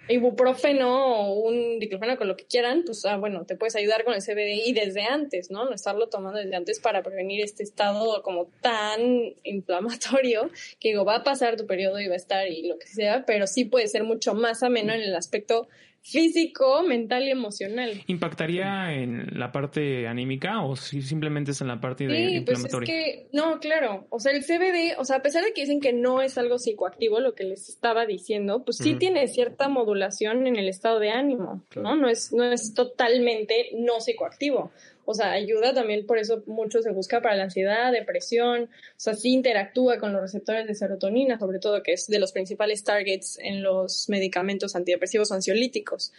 ibuprofeno 0.08 1.28
o 1.28 1.48
un 1.48 1.78
diclofeno 1.78 2.16
con 2.16 2.28
lo 2.28 2.36
que 2.36 2.44
quieran, 2.44 2.82
pues 2.84 3.04
ah, 3.06 3.16
bueno, 3.16 3.44
te 3.46 3.56
puedes 3.56 3.74
ayudar 3.76 4.04
con 4.04 4.14
el 4.14 4.22
CBD 4.22 4.66
y 4.66 4.72
desde 4.72 5.02
antes, 5.04 5.50
¿no? 5.50 5.64
No 5.64 5.74
estarlo 5.74 6.08
tomando 6.08 6.38
desde 6.38 6.56
antes 6.56 6.80
para 6.80 7.02
prevenir 7.02 7.42
este 7.42 7.62
estado 7.62 8.22
como 8.22 8.46
tan 8.60 9.00
inflamatorio 9.44 10.50
que 10.78 10.90
digo, 10.90 11.04
va 11.04 11.16
a 11.16 11.24
pasar 11.24 11.56
tu 11.56 11.66
periodo 11.66 12.00
y 12.00 12.08
va 12.08 12.14
a 12.14 12.18
estar 12.18 12.46
y 12.48 12.66
lo 12.66 12.78
que 12.78 12.86
sea, 12.86 13.24
pero 13.26 13.46
sí 13.46 13.64
puede 13.64 13.88
ser 13.88 14.04
mucho 14.04 14.34
más 14.34 14.62
ameno 14.62 14.92
en 14.92 15.00
el 15.00 15.14
aspecto 15.14 15.68
físico, 16.04 16.82
mental 16.82 17.24
y 17.24 17.30
emocional. 17.30 18.02
¿Impactaría 18.06 18.92
en 18.92 19.38
la 19.38 19.50
parte 19.52 20.06
anímica 20.06 20.62
o 20.62 20.76
si 20.76 21.00
simplemente 21.00 21.52
es 21.52 21.60
en 21.62 21.68
la 21.68 21.80
parte 21.80 22.06
de 22.06 22.28
sí, 22.28 22.40
Pues 22.42 22.64
es 22.64 22.76
que, 22.84 23.26
no, 23.32 23.58
claro. 23.58 24.06
O 24.10 24.20
sea, 24.20 24.32
el 24.32 24.44
CBD, 24.44 24.98
o 24.98 25.04
sea, 25.04 25.16
a 25.16 25.22
pesar 25.22 25.42
de 25.42 25.52
que 25.54 25.62
dicen 25.62 25.80
que 25.80 25.94
no 25.94 26.20
es 26.20 26.36
algo 26.36 26.58
psicoactivo, 26.58 27.20
lo 27.20 27.34
que 27.34 27.44
les 27.44 27.70
estaba 27.70 28.04
diciendo, 28.04 28.64
pues 28.64 28.76
sí 28.76 28.96
tiene 28.96 29.26
cierta 29.28 29.68
modulación 29.68 30.46
en 30.46 30.56
el 30.56 30.68
estado 30.68 31.00
de 31.00 31.10
ánimo, 31.10 31.62
¿no? 31.74 31.96
No 31.96 32.08
es, 32.08 32.32
no 32.34 32.44
es 32.44 32.74
totalmente 32.74 33.70
no 33.74 34.00
psicoactivo. 34.00 34.72
O 35.06 35.14
sea, 35.14 35.32
ayuda 35.32 35.74
también, 35.74 36.06
por 36.06 36.18
eso 36.18 36.42
mucho 36.46 36.82
se 36.82 36.90
busca 36.90 37.20
para 37.20 37.36
la 37.36 37.44
ansiedad, 37.44 37.92
depresión, 37.92 38.64
o 38.64 38.68
sea, 39.00 39.14
sí 39.14 39.32
interactúa 39.32 39.98
con 39.98 40.12
los 40.12 40.22
receptores 40.22 40.66
de 40.66 40.74
serotonina, 40.74 41.38
sobre 41.38 41.58
todo, 41.58 41.82
que 41.82 41.92
es 41.92 42.06
de 42.06 42.18
los 42.18 42.32
principales 42.32 42.84
targets 42.84 43.38
en 43.40 43.62
los 43.62 44.08
medicamentos 44.08 44.76
antidepresivos 44.76 45.30
o 45.30 45.34
ansiolíticos. 45.34 46.12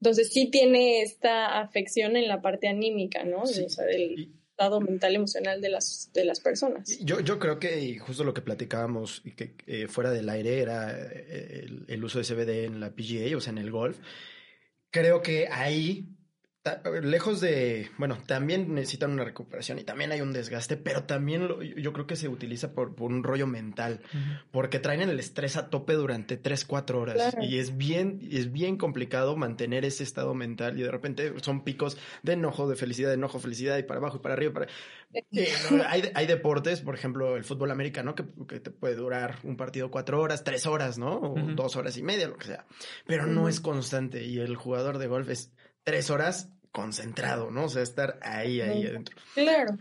Entonces 0.00 0.32
sí 0.32 0.46
tiene 0.46 1.02
esta 1.02 1.60
afección 1.60 2.16
en 2.16 2.26
la 2.26 2.42
parte 2.42 2.68
anímica, 2.68 3.24
¿no? 3.24 3.42
O 3.42 3.46
sea, 3.46 3.84
del 3.84 4.30
estado 4.50 4.80
mental 4.80 5.14
emocional 5.14 5.60
de 5.60 5.70
las, 5.70 6.10
de 6.12 6.24
las 6.24 6.40
personas. 6.40 6.98
Yo, 7.00 7.20
yo 7.20 7.38
creo 7.38 7.58
que 7.58 7.98
justo 7.98 8.24
lo 8.24 8.34
que 8.34 8.42
platicábamos 8.42 9.22
y 9.24 9.32
que 9.32 9.54
eh, 9.66 9.88
fuera 9.88 10.10
del 10.10 10.28
aire 10.28 10.60
era 10.60 10.90
eh, 10.90 11.62
el, 11.64 11.84
el 11.88 12.04
uso 12.04 12.18
de 12.18 12.24
CBD 12.24 12.64
en 12.64 12.80
la 12.80 12.90
PGA, 12.90 13.36
o 13.36 13.40
sea, 13.40 13.52
en 13.52 13.58
el 13.58 13.70
golf. 13.70 13.98
Creo 14.90 15.22
que 15.22 15.48
ahí 15.48 16.06
lejos 17.02 17.40
de, 17.40 17.90
bueno, 17.98 18.18
también 18.26 18.72
necesitan 18.72 19.10
una 19.10 19.24
recuperación 19.24 19.80
y 19.80 19.84
también 19.84 20.12
hay 20.12 20.20
un 20.20 20.32
desgaste, 20.32 20.76
pero 20.76 21.04
también 21.04 21.48
yo 21.76 21.92
creo 21.92 22.06
que 22.06 22.14
se 22.14 22.28
utiliza 22.28 22.72
por, 22.72 22.94
un 23.02 23.24
rollo 23.24 23.48
mental, 23.48 24.00
porque 24.52 24.78
traen 24.78 25.00
el 25.00 25.18
estrés 25.18 25.56
a 25.56 25.70
tope 25.70 25.94
durante 25.94 26.36
3, 26.36 26.64
4 26.64 27.00
horas 27.00 27.36
y 27.40 27.58
es 27.58 27.76
bien, 27.76 28.20
es 28.30 28.52
bien 28.52 28.76
complicado 28.76 29.36
mantener 29.36 29.84
ese 29.84 30.04
estado 30.04 30.34
mental 30.34 30.78
y 30.78 30.82
de 30.82 30.90
repente 30.90 31.32
son 31.42 31.64
picos 31.64 31.98
de 32.22 32.34
enojo, 32.34 32.68
de 32.68 32.76
felicidad, 32.76 33.08
de 33.08 33.14
enojo, 33.14 33.40
felicidad 33.40 33.76
y 33.78 33.82
para 33.82 33.98
abajo 33.98 34.18
y 34.18 34.20
para 34.20 34.34
arriba. 34.34 34.52
Para... 34.52 34.68
hay, 35.88 36.12
hay, 36.14 36.26
deportes, 36.26 36.80
por 36.80 36.94
ejemplo, 36.94 37.36
el 37.36 37.42
fútbol 37.42 37.72
americano 37.72 38.14
que, 38.14 38.24
que, 38.46 38.60
te 38.60 38.70
puede 38.70 38.94
durar 38.94 39.40
un 39.42 39.56
partido 39.56 39.90
cuatro 39.90 40.20
horas, 40.20 40.44
tres 40.44 40.66
horas, 40.66 40.96
¿no? 40.96 41.16
O 41.16 41.34
dos 41.56 41.74
horas 41.74 41.96
y 41.96 42.04
media, 42.04 42.28
lo 42.28 42.36
que 42.36 42.46
sea, 42.46 42.66
pero 43.04 43.26
no 43.26 43.48
es 43.48 43.60
constante 43.60 44.24
y 44.24 44.38
el 44.38 44.54
jugador 44.54 44.98
de 44.98 45.08
golf 45.08 45.28
es 45.28 45.50
tres 45.84 46.10
horas 46.10 46.48
concentrado, 46.70 47.50
¿no? 47.50 47.64
O 47.64 47.68
sea, 47.68 47.82
estar 47.82 48.18
ahí, 48.22 48.60
ahí 48.60 48.86
adentro. 48.86 49.16
Claro. 49.34 49.76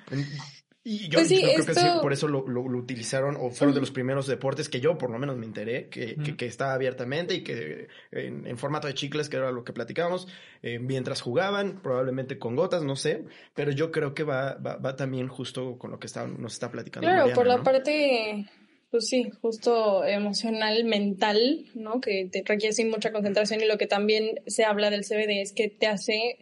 Y 0.84 1.10
yo, 1.10 1.20
pues 1.20 1.28
creo 1.28 1.66
que 1.66 1.76
sí, 1.76 1.86
por 2.02 2.12
eso 2.12 2.28
lo, 2.28 2.48
lo, 2.48 2.62
utilizaron, 2.62 3.38
o 3.40 3.52
fueron 3.52 3.76
de 3.76 3.82
los 3.82 3.92
primeros 3.92 4.26
deportes 4.26 4.68
que 4.68 4.80
yo 4.80 4.98
por 4.98 5.12
lo 5.12 5.20
menos 5.20 5.38
me 5.38 5.46
enteré, 5.46 5.90
que, 5.90 6.16
que, 6.16 6.46
estaba 6.48 6.74
abiertamente 6.74 7.36
y 7.36 7.44
que 7.44 7.88
en, 8.12 8.58
formato 8.58 8.88
de 8.88 8.96
chicles, 8.96 9.30
que 9.30 9.38
era 9.38 9.52
lo 9.52 9.64
que 9.64 9.74
platicábamos, 9.74 10.28
eh, 10.64 10.80
mientras 10.80 11.22
jugaban, 11.22 11.82
probablemente 11.84 12.40
con 12.40 12.56
gotas, 12.56 12.82
no 12.82 12.96
sé, 12.96 13.26
pero 13.54 13.70
yo 13.72 13.92
creo 13.92 14.16
que 14.16 14.24
va, 14.24 14.56
va, 14.56 14.78
va 14.78 14.96
también 14.96 15.28
justo 15.28 15.78
con 15.78 15.92
lo 15.92 16.00
que 16.00 16.08
está, 16.08 16.26
nos 16.26 16.54
está 16.54 16.72
platicando. 16.72 17.08
Claro, 17.08 17.32
por 17.36 17.46
la 17.46 17.62
parte 17.62 18.50
pues 18.92 19.08
sí, 19.08 19.30
justo 19.42 20.04
emocional, 20.04 20.84
mental, 20.84 21.66
¿no? 21.76 22.02
Que 22.02 22.28
te 22.30 22.44
requiere 22.46 22.74
sin 22.74 22.90
mucha 22.90 23.14
concentración 23.14 23.62
y 23.62 23.66
lo 23.66 23.78
que 23.78 23.88
también 23.88 24.42
se 24.48 24.66
habla 24.66 24.90
del 24.90 25.06
CBD 25.06 25.42
es 25.42 25.54
que 25.54 25.70
te 25.70 25.88
hace 25.88 26.38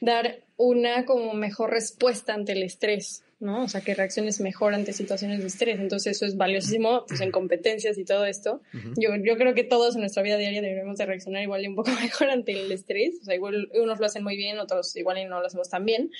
dar 0.00 0.40
una 0.56 1.04
como 1.04 1.34
mejor 1.34 1.70
respuesta 1.70 2.34
ante 2.34 2.52
el 2.52 2.64
estrés, 2.64 3.22
¿no? 3.38 3.62
O 3.62 3.68
sea, 3.68 3.80
que 3.80 3.94
reacciones 3.94 4.40
mejor 4.40 4.74
ante 4.74 4.92
situaciones 4.92 5.40
de 5.40 5.46
estrés. 5.46 5.78
Entonces 5.78 6.16
eso 6.16 6.26
es 6.26 6.36
valiosísimo, 6.36 7.04
pues 7.06 7.20
en 7.20 7.30
competencias 7.30 7.96
y 7.96 8.04
todo 8.04 8.26
esto. 8.26 8.60
yo, 8.96 9.10
yo 9.22 9.36
creo 9.36 9.54
que 9.54 9.62
todos 9.62 9.94
en 9.94 10.00
nuestra 10.00 10.24
vida 10.24 10.36
diaria 10.36 10.62
deberíamos 10.62 10.98
de 10.98 11.06
reaccionar 11.06 11.42
igual 11.44 11.62
y 11.62 11.68
un 11.68 11.76
poco 11.76 11.90
mejor 12.02 12.28
ante 12.28 12.52
el 12.52 12.72
estrés. 12.72 13.20
O 13.22 13.24
sea, 13.24 13.36
igual 13.36 13.70
unos 13.80 14.00
lo 14.00 14.06
hacen 14.06 14.24
muy 14.24 14.36
bien, 14.36 14.58
otros 14.58 14.96
igual 14.96 15.18
y 15.18 15.26
no 15.26 15.38
lo 15.38 15.46
hacemos 15.46 15.70
tan 15.70 15.84
bien. 15.84 16.10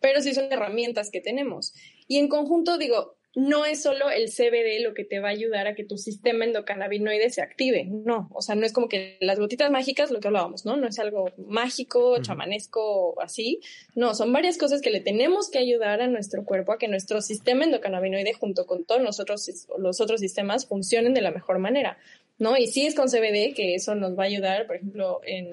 Pero 0.00 0.22
sí 0.22 0.34
son 0.34 0.52
herramientas 0.52 1.10
que 1.10 1.20
tenemos. 1.20 1.74
Y 2.06 2.18
en 2.18 2.28
conjunto, 2.28 2.78
digo, 2.78 3.15
no 3.36 3.66
es 3.66 3.82
solo 3.82 4.08
el 4.10 4.30
CBD 4.30 4.82
lo 4.82 4.94
que 4.94 5.04
te 5.04 5.20
va 5.20 5.28
a 5.28 5.32
ayudar 5.32 5.66
a 5.66 5.74
que 5.74 5.84
tu 5.84 5.98
sistema 5.98 6.46
endocannabinoide 6.46 7.28
se 7.28 7.42
active, 7.42 7.84
no, 7.84 8.30
o 8.32 8.40
sea, 8.40 8.54
no 8.54 8.64
es 8.64 8.72
como 8.72 8.88
que 8.88 9.18
las 9.20 9.38
gotitas 9.38 9.70
mágicas, 9.70 10.10
lo 10.10 10.20
que 10.20 10.28
hablábamos, 10.28 10.64
¿no? 10.64 10.78
No 10.78 10.88
es 10.88 10.98
algo 10.98 11.30
mágico, 11.36 12.16
chamanesco, 12.22 13.20
así, 13.20 13.60
no, 13.94 14.14
son 14.14 14.32
varias 14.32 14.56
cosas 14.56 14.80
que 14.80 14.88
le 14.88 15.00
tenemos 15.00 15.50
que 15.50 15.58
ayudar 15.58 16.00
a 16.00 16.06
nuestro 16.06 16.46
cuerpo 16.46 16.72
a 16.72 16.78
que 16.78 16.88
nuestro 16.88 17.20
sistema 17.20 17.64
endocannabinoide 17.64 18.32
junto 18.32 18.64
con 18.64 18.86
todos 18.86 19.02
nosotros, 19.02 19.68
los 19.78 20.00
otros 20.00 20.20
sistemas 20.20 20.66
funcionen 20.66 21.12
de 21.12 21.20
la 21.20 21.30
mejor 21.30 21.58
manera. 21.58 21.98
¿no? 22.38 22.56
Y 22.56 22.66
si 22.66 22.86
es 22.86 22.94
con 22.94 23.08
CBD, 23.08 23.54
que 23.54 23.74
eso 23.74 23.94
nos 23.94 24.18
va 24.18 24.24
a 24.24 24.26
ayudar, 24.26 24.66
por 24.66 24.76
ejemplo, 24.76 25.20
en 25.24 25.50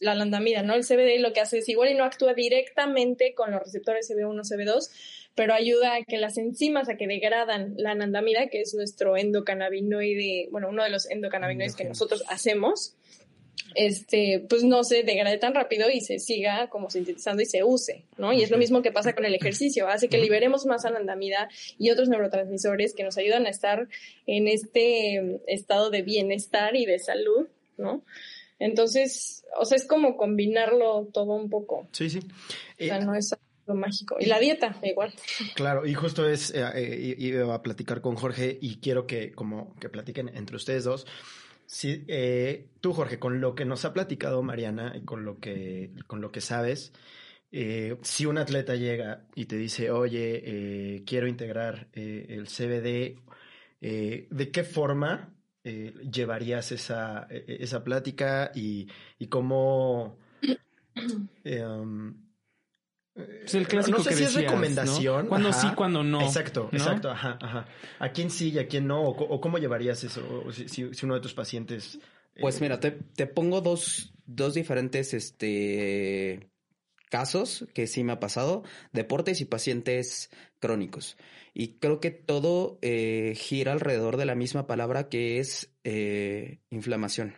la 0.00 0.14
landamida, 0.14 0.62
¿no? 0.62 0.74
El 0.74 0.84
CBD 0.84 1.20
lo 1.20 1.32
que 1.32 1.40
hace 1.40 1.58
es 1.58 1.68
igual 1.68 1.90
y 1.90 1.94
no 1.94 2.04
actúa 2.04 2.34
directamente 2.34 3.34
con 3.34 3.50
los 3.50 3.60
receptores 3.60 4.08
CB1, 4.08 4.42
CB2, 4.42 4.90
pero 5.34 5.54
ayuda 5.54 5.94
a 5.94 6.04
que 6.04 6.18
las 6.18 6.38
enzimas, 6.38 6.88
a 6.88 6.96
que 6.96 7.06
degradan 7.06 7.74
la 7.76 7.92
anandamida, 7.92 8.48
que 8.48 8.60
es 8.60 8.74
nuestro 8.74 9.16
endocannabinoide, 9.16 10.48
bueno, 10.50 10.68
uno 10.68 10.84
de 10.84 10.90
los 10.90 11.08
endocannabinoides 11.08 11.76
que 11.76 11.84
nosotros 11.84 12.24
hacemos, 12.28 12.96
este, 13.74 14.44
pues 14.48 14.64
no 14.64 14.82
se 14.84 15.02
degrade 15.02 15.38
tan 15.38 15.54
rápido 15.54 15.88
y 15.90 16.00
se 16.00 16.18
siga 16.18 16.68
como 16.68 16.90
sintetizando 16.90 17.42
y 17.42 17.46
se 17.46 17.62
use, 17.62 18.04
¿no? 18.18 18.32
Y 18.32 18.42
es 18.42 18.50
lo 18.50 18.58
mismo 18.58 18.82
que 18.82 18.90
pasa 18.90 19.14
con 19.14 19.24
el 19.24 19.34
ejercicio, 19.34 19.88
hace 19.88 20.08
que 20.08 20.18
liberemos 20.18 20.66
más 20.66 20.84
anandamida 20.84 21.48
y 21.78 21.90
otros 21.90 22.08
neurotransmisores 22.08 22.94
que 22.94 23.04
nos 23.04 23.16
ayudan 23.16 23.46
a 23.46 23.50
estar 23.50 23.88
en 24.26 24.48
este 24.48 25.40
estado 25.46 25.90
de 25.90 26.02
bienestar 26.02 26.74
y 26.74 26.86
de 26.86 26.98
salud, 26.98 27.46
¿no? 27.76 28.04
Entonces, 28.58 29.44
o 29.58 29.64
sea, 29.64 29.76
es 29.76 29.86
como 29.86 30.16
combinarlo 30.16 31.08
todo 31.12 31.34
un 31.34 31.48
poco. 31.48 31.88
Sí, 31.92 32.10
sí. 32.10 32.20
O 32.78 32.84
sea, 32.84 32.98
no 33.00 33.14
es 33.14 33.34
lo 33.70 33.80
mágico. 33.80 34.16
Y 34.20 34.26
la 34.26 34.38
dieta, 34.38 34.76
igual. 34.82 35.14
Claro, 35.54 35.86
y 35.86 35.94
justo 35.94 36.28
es, 36.28 36.50
eh, 36.54 36.62
eh, 36.74 37.14
iba 37.18 37.54
a 37.54 37.62
platicar 37.62 38.00
con 38.00 38.16
Jorge 38.16 38.58
y 38.60 38.80
quiero 38.80 39.06
que 39.06 39.32
como 39.32 39.74
que 39.76 39.88
platiquen 39.88 40.28
entre 40.34 40.56
ustedes 40.56 40.84
dos 40.84 41.06
Sí, 41.70 42.04
eh, 42.08 42.68
tú, 42.80 42.92
Jorge, 42.92 43.20
con 43.20 43.40
lo 43.40 43.54
que 43.54 43.64
nos 43.64 43.84
ha 43.84 43.92
platicado 43.92 44.42
Mariana 44.42 44.92
y 44.96 45.04
con 45.04 45.24
lo 45.24 45.38
que, 45.38 45.92
con 46.08 46.20
lo 46.20 46.32
que 46.32 46.40
sabes, 46.40 46.92
eh, 47.52 47.96
si 48.02 48.26
un 48.26 48.38
atleta 48.38 48.74
llega 48.74 49.28
y 49.36 49.46
te 49.46 49.56
dice, 49.56 49.92
oye, 49.92 50.42
eh, 50.96 51.04
quiero 51.06 51.28
integrar 51.28 51.88
el 51.92 52.48
CBD, 52.48 53.22
¿de 53.80 54.50
qué 54.52 54.64
forma 54.64 55.32
llevarías 55.62 56.72
esa, 56.72 57.28
esa 57.30 57.84
plática 57.84 58.50
y, 58.54 58.88
y 59.18 59.28
cómo... 59.28 60.18
Em, 61.44 62.29
es 63.44 63.54
el 63.54 63.66
clásico 63.66 63.98
no 63.98 64.04
sé 64.04 64.14
si 64.14 64.24
es 64.24 64.34
recomendación. 64.34 65.26
Cuando 65.26 65.52
sí, 65.52 65.68
cuando 65.74 66.02
no. 66.02 66.20
Exacto, 66.22 66.68
exacto, 66.72 67.10
ajá, 67.10 67.38
ajá. 67.40 67.66
¿A 67.98 68.10
quién 68.10 68.30
sí 68.30 68.50
y 68.50 68.58
a 68.58 68.66
quién 68.66 68.86
no? 68.86 69.02
¿O, 69.02 69.40
cómo 69.40 69.58
llevarías 69.58 70.04
eso? 70.04 70.44
si, 70.52 70.84
uno 71.02 71.14
de 71.14 71.20
tus 71.20 71.34
pacientes... 71.34 71.98
Pues 72.40 72.56
eh, 72.56 72.58
mira, 72.62 72.80
te, 72.80 72.92
te, 72.92 73.26
pongo 73.26 73.60
dos, 73.60 74.12
dos 74.24 74.54
diferentes 74.54 75.14
este, 75.14 76.50
casos 77.10 77.66
que 77.74 77.86
sí 77.86 78.04
me 78.04 78.12
ha 78.12 78.20
pasado, 78.20 78.62
deportes 78.92 79.40
y 79.40 79.44
pacientes 79.44 80.30
crónicos. 80.60 81.18
Y 81.52 81.78
creo 81.78 82.00
que 82.00 82.10
todo 82.10 82.78
eh, 82.80 83.34
gira 83.36 83.72
alrededor 83.72 84.16
de 84.16 84.24
la 84.24 84.34
misma 84.34 84.66
palabra 84.66 85.08
que 85.08 85.40
es 85.40 85.74
eh, 85.84 86.60
inflamación. 86.70 87.34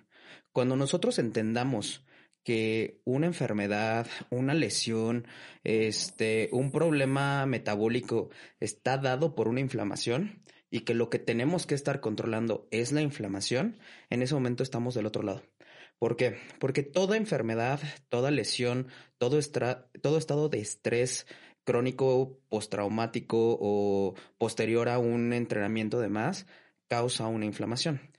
Cuando 0.53 0.77
nosotros 0.77 1.19
entendamos 1.19 2.05
que 2.45 3.01
una 3.05 3.27
enfermedad, 3.27 4.07
una 4.31 4.55
lesión, 4.55 5.27
este, 5.65 6.49
un 6.53 6.73
problema 6.73 7.47
metabólico 7.47 8.31
está 8.61 8.99
dado 8.99 9.35
por 9.35 9.49
una 9.49 9.61
inflamación 9.61 10.43
y 10.71 10.81
que 10.81 10.95
lo 10.95 11.11
que 11.11 11.19
tenemos 11.19 11.67
que 11.67 11.75
estar 11.75 12.01
controlando 12.01 12.67
es 12.71 12.93
la 12.93 13.03
inflamación, 13.03 13.79
en 14.11 14.23
ese 14.23 14.35
momento 14.35 14.63
estamos 14.63 14.95
del 14.95 15.07
otro 15.07 15.23
lado. 15.23 15.43
¿Por 15.99 16.17
qué? 16.17 16.37
Porque 16.59 16.83
toda 16.83 17.17
enfermedad, 17.17 17.81
toda 18.09 18.31
lesión, 18.31 18.89
todo, 19.19 19.39
todo 20.01 20.19
estado 20.19 20.49
de 20.49 20.59
estrés 20.61 21.27
crónico, 21.65 22.41
postraumático 22.49 23.57
o 23.61 24.15
posterior 24.39 24.89
a 24.89 24.99
un 24.99 25.33
entrenamiento 25.33 26.01
de 26.01 26.09
más, 26.09 26.47
causa 26.89 27.29
una 27.29 27.47
inflamación. 27.47 28.12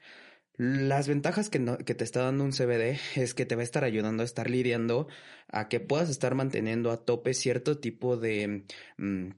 Las 0.55 1.07
ventajas 1.07 1.49
que, 1.49 1.59
te 1.59 2.03
está 2.03 2.23
dando 2.23 2.43
un 2.43 2.51
CBD 2.51 2.99
es 3.15 3.33
que 3.33 3.45
te 3.45 3.55
va 3.55 3.61
a 3.61 3.63
estar 3.63 3.83
ayudando 3.83 4.21
a 4.21 4.25
estar 4.25 4.49
lidiando 4.49 5.07
a 5.47 5.67
que 5.67 5.79
puedas 5.79 6.09
estar 6.09 6.35
manteniendo 6.35 6.91
a 6.91 7.03
tope 7.05 7.33
cierto 7.33 7.79
tipo 7.79 8.17
de 8.17 8.65
mm, 8.97 9.29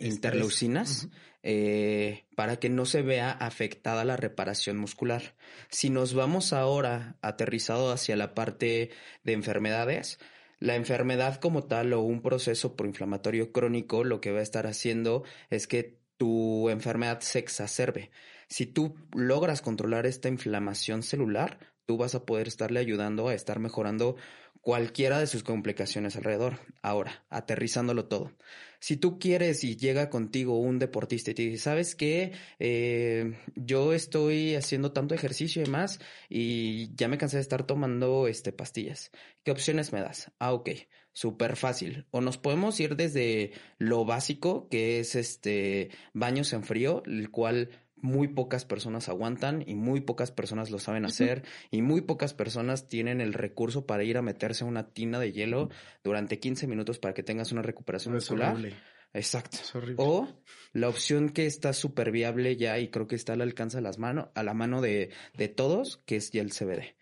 interleucinas 0.00 1.08
eh, 1.42 2.26
para 2.36 2.56
que 2.56 2.68
no 2.68 2.84
se 2.84 3.02
vea 3.02 3.30
afectada 3.30 4.04
la 4.04 4.16
reparación 4.16 4.76
muscular. 4.76 5.36
Si 5.70 5.88
nos 5.88 6.14
vamos 6.14 6.52
ahora 6.52 7.16
aterrizado 7.22 7.92
hacia 7.92 8.16
la 8.16 8.34
parte 8.34 8.90
de 9.22 9.32
enfermedades, 9.32 10.18
la 10.58 10.74
enfermedad 10.74 11.36
como 11.36 11.64
tal 11.64 11.92
o 11.92 12.00
un 12.00 12.22
proceso 12.22 12.76
proinflamatorio 12.76 13.52
crónico 13.52 14.04
lo 14.04 14.20
que 14.20 14.32
va 14.32 14.40
a 14.40 14.42
estar 14.42 14.66
haciendo 14.66 15.24
es 15.48 15.66
que 15.66 16.00
tu 16.16 16.68
enfermedad 16.68 17.20
se 17.20 17.38
exacerbe. 17.38 18.10
Si 18.50 18.66
tú 18.66 18.96
logras 19.14 19.62
controlar 19.62 20.06
esta 20.06 20.28
inflamación 20.28 21.02
celular, 21.02 21.60
tú 21.86 21.96
vas 21.96 22.14
a 22.14 22.26
poder 22.26 22.48
estarle 22.48 22.80
ayudando 22.80 23.28
a 23.28 23.34
estar 23.34 23.60
mejorando 23.60 24.16
cualquiera 24.60 25.18
de 25.18 25.26
sus 25.26 25.42
complicaciones 25.42 26.16
alrededor. 26.16 26.58
Ahora, 26.82 27.24
aterrizándolo 27.30 28.06
todo. 28.06 28.32
Si 28.78 28.96
tú 28.96 29.18
quieres 29.18 29.62
y 29.64 29.76
llega 29.76 30.10
contigo 30.10 30.58
un 30.58 30.78
deportista 30.78 31.30
y 31.30 31.34
te 31.34 31.42
dice, 31.42 31.58
¿sabes 31.58 31.94
qué? 31.94 32.32
Eh, 32.58 33.38
yo 33.54 33.92
estoy 33.92 34.54
haciendo 34.56 34.92
tanto 34.92 35.14
ejercicio 35.14 35.62
y 35.62 35.66
más 35.66 36.00
y 36.28 36.94
ya 36.94 37.08
me 37.08 37.18
cansé 37.18 37.36
de 37.36 37.42
estar 37.42 37.66
tomando 37.66 38.26
este, 38.26 38.52
pastillas. 38.52 39.10
¿Qué 39.44 39.50
opciones 39.50 39.92
me 39.92 40.00
das? 40.00 40.32
Ah, 40.38 40.52
ok, 40.52 40.70
súper 41.12 41.56
fácil. 41.56 42.06
O 42.10 42.20
nos 42.20 42.38
podemos 42.38 42.78
ir 42.80 42.96
desde 42.96 43.52
lo 43.78 44.04
básico, 44.04 44.68
que 44.68 45.00
es 45.00 45.14
este 45.14 45.90
baños 46.14 46.52
en 46.52 46.64
frío, 46.64 47.02
el 47.06 47.30
cual 47.30 47.70
muy 48.02 48.28
pocas 48.28 48.64
personas 48.64 49.08
aguantan 49.08 49.64
y 49.66 49.74
muy 49.74 50.00
pocas 50.00 50.30
personas 50.30 50.70
lo 50.70 50.78
saben 50.78 51.04
hacer 51.04 51.44
y 51.70 51.82
muy 51.82 52.00
pocas 52.02 52.34
personas 52.34 52.88
tienen 52.88 53.20
el 53.20 53.32
recurso 53.32 53.86
para 53.86 54.04
ir 54.04 54.16
a 54.16 54.22
meterse 54.22 54.64
a 54.64 54.66
una 54.66 54.90
tina 54.90 55.18
de 55.18 55.32
hielo 55.32 55.70
durante 56.02 56.38
15 56.38 56.66
minutos 56.66 56.98
para 56.98 57.14
que 57.14 57.22
tengas 57.22 57.52
una 57.52 57.62
recuperación 57.62 58.14
muscular. 58.14 58.56
Exacto. 59.12 59.58
O 59.96 60.28
la 60.72 60.88
opción 60.88 61.30
que 61.30 61.46
está 61.46 61.72
súper 61.72 62.12
viable 62.12 62.56
ya 62.56 62.78
y 62.78 62.88
creo 62.88 63.06
que 63.06 63.16
está 63.16 63.32
al 63.32 63.40
alcance 63.40 63.78
de 63.78 63.82
las 63.82 63.98
manos, 63.98 64.28
a 64.34 64.42
la 64.42 64.54
mano 64.54 64.80
de, 64.80 65.10
de 65.36 65.48
todos, 65.48 66.00
que 66.06 66.16
es 66.16 66.30
ya 66.30 66.42
el 66.42 66.52
CBD. 66.52 66.94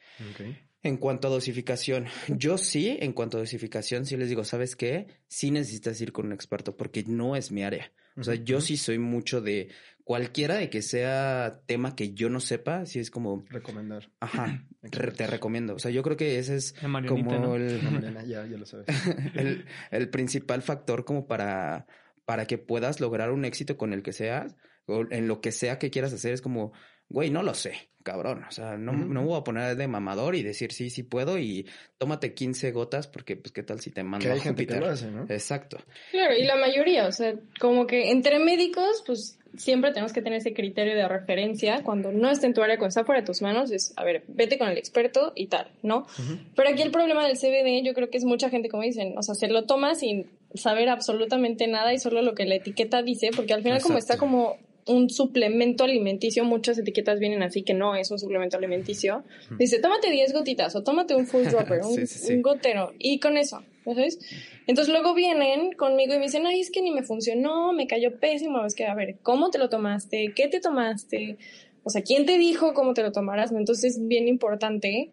En 0.82 0.96
cuanto 0.96 1.28
a 1.28 1.30
dosificación, 1.30 2.06
yo 2.28 2.56
sí, 2.56 2.96
en 3.00 3.12
cuanto 3.12 3.36
a 3.36 3.40
dosificación, 3.40 4.06
sí 4.06 4.16
les 4.16 4.28
digo, 4.28 4.44
¿sabes 4.44 4.76
qué? 4.76 5.06
Sí 5.26 5.50
necesitas 5.50 6.00
ir 6.00 6.12
con 6.12 6.26
un 6.26 6.32
experto 6.32 6.76
porque 6.76 7.04
no 7.06 7.36
es 7.36 7.52
mi 7.52 7.62
área. 7.62 7.92
O 8.16 8.24
sea, 8.24 8.34
yo 8.34 8.60
sí 8.60 8.76
soy 8.76 8.98
mucho 8.98 9.40
de 9.40 9.68
cualquiera 10.08 10.54
de 10.54 10.70
que 10.70 10.80
sea 10.80 11.60
tema 11.66 11.94
que 11.94 12.14
yo 12.14 12.30
no 12.30 12.40
sepa, 12.40 12.86
sí 12.86 12.98
es 12.98 13.10
como... 13.10 13.44
Recomendar. 13.50 14.10
Ajá, 14.20 14.66
re- 14.82 15.12
te 15.12 15.26
recomiendo. 15.26 15.74
O 15.74 15.78
sea, 15.78 15.90
yo 15.90 16.02
creo 16.02 16.16
que 16.16 16.38
ese 16.38 16.56
es 16.56 16.72
como 16.80 16.98
¿no? 17.02 17.56
el, 17.56 17.78
ya, 18.26 18.46
ya 18.46 18.56
lo 18.56 18.64
sabes. 18.64 18.86
el, 19.34 19.66
el 19.90 20.08
principal 20.08 20.62
factor 20.62 21.04
como 21.04 21.26
para, 21.26 21.86
para 22.24 22.46
que 22.46 22.56
puedas 22.56 23.00
lograr 23.00 23.30
un 23.32 23.44
éxito 23.44 23.76
con 23.76 23.92
el 23.92 24.02
que 24.02 24.14
seas, 24.14 24.56
o 24.86 25.04
en 25.10 25.28
lo 25.28 25.42
que 25.42 25.52
sea 25.52 25.78
que 25.78 25.90
quieras 25.90 26.14
hacer, 26.14 26.32
es 26.32 26.40
como, 26.40 26.72
güey, 27.10 27.28
no 27.28 27.42
lo 27.42 27.52
sé, 27.52 27.90
cabrón. 28.08 28.44
O 28.48 28.50
sea, 28.50 28.78
no, 28.78 28.92
Ujú. 28.92 29.12
no 29.12 29.20
me 29.20 29.26
voy 29.26 29.38
a 29.38 29.44
poner 29.44 29.76
de 29.76 29.86
mamador 29.86 30.34
y 30.34 30.42
decir 30.42 30.72
sí, 30.72 30.88
sí 30.88 31.02
puedo 31.02 31.38
y 31.38 31.66
tómate 31.98 32.32
15 32.32 32.72
gotas 32.72 33.06
porque, 33.06 33.36
pues, 33.36 33.52
¿qué 33.52 33.62
tal 33.62 33.80
si 33.80 33.90
te 33.90 34.02
mando 34.02 34.24
Que 34.24 34.30
a 34.30 34.34
hay 34.34 34.40
gente 34.40 34.66
que 34.66 34.72
Júpiter? 34.74 34.88
lo 34.88 34.92
hace, 34.94 35.10
¿no? 35.10 35.26
Exacto. 35.28 35.76
Claro, 36.10 36.34
y 36.34 36.44
la 36.44 36.56
mayoría, 36.56 37.06
o 37.06 37.12
sea, 37.12 37.34
como 37.60 37.86
que 37.86 38.10
entre 38.10 38.38
médicos, 38.38 39.02
pues 39.06 39.38
siempre 39.56 39.90
tenemos 39.92 40.12
que 40.12 40.22
tener 40.22 40.38
ese 40.38 40.52
criterio 40.54 40.94
de 40.94 41.06
referencia. 41.08 41.82
Cuando 41.82 42.12
no 42.12 42.30
está 42.30 42.46
en 42.46 42.54
tu 42.54 42.62
área, 42.62 42.76
cuando 42.76 42.88
está 42.90 43.04
fuera 43.04 43.20
de 43.20 43.26
tus 43.26 43.42
manos, 43.42 43.70
es, 43.70 43.92
a 43.96 44.04
ver, 44.04 44.22
vete 44.28 44.58
con 44.58 44.68
el 44.68 44.78
experto 44.78 45.32
y 45.34 45.46
tal, 45.48 45.70
¿no? 45.82 46.06
Pero 46.54 46.68
aquí 46.70 46.82
el 46.82 46.90
problema 46.90 47.26
del 47.26 47.36
CBD, 47.36 47.82
yo 47.84 47.94
creo 47.94 48.10
que 48.10 48.18
es 48.18 48.24
mucha 48.24 48.50
gente, 48.50 48.68
como 48.68 48.82
dicen, 48.84 49.14
o 49.16 49.22
sea, 49.22 49.34
se 49.34 49.48
lo 49.48 49.64
toma 49.64 49.94
sin 49.94 50.26
saber 50.54 50.88
absolutamente 50.88 51.66
nada 51.66 51.92
y 51.92 51.98
solo 51.98 52.22
lo 52.22 52.34
que 52.34 52.44
la 52.46 52.54
etiqueta 52.56 53.02
dice, 53.02 53.30
porque 53.34 53.52
al 53.54 53.62
final 53.62 53.82
como 53.82 53.98
está 53.98 54.16
como 54.16 54.56
un 54.88 55.10
suplemento 55.10 55.84
alimenticio, 55.84 56.44
muchas 56.44 56.78
etiquetas 56.78 57.18
vienen 57.18 57.42
así 57.42 57.62
que 57.62 57.74
no 57.74 57.94
es 57.94 58.10
un 58.10 58.18
suplemento 58.18 58.56
alimenticio. 58.56 59.24
Dice, 59.58 59.78
tómate 59.78 60.10
10 60.10 60.32
gotitas 60.32 60.74
o 60.74 60.82
tómate 60.82 61.14
un 61.14 61.26
full 61.26 61.44
dropper, 61.50 61.82
un, 61.84 61.94
Sí, 61.94 62.06
sí, 62.06 62.18
sí. 62.26 62.32
un 62.34 62.42
gotero, 62.42 62.92
y 62.98 63.20
con 63.20 63.36
eso, 63.36 63.62
¿ya 63.86 63.94
¿sabes? 63.94 64.18
Entonces 64.66 64.92
luego 64.92 65.14
vienen 65.14 65.72
conmigo 65.72 66.14
y 66.14 66.18
me 66.18 66.24
dicen, 66.24 66.46
ay, 66.46 66.60
es 66.60 66.70
que 66.70 66.82
ni 66.82 66.90
me 66.90 67.02
funcionó, 67.02 67.72
me 67.72 67.86
cayó 67.86 68.18
pésimo, 68.18 68.64
es 68.64 68.74
que, 68.74 68.86
a 68.86 68.94
ver, 68.94 69.16
¿cómo 69.22 69.50
te 69.50 69.58
lo 69.58 69.68
tomaste? 69.68 70.32
¿Qué 70.34 70.48
te 70.48 70.60
tomaste? 70.60 71.36
O 71.84 71.90
sea, 71.90 72.02
¿quién 72.02 72.26
te 72.26 72.36
dijo 72.36 72.74
cómo 72.74 72.92
te 72.94 73.02
lo 73.02 73.12
tomaras? 73.12 73.52
Entonces 73.52 73.96
es 73.96 74.08
bien 74.08 74.28
importante 74.28 75.10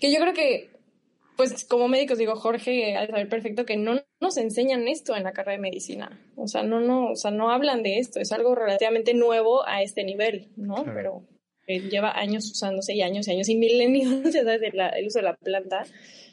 que 0.00 0.12
yo 0.12 0.20
creo 0.20 0.34
que, 0.34 0.68
pues 1.38 1.64
como 1.64 1.88
médicos, 1.88 2.18
digo, 2.18 2.34
Jorge, 2.36 2.96
al 2.96 3.06
saber 3.08 3.28
perfecto 3.30 3.64
que 3.64 3.76
no 3.78 4.02
nos 4.20 4.36
enseñan 4.36 4.86
esto 4.88 5.16
en 5.16 5.22
la 5.22 5.32
carrera 5.32 5.52
de 5.52 5.62
medicina. 5.62 6.20
O 6.36 6.48
sea, 6.48 6.62
no, 6.64 6.80
no, 6.80 7.12
o 7.12 7.16
sea, 7.16 7.30
no 7.30 7.50
hablan 7.50 7.82
de 7.82 7.98
esto, 7.98 8.20
es 8.20 8.32
algo 8.32 8.54
relativamente 8.54 9.14
nuevo 9.14 9.66
a 9.66 9.80
este 9.82 10.02
nivel, 10.04 10.48
¿no? 10.56 10.74
Claro. 10.82 10.92
Pero 10.94 11.22
eh, 11.68 11.88
lleva 11.88 12.10
años 12.18 12.50
usándose 12.50 12.94
y 12.94 13.02
años 13.02 13.28
y 13.28 13.30
años 13.30 13.48
y 13.48 13.56
milenios, 13.56 14.24
ya 14.34 14.42
sabes, 14.42 14.60
de 14.60 14.72
la- 14.72 14.88
el 14.90 15.06
uso 15.06 15.20
de 15.20 15.24
la 15.24 15.36
planta. 15.36 15.84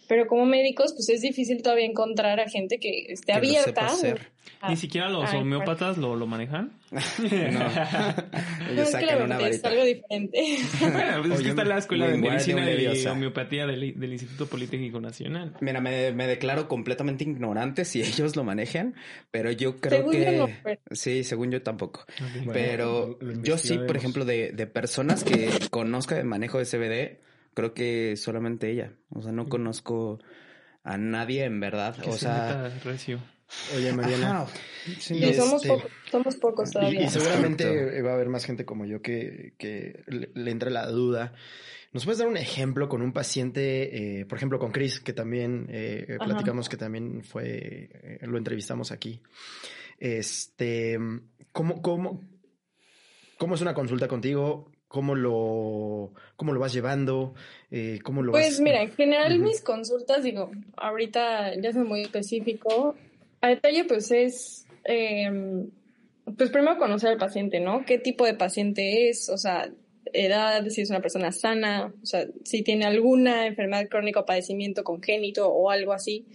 Pero 0.08 0.28
como 0.28 0.46
médicos, 0.46 0.94
pues 0.94 1.10
es 1.10 1.22
difícil 1.22 1.62
todavía 1.64 1.86
encontrar 1.86 2.40
a 2.40 2.48
gente 2.50 2.80
que 2.80 3.06
esté 3.10 3.28
Que 3.28 3.34
abierta. 3.34 3.66
sepa 3.66 3.86
hacer. 3.88 4.22
a- 4.62 4.70
Ni 4.70 4.76
siquiera 4.78 5.10
los 5.10 5.30
Ay, 5.32 5.40
homeópatas 5.40 5.98
lo, 5.98 6.16
lo 6.16 6.28
manejan. 6.28 6.72
No. 6.92 7.00
No, 8.66 8.72
Ellos 8.72 8.90
es 8.90 8.96
que 8.96 9.02
sacan 9.06 9.24
una 9.24 9.38
verdad 9.38 9.50
es 9.52 9.62
varita. 9.62 9.70
algo 9.70 9.84
diferente. 9.86 10.58
Bueno, 10.82 11.22
pues 11.22 11.34
es 11.34 11.42
que 11.42 11.50
está 11.50 11.64
la 11.66 11.78
Escuela 11.78 12.08
de 12.08 12.18
Medicina 12.18 12.72
y. 12.72 13.06
Homeopatía 13.08 13.66
del, 13.68 14.00
del 14.00 14.12
Instituto 14.14 14.48
Politécnico 14.48 15.00
Nacional. 15.00 15.54
Mira, 15.62 15.82
me, 15.82 16.12
me 16.14 16.28
declaro 16.28 16.68
completamente 16.68 17.24
ignorante 17.24 17.86
si 17.86 18.02
ellos 18.04 18.36
lo 18.36 18.44
manejan, 18.44 18.96
pero 19.32 19.52
yo 19.52 19.78
creo 19.78 20.00
Según 20.00 20.12
que... 20.14 20.26
yo 20.26 20.32
no, 20.32 20.50
pero- 20.64 20.82
Sí, 20.92 21.24
según 21.24 21.52
yo 21.52 21.62
tampoco. 21.62 22.06
Bueno, 22.38 22.52
pero 22.54 23.20
yo 23.44 23.58
sí, 23.58 23.78
por 23.78 23.98
ejemplo, 23.98 24.26
de, 24.26 24.52
de 24.52 24.68
personas 24.68 25.24
que 25.24 25.50
conozca 25.70 26.18
el 26.20 26.26
manejo 26.26 26.58
de 26.60 26.66
CBD, 26.66 27.20
creo 27.56 27.74
que 27.74 28.16
solamente 28.18 28.70
ella. 28.70 28.94
O 29.10 29.24
sea, 29.24 29.32
no 29.32 29.48
conozco 29.50 30.20
a 30.84 31.00
nadie 31.00 31.46
en 31.46 31.60
verdad. 31.60 31.96
Que 31.96 32.10
o 32.10 32.14
se 32.14 32.20
sea... 32.20 32.70
recio. 32.84 33.20
Oye, 33.76 33.92
Mariana. 33.94 34.42
ajá, 34.42 34.54
sí. 35.00 35.16
Y 35.24 35.34
somos, 35.34 35.64
este- 35.64 35.68
pocos, 35.70 35.92
somos 36.12 36.36
pocos 36.36 36.72
todavía. 36.72 37.04
y 37.04 37.10
seguramente 37.10 37.64
Exacto. 37.64 38.04
va 38.04 38.12
a 38.12 38.14
haber 38.14 38.30
más 38.30 38.46
gente 38.46 38.66
como 38.66 38.86
yo 38.86 39.02
que, 39.02 39.54
que 39.58 40.04
le, 40.08 40.30
le 40.34 40.52
entra 40.52 40.70
la 40.70 40.88
duda. 40.88 41.34
¿Nos 41.94 42.04
puedes 42.06 42.18
dar 42.20 42.28
un 42.28 42.38
ejemplo 42.38 42.90
con 42.90 43.02
un 43.02 43.14
paciente, 43.14 44.20
eh, 44.20 44.26
por 44.26 44.38
ejemplo, 44.38 44.60
con 44.60 44.72
Chris, 44.72 45.00
que 45.00 45.14
también 45.14 45.68
eh, 45.70 46.18
Ajá. 46.20 46.26
platicamos 46.26 46.68
que 46.70 46.76
también 46.78 47.24
fue, 47.24 47.90
eh, 47.94 48.20
lo 48.24 48.38
entrevistamos 48.38 48.92
aquí? 48.92 49.22
Este, 49.98 51.00
¿cómo, 51.54 51.82
cómo, 51.82 52.22
¿Cómo 53.38 53.56
es 53.56 53.62
una 53.62 53.74
consulta 53.74 54.08
contigo? 54.08 54.72
¿Cómo 54.88 55.16
lo, 55.16 56.14
cómo 56.36 56.54
lo 56.54 56.60
vas 56.60 56.74
llevando? 56.74 57.34
Eh, 57.72 58.00
¿Cómo 58.04 58.22
lo 58.22 58.32
Pues 58.32 58.52
vas...? 58.52 58.62
mira, 58.62 58.82
en 58.82 58.92
general 58.92 59.40
mis 59.40 59.62
consultas, 59.62 60.24
digo, 60.24 60.52
ahorita 60.78 61.60
ya 61.60 61.74
soy 61.74 61.84
muy 61.84 62.02
específico. 62.02 62.96
A 63.42 63.50
detalle, 63.50 63.84
pues 63.86 64.12
es, 64.12 64.66
eh, 64.86 65.68
pues 66.38 66.50
primero 66.50 66.78
conocer 66.78 67.10
al 67.10 67.18
paciente, 67.18 67.60
¿no? 67.60 67.84
¿Qué 67.86 67.98
tipo 67.98 68.26
de 68.26 68.36
paciente 68.36 69.10
es? 69.10 69.30
O 69.30 69.38
sea, 69.38 69.70
edad, 70.14 70.66
si 70.70 70.82
es 70.82 70.90
una 70.90 71.02
persona 71.02 71.32
sana, 71.32 71.94
o 72.02 72.06
sea, 72.06 72.26
si 72.44 72.64
tiene 72.64 72.86
alguna 72.86 73.48
enfermedad 73.48 73.88
crónica 73.90 74.22
o 74.22 74.26
padecimiento 74.26 74.84
congénito 74.84 75.50
o 75.50 75.70
algo 75.72 75.94
así. 75.94 76.26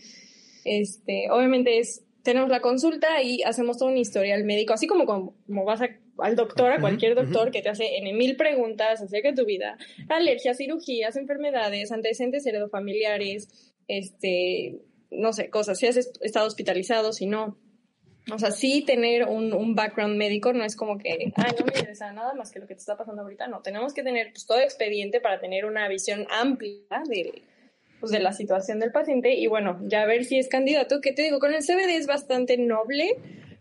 Este, 0.65 1.31
obviamente 1.31 1.79
es, 1.79 2.05
tenemos 2.23 2.51
la 2.51 2.61
consulta 2.61 3.23
y 3.23 3.43
hacemos 3.43 3.79
todo 3.79 3.89
un 3.89 3.97
historial 3.97 4.45
médico, 4.45 4.75
así 4.75 4.87
como 4.87 5.07
como, 5.07 5.35
como 5.47 5.65
vas 5.65 5.81
a- 5.83 5.89
al 6.23 6.37
doctor, 6.37 6.73
a 6.73 6.81
cualquier 6.81 7.15
doctor 7.15 7.51
que 7.51 7.63
te 7.63 7.69
hace 7.69 7.97
en 7.99 8.17
mil 8.17 8.37
preguntas 8.37 9.01
acerca 9.01 9.31
de 9.31 9.37
tu 9.37 9.45
vida, 9.47 9.77
alergias, 10.09 10.57
cirugías, 10.59 11.17
enfermedades, 11.17 11.93
antecedentes 11.93 12.45
heredofamiliares, 12.47 13.73
este, 13.89 14.79
no 15.11 15.33
sé, 15.33 15.51
cosas, 15.51 15.79
si 15.79 15.87
has 15.87 15.97
est- 15.97 16.17
estado 16.23 16.47
hospitalizado, 16.47 17.13
si 17.13 17.27
no. 17.27 17.59
O 18.33 18.39
sea, 18.39 18.51
sí 18.53 18.83
tener 18.83 19.25
un, 19.27 19.53
un 19.53 19.75
background 19.75 20.17
médico 20.17 20.53
no 20.53 20.63
es 20.63 20.77
como 20.77 20.99
que, 20.99 21.33
ay, 21.37 21.53
no 21.59 21.65
me 21.65 21.73
interesa 21.75 22.13
nada 22.13 22.35
más 22.35 22.53
que 22.53 22.61
lo 22.61 22.67
que 22.67 22.75
te 22.75 22.81
está 22.81 22.97
pasando 22.97 23.23
ahorita. 23.23 23.49
No, 23.49 23.61
tenemos 23.63 23.93
que 23.95 24.03
tener 24.03 24.31
pues, 24.33 24.47
todo 24.47 24.61
expediente 24.61 25.21
para 25.21 25.41
tener 25.41 25.65
una 25.65 25.89
visión 25.89 26.27
amplia 26.31 27.03
de, 27.09 27.43
pues, 27.99 28.13
de 28.13 28.21
la 28.21 28.33
situación 28.33 28.79
del 28.79 28.93
paciente 28.93 29.35
y 29.35 29.47
bueno, 29.49 29.81
ya 29.85 30.05
ver 30.05 30.25
si 30.25 30.39
es 30.39 30.49
candidato. 30.49 31.01
Que 31.01 31.13
te 31.13 31.23
digo, 31.23 31.41
con 31.41 31.55
el 31.55 31.63
CBD 31.63 31.97
es 31.97 32.07
bastante 32.07 32.57
noble, 32.59 33.17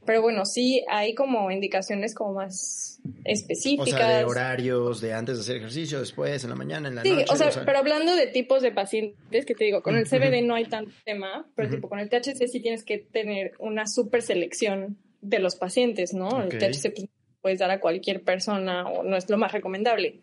pero 0.06 0.22
bueno, 0.22 0.46
sí 0.46 0.84
hay 0.90 1.14
como 1.14 1.52
indicaciones 1.52 2.16
como 2.16 2.34
más 2.34 3.00
O 3.06 3.10
específicas. 3.26 3.90
sea, 3.90 4.18
de 4.20 4.24
horarios, 4.26 5.02
de 5.02 5.14
antes 5.14 5.36
de 5.38 5.42
hacer 5.42 5.58
ejercicio, 5.58 6.00
después, 6.00 6.44
en 6.44 6.50
la 6.50 6.56
mañana, 6.56 6.88
en 6.90 6.96
la 6.96 7.04
Sí, 7.04 7.12
noche. 7.12 7.26
o 7.32 7.36
sea, 7.36 7.52
pero 7.66 7.78
hablando 7.80 8.16
de 8.16 8.28
tipos 8.28 8.62
de 8.62 8.72
pacientes, 8.72 9.46
que 9.46 9.56
te 9.56 9.66
digo, 9.66 9.82
con 9.84 9.96
el. 9.96 10.06
CBD 10.08 10.42
no 10.44 10.56
hay 10.56 10.66
tanto 10.66 10.92
tema, 11.06 11.48
pero 11.56 11.70
tipo 11.70 11.88
con 11.90 12.00
el 12.00 12.10
THC 12.10 12.48
sí 12.48 12.60
tienes 12.62 12.84
que 12.84 12.98
tener 12.98 13.54
una 13.60 13.86
super 13.88 14.22
selección 14.22 14.98
de 15.22 15.40
los 15.40 15.56
pacientes, 15.56 16.14
¿no? 16.14 16.42
El 16.42 16.50
THC 16.58 16.94
pues, 16.96 17.08
puedes 17.42 17.60
dar 17.60 17.72
a 17.72 17.80
cualquier 17.80 18.24
persona 18.24 18.88
o 18.90 19.04
no 19.04 19.16
es 19.18 19.30
lo 19.30 19.38
más 19.38 19.52
recomendable, 19.52 20.20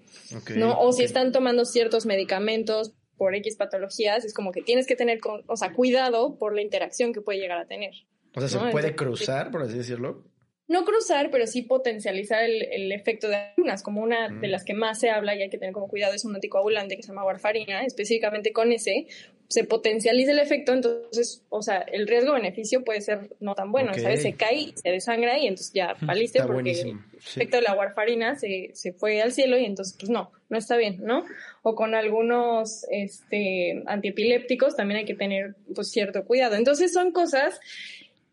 ¿no? 0.57 0.79
O 0.81 0.93
si 0.93 1.03
están 1.05 1.33
tomando 1.33 1.64
ciertos 1.64 2.07
medicamentos 2.07 2.93
por 3.16 3.35
X 3.35 3.57
patologías, 3.57 4.24
es 4.27 4.35
como 4.35 4.53
que 4.53 4.61
tienes 4.62 4.87
que 4.87 4.97
tener, 4.97 5.20
con, 5.20 5.43
o 5.47 5.57
sea, 5.57 5.72
cuidado 5.72 6.37
por 6.39 6.55
la 6.55 6.61
interacción 6.61 7.14
que 7.14 7.22
puede 7.22 7.39
llegar 7.39 7.59
a 7.59 7.66
tener. 7.66 7.93
O 8.37 8.41
sea, 8.41 8.49
¿se 8.49 8.59
¿no? 8.64 8.70
puede 8.70 8.95
cruzar, 8.95 9.51
por 9.51 9.62
así 9.62 9.76
decirlo? 9.76 10.24
no 10.68 10.84
cruzar, 10.84 11.30
pero 11.30 11.47
sí 11.47 11.62
potencializar 11.62 12.43
el, 12.43 12.61
el 12.72 12.91
efecto 12.91 13.28
de 13.28 13.37
algunas, 13.37 13.84
como 13.84 14.03
una 14.03 14.28
Mm. 14.28 14.41
de 14.41 14.49
las 14.49 14.64
que 14.64 14.74
más 14.74 14.99
se 14.99 15.11
habla 15.11 15.37
y 15.37 15.43
hay 15.43 15.49
que 15.49 15.59
tener 15.59 15.72
como 15.72 15.87
cuidado 15.87 16.12
es 16.12 16.24
un 16.24 16.34
anticoagulante 16.34 16.97
que 16.97 17.03
se 17.05 17.09
llama 17.11 17.24
warfarina, 17.24 17.84
específicamente 17.84 18.53
con 18.53 18.72
ese, 18.72 19.07
se 19.49 19.62
potencializa 19.62 20.32
el 20.32 20.41
efecto, 20.41 20.72
entonces, 20.72 21.45
o 21.51 21.62
sea, 21.62 21.78
el 21.82 22.09
riesgo-beneficio 22.09 22.82
puede 22.82 23.01
ser 23.01 23.30
no 23.39 23.55
tan 23.55 23.70
bueno. 23.70 23.95
¿sabes? 23.95 24.22
Se 24.22 24.32
cae, 24.32 24.72
se 24.74 24.91
desangra 24.91 25.39
y 25.39 25.47
entonces 25.47 25.72
ya 25.72 25.95
valiste 26.01 26.39
Está 26.39 26.49
porque 26.49 26.62
buenísimo. 26.72 27.01
el 27.14 27.20
Sí. 27.22 27.39
efecto 27.39 27.59
de 27.59 27.62
la 27.62 27.74
warfarina 27.76 28.34
se, 28.34 28.70
se 28.74 28.93
fue 28.93 29.22
al 29.22 29.30
cielo 29.30 29.57
y 29.57 29.64
entonces, 29.66 29.97
pues 29.97 30.11
no, 30.11 30.32
no 30.49 30.59
está 30.59 30.76
bien, 30.76 30.97
¿no? 31.01 31.24
O 31.62 31.76
con 31.76 31.95
algunos 31.95 32.84
este, 32.91 33.84
antiepilépticos 33.87 34.74
también 34.74 34.99
hay 34.99 35.05
que 35.05 35.14
tener 35.14 35.55
pues 35.76 35.93
cierto 35.93 36.24
cuidado. 36.24 36.57
Entonces 36.57 36.93
son 36.93 37.12
cosas 37.12 37.61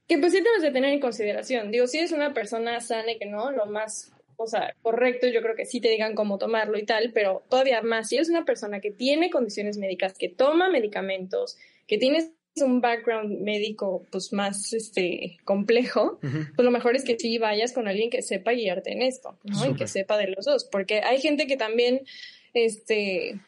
que 0.08 0.18
pues 0.18 0.34
sí 0.34 0.42
debes 0.42 0.62
de 0.62 0.72
tener 0.72 0.94
en 0.94 1.00
consideración. 1.00 1.72
Digo, 1.72 1.88
si 1.88 2.00
eres 2.00 2.12
una 2.12 2.34
persona 2.34 2.80
sana 2.82 3.14
y 3.14 3.18
que 3.18 3.26
no, 3.26 3.52
lo 3.52 3.66
más, 3.66 4.12
o 4.38 4.48
sea, 4.48 4.76
correcto, 4.82 5.28
yo 5.28 5.42
creo 5.42 5.56
que 5.56 5.66
sí 5.66 5.80
te 5.80 5.90
digan 5.90 6.16
cómo 6.16 6.38
tomarlo 6.38 6.78
y 6.78 6.86
tal, 6.86 7.12
pero 7.14 7.44
todavía 7.50 7.82
más, 7.82 8.10
si 8.10 8.16
eres 8.16 8.30
una 8.30 8.46
persona 8.46 8.82
que 8.82 8.92
tiene 8.92 9.30
condiciones 9.30 9.78
médicas, 9.78 10.18
que 10.18 10.30
toma 10.30 10.70
medicamentos, 10.70 11.58
que 11.88 11.98
tienes 11.98 12.32
un 12.62 12.82
background 12.82 13.42
médico 13.42 14.06
pues 14.12 14.32
más 14.32 14.74
este 14.74 15.38
complejo, 15.44 16.20
pues 16.22 16.64
lo 16.64 16.72
mejor 16.72 16.96
es 16.96 17.04
que 17.04 17.18
sí 17.18 17.38
vayas 17.40 17.74
con 17.74 17.88
alguien 17.88 18.10
que 18.10 18.22
sepa 18.22 18.52
guiarte 18.52 18.92
en 18.92 19.02
esto, 19.02 19.40
¿no? 19.44 19.66
Y 19.66 19.76
que 19.76 19.88
sepa 19.88 20.18
de 20.18 20.28
los 20.28 20.46
dos, 20.46 20.66
porque 20.66 21.02
hay 21.02 21.20
gente 21.20 21.48
que 21.48 21.58
también, 21.58 22.02
este, 22.54 23.40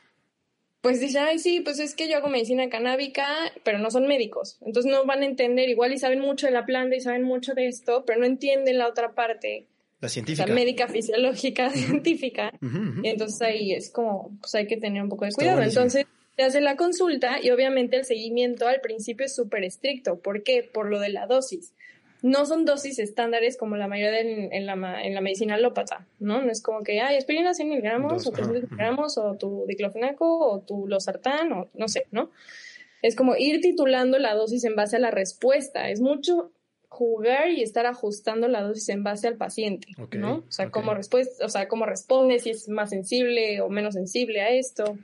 pues 0.86 0.99
dice, 0.99 1.17
ay, 1.17 1.39
sí, 1.39 1.61
pues 1.61 1.79
es 1.79 1.95
que 1.95 2.07
yo 2.07 2.15
hago 2.17 2.29
medicina 2.29 2.69
canábica, 2.69 3.27
pero 3.63 3.79
no 3.79 3.89
son 3.89 4.05
médicos, 4.07 4.59
entonces 4.63 4.91
no 4.91 5.03
van 5.03 5.23
a 5.23 5.25
entender, 5.25 5.67
igual 5.67 5.91
y 5.93 5.97
saben 5.97 6.19
mucho 6.19 6.45
de 6.45 6.51
la 6.53 6.63
planta 6.67 6.95
y 6.95 7.01
saben 7.01 7.23
mucho 7.23 7.55
de 7.55 7.67
esto, 7.67 8.03
pero 8.05 8.19
no 8.19 8.27
entienden 8.27 8.77
la 8.77 8.88
otra 8.88 9.15
parte, 9.15 9.65
La 9.99 10.05
o 10.05 10.09
científica. 10.09 10.45
sea, 10.45 10.53
médica, 10.53 10.88
fisiológica, 10.88 11.69
científica, 11.71 12.53
y 13.01 13.07
entonces 13.07 13.41
ahí 13.41 13.73
es 13.73 13.89
como, 13.89 14.38
pues 14.39 14.53
hay 14.53 14.67
que 14.67 14.77
tener 14.77 15.01
un 15.01 15.09
poco 15.09 15.25
de 15.25 15.29
Está 15.29 15.41
cuidado. 15.41 15.57
buenísimo. 15.57 15.81
Entonces, 15.86 16.05
se 16.36 16.43
hace 16.43 16.61
la 16.61 16.75
consulta 16.75 17.39
y 17.41 17.49
obviamente 17.49 17.95
el 17.97 18.05
seguimiento 18.05 18.67
al 18.67 18.79
principio 18.81 19.25
es 19.25 19.33
súper 19.33 19.63
estricto. 19.63 20.19
¿Por 20.19 20.43
qué? 20.43 20.63
Por 20.63 20.89
lo 20.89 20.99
de 20.99 21.09
la 21.09 21.25
dosis. 21.27 21.73
No 22.26 22.47
son 22.47 22.65
dosis 22.65 22.97
estándares 22.97 23.55
como 23.55 23.78
la 23.78 23.88
mayoría 23.88 24.23
de, 24.23 24.49
en, 24.51 24.65
la, 24.65 25.03
en 25.03 25.13
la 25.13 25.21
medicina 25.21 25.53
alópata, 25.53 26.07
¿no? 26.19 26.41
No 26.41 26.51
es 26.51 26.59
como 26.59 26.82
que, 26.82 26.99
hay 26.99 27.17
aspirina 27.17 27.53
100 27.53 27.69
miligramos 27.69 28.26
o 28.26 28.32
300 28.32 28.63
miligramos 28.63 29.19
o 29.19 29.36
tu 29.36 29.65
diclofenaco 29.67 30.39
o 30.39 30.59
tu 30.61 30.88
losartán 30.88 31.51
o 31.53 31.69
no 31.76 31.88
sé, 31.88 32.07
¿no? 32.09 32.32
Es 33.03 33.15
como 33.15 33.36
ir 33.36 33.61
titulando 33.61 34.17
la 34.17 34.34
dosis 34.34 34.63
en 34.63 34.76
base 34.76 34.95
a 34.95 34.99
la 34.99 35.11
respuesta. 35.11 35.91
Es 35.91 36.01
mucho 36.01 36.51
jugar 36.88 37.51
y 37.51 37.61
estar 37.61 37.86
ajustando 37.86 38.47
la 38.47 38.63
dosis 38.63 38.89
en 38.89 39.03
base 39.03 39.28
al 39.28 39.38
paciente, 39.38 39.89
¿no? 40.13 40.38
O 40.38 40.51
sea, 40.51 40.71
cómo 40.71 40.95
respuesta, 40.95 41.45
o 41.45 41.49
sea, 41.49 41.67
cómo 41.67 41.86
responde, 41.86 42.39
si 42.39 42.49
es 42.49 42.69
más 42.69 42.89
sensible 42.89 43.61
o 43.61 43.69
menos 43.69 43.93
sensible 43.93 44.41
a 44.41 44.49
esto. 44.49 44.97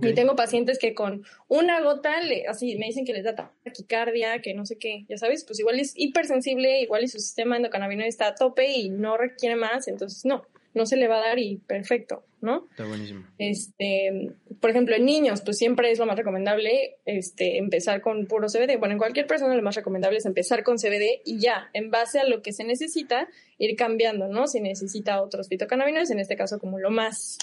Y 0.00 0.14
tengo 0.14 0.36
pacientes 0.36 0.78
que 0.78 0.94
con 0.94 1.24
una 1.48 1.80
gota, 1.80 2.20
le, 2.20 2.46
así 2.46 2.76
me 2.76 2.86
dicen 2.86 3.04
que 3.04 3.12
les 3.12 3.24
da 3.24 3.34
taquicardia, 3.64 4.40
que 4.40 4.54
no 4.54 4.64
sé 4.64 4.78
qué, 4.78 5.04
ya 5.08 5.18
sabes, 5.18 5.44
pues 5.44 5.58
igual 5.58 5.80
es 5.80 5.92
hipersensible, 5.96 6.80
igual 6.80 7.04
y 7.04 7.08
su 7.08 7.18
sistema 7.18 7.56
endocannabinoide 7.56 8.08
está 8.08 8.28
a 8.28 8.34
tope 8.34 8.70
y 8.70 8.90
no 8.90 9.16
requiere 9.16 9.56
más, 9.56 9.88
entonces 9.88 10.24
no, 10.24 10.46
no 10.74 10.86
se 10.86 10.96
le 10.96 11.08
va 11.08 11.18
a 11.18 11.28
dar 11.28 11.38
y 11.38 11.56
perfecto, 11.56 12.24
¿no? 12.40 12.66
Está 12.70 12.86
buenísimo. 12.86 13.26
Este, 13.38 14.32
por 14.60 14.70
ejemplo, 14.70 14.94
en 14.94 15.04
niños, 15.04 15.42
pues 15.42 15.58
siempre 15.58 15.90
es 15.90 15.98
lo 15.98 16.06
más 16.06 16.16
recomendable 16.16 16.96
este, 17.04 17.58
empezar 17.58 18.00
con 18.00 18.26
puro 18.26 18.48
CBD. 18.48 18.78
Bueno, 18.78 18.92
en 18.92 18.98
cualquier 18.98 19.26
persona 19.26 19.54
lo 19.54 19.62
más 19.62 19.74
recomendable 19.74 20.18
es 20.18 20.26
empezar 20.26 20.62
con 20.62 20.78
CBD 20.78 21.20
y 21.24 21.40
ya, 21.40 21.70
en 21.74 21.90
base 21.90 22.20
a 22.20 22.24
lo 22.24 22.42
que 22.42 22.52
se 22.52 22.64
necesita, 22.64 23.28
ir 23.58 23.76
cambiando, 23.76 24.28
¿no? 24.28 24.46
Si 24.46 24.60
necesita 24.60 25.20
otros 25.20 25.48
fitocannabinoides, 25.48 26.10
en 26.10 26.20
este 26.20 26.36
caso 26.36 26.58
como 26.58 26.78
lo 26.78 26.90
más 26.90 27.38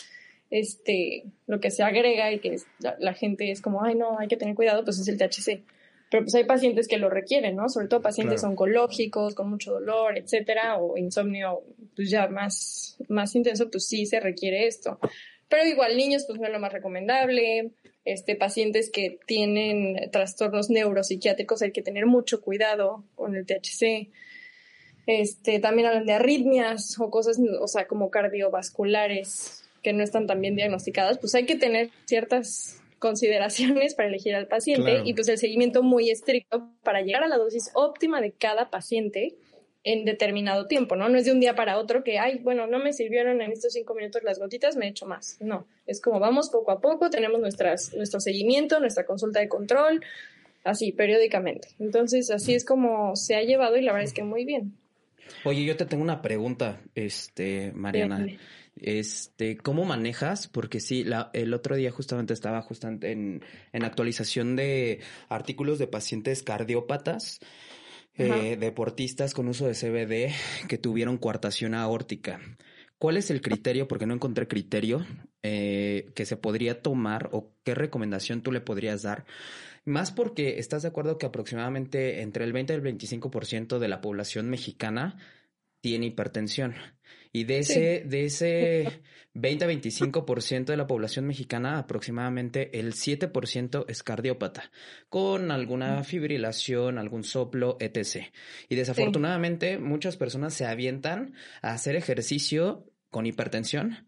este, 0.49 1.25
lo 1.47 1.59
que 1.59 1.71
se 1.71 1.83
agrega 1.83 2.31
y 2.31 2.39
que 2.39 2.57
la, 2.79 3.13
gente 3.13 3.51
es 3.51 3.61
como, 3.61 3.83
ay, 3.83 3.95
no, 3.95 4.19
hay 4.19 4.27
que 4.27 4.37
tener 4.37 4.55
cuidado, 4.55 4.83
pues 4.83 4.99
es 4.99 5.07
el 5.07 5.17
THC. 5.17 5.63
Pero 6.11 6.23
pues 6.23 6.33
hay 6.33 6.45
pacientes 6.45 6.87
que 6.87 6.97
lo 6.97 7.09
requieren, 7.09 7.55
¿no? 7.55 7.69
Sobre 7.69 7.87
todo 7.87 8.01
pacientes 8.01 8.43
oncológicos, 8.43 9.35
con 9.35 9.49
mucho 9.49 9.73
dolor, 9.73 10.17
etcétera, 10.17 10.79
o 10.79 10.97
insomnio, 10.97 11.61
pues 11.95 12.09
ya 12.09 12.27
más, 12.27 12.97
más 13.09 13.35
intenso, 13.35 13.69
pues 13.69 13.85
sí 13.85 14.07
se 14.07 14.19
requiere 14.19 14.65
esto. 14.65 14.99
Pero 15.49 15.67
igual 15.67 15.95
niños, 15.95 16.25
pues 16.25 16.39
no 16.39 16.47
es 16.47 16.51
lo 16.51 16.59
más 16.59 16.73
recomendable. 16.73 17.73
Este, 18.05 18.35
pacientes 18.35 18.89
que 18.89 19.19
tienen 19.27 20.09
trastornos 20.11 20.71
neuropsiquiátricos 20.71 21.61
hay 21.61 21.71
que 21.71 21.83
tener 21.83 22.07
mucho 22.07 22.41
cuidado 22.41 23.03
con 23.13 23.35
el 23.35 23.45
THC. 23.45 24.09
Este, 25.05 25.59
también 25.59 25.89
hablan 25.89 26.07
de 26.07 26.13
arritmias 26.13 26.99
o 26.99 27.11
cosas, 27.11 27.39
o 27.61 27.67
sea, 27.67 27.85
como 27.85 28.09
cardiovasculares 28.09 29.68
que 29.81 29.93
no 29.93 30.03
están 30.03 30.27
tan 30.27 30.41
bien 30.41 30.55
diagnosticadas, 30.55 31.17
pues 31.17 31.35
hay 31.35 31.45
que 31.45 31.55
tener 31.55 31.89
ciertas 32.05 32.81
consideraciones 32.99 33.95
para 33.95 34.09
elegir 34.09 34.35
al 34.35 34.47
paciente 34.47 35.01
y 35.05 35.13
pues 35.13 35.27
el 35.29 35.37
seguimiento 35.37 35.83
muy 35.83 36.09
estricto 36.09 36.69
para 36.83 37.01
llegar 37.01 37.23
a 37.23 37.27
la 37.27 37.37
dosis 37.37 37.71
óptima 37.73 38.21
de 38.21 38.31
cada 38.31 38.69
paciente 38.69 39.37
en 39.83 40.03
determinado 40.03 40.67
tiempo, 40.67 40.95
¿no? 40.97 41.07
No 41.07 41.17
es 41.17 41.25
de 41.25 41.31
un 41.31 41.39
día 41.39 41.55
para 41.55 41.79
otro 41.79 42.03
que, 42.03 42.19
ay, 42.19 42.39
bueno, 42.39 42.67
no 42.67 42.79
me 42.79 42.91
sirvieron 42.91 43.41
en 43.41 43.51
estos 43.51 43.73
cinco 43.73 43.95
minutos 43.95 44.23
las 44.23 44.37
gotitas, 44.37 44.75
me 44.75 44.85
he 44.85 44.89
hecho 44.89 45.05
más. 45.05 45.37
No, 45.39 45.65
es 45.85 46.01
como 46.01 46.19
vamos 46.19 46.49
poco 46.49 46.71
a 46.71 46.81
poco, 46.81 47.09
tenemos 47.09 47.39
nuestras, 47.39 47.93
nuestro 47.93 48.19
seguimiento, 48.19 48.79
nuestra 48.81 49.05
consulta 49.05 49.39
de 49.39 49.47
control, 49.47 50.03
así, 50.65 50.91
periódicamente. 50.91 51.69
Entonces, 51.79 52.29
así 52.29 52.53
es 52.55 52.65
como 52.65 53.15
se 53.15 53.35
ha 53.35 53.43
llevado 53.43 53.77
y 53.77 53.81
la 53.81 53.93
verdad 53.93 54.07
es 54.07 54.13
que 54.13 54.23
muy 54.23 54.43
bien. 54.43 54.73
Oye, 55.43 55.63
yo 55.63 55.75
te 55.77 55.85
tengo 55.85 56.03
una 56.03 56.21
pregunta, 56.21 56.81
este, 56.95 57.71
Mariana. 57.73 58.25
Este, 58.75 59.57
¿cómo 59.57 59.83
manejas? 59.83 60.47
Porque 60.47 60.79
sí, 60.79 61.03
la, 61.03 61.29
el 61.33 61.53
otro 61.53 61.75
día 61.75 61.91
justamente 61.91 62.33
estaba 62.33 62.61
justamente 62.61 63.11
en, 63.11 63.43
en 63.73 63.83
actualización 63.83 64.55
de 64.55 65.01
artículos 65.27 65.79
de 65.79 65.87
pacientes 65.87 66.43
cardiópatas, 66.43 67.39
eh, 68.17 68.57
deportistas 68.59 69.33
con 69.33 69.47
uso 69.47 69.67
de 69.67 69.73
CBD 69.73 70.67
que 70.67 70.77
tuvieron 70.77 71.17
coartación 71.17 71.73
aórtica. 71.73 72.39
¿Cuál 72.97 73.15
es 73.15 73.31
el 73.31 73.41
criterio? 73.41 73.87
Porque 73.87 74.05
no 74.05 74.13
encontré 74.13 74.47
criterio 74.47 75.05
eh, 75.41 76.09
que 76.15 76.25
se 76.25 76.35
podría 76.35 76.81
tomar 76.81 77.29
o 77.31 77.53
qué 77.63 77.73
recomendación 77.73 78.41
tú 78.41 78.51
le 78.51 78.59
podrías 78.59 79.03
dar. 79.03 79.25
Más 79.89 80.11
porque 80.11 80.59
estás 80.59 80.83
de 80.83 80.89
acuerdo 80.89 81.17
que 81.17 81.25
aproximadamente 81.25 82.21
entre 82.21 82.45
el 82.45 82.53
20 82.53 82.73
y 82.73 82.75
el 82.75 82.83
25% 82.83 83.79
de 83.79 83.87
la 83.87 84.01
población 84.01 84.47
mexicana 84.47 85.17
tiene 85.81 86.05
hipertensión. 86.05 86.75
Y 87.31 87.45
de 87.45 87.57
ese, 87.57 88.03
de 88.05 88.25
ese 88.25 89.01
20-25% 89.33 90.65
de 90.65 90.77
la 90.77 90.85
población 90.85 91.25
mexicana, 91.25 91.79
aproximadamente 91.79 92.79
el 92.79 92.93
7% 92.93 93.85
es 93.87 94.03
cardiópata, 94.03 94.69
con 95.09 95.49
alguna 95.49 96.03
fibrilación, 96.03 96.99
algún 96.99 97.23
soplo, 97.23 97.75
etc. 97.79 98.27
Y 98.67 98.75
desafortunadamente 98.75 99.79
muchas 99.79 100.17
personas 100.17 100.53
se 100.53 100.67
avientan 100.67 101.33
a 101.63 101.73
hacer 101.73 101.95
ejercicio 101.95 102.85
con 103.09 103.25
hipertensión 103.25 104.07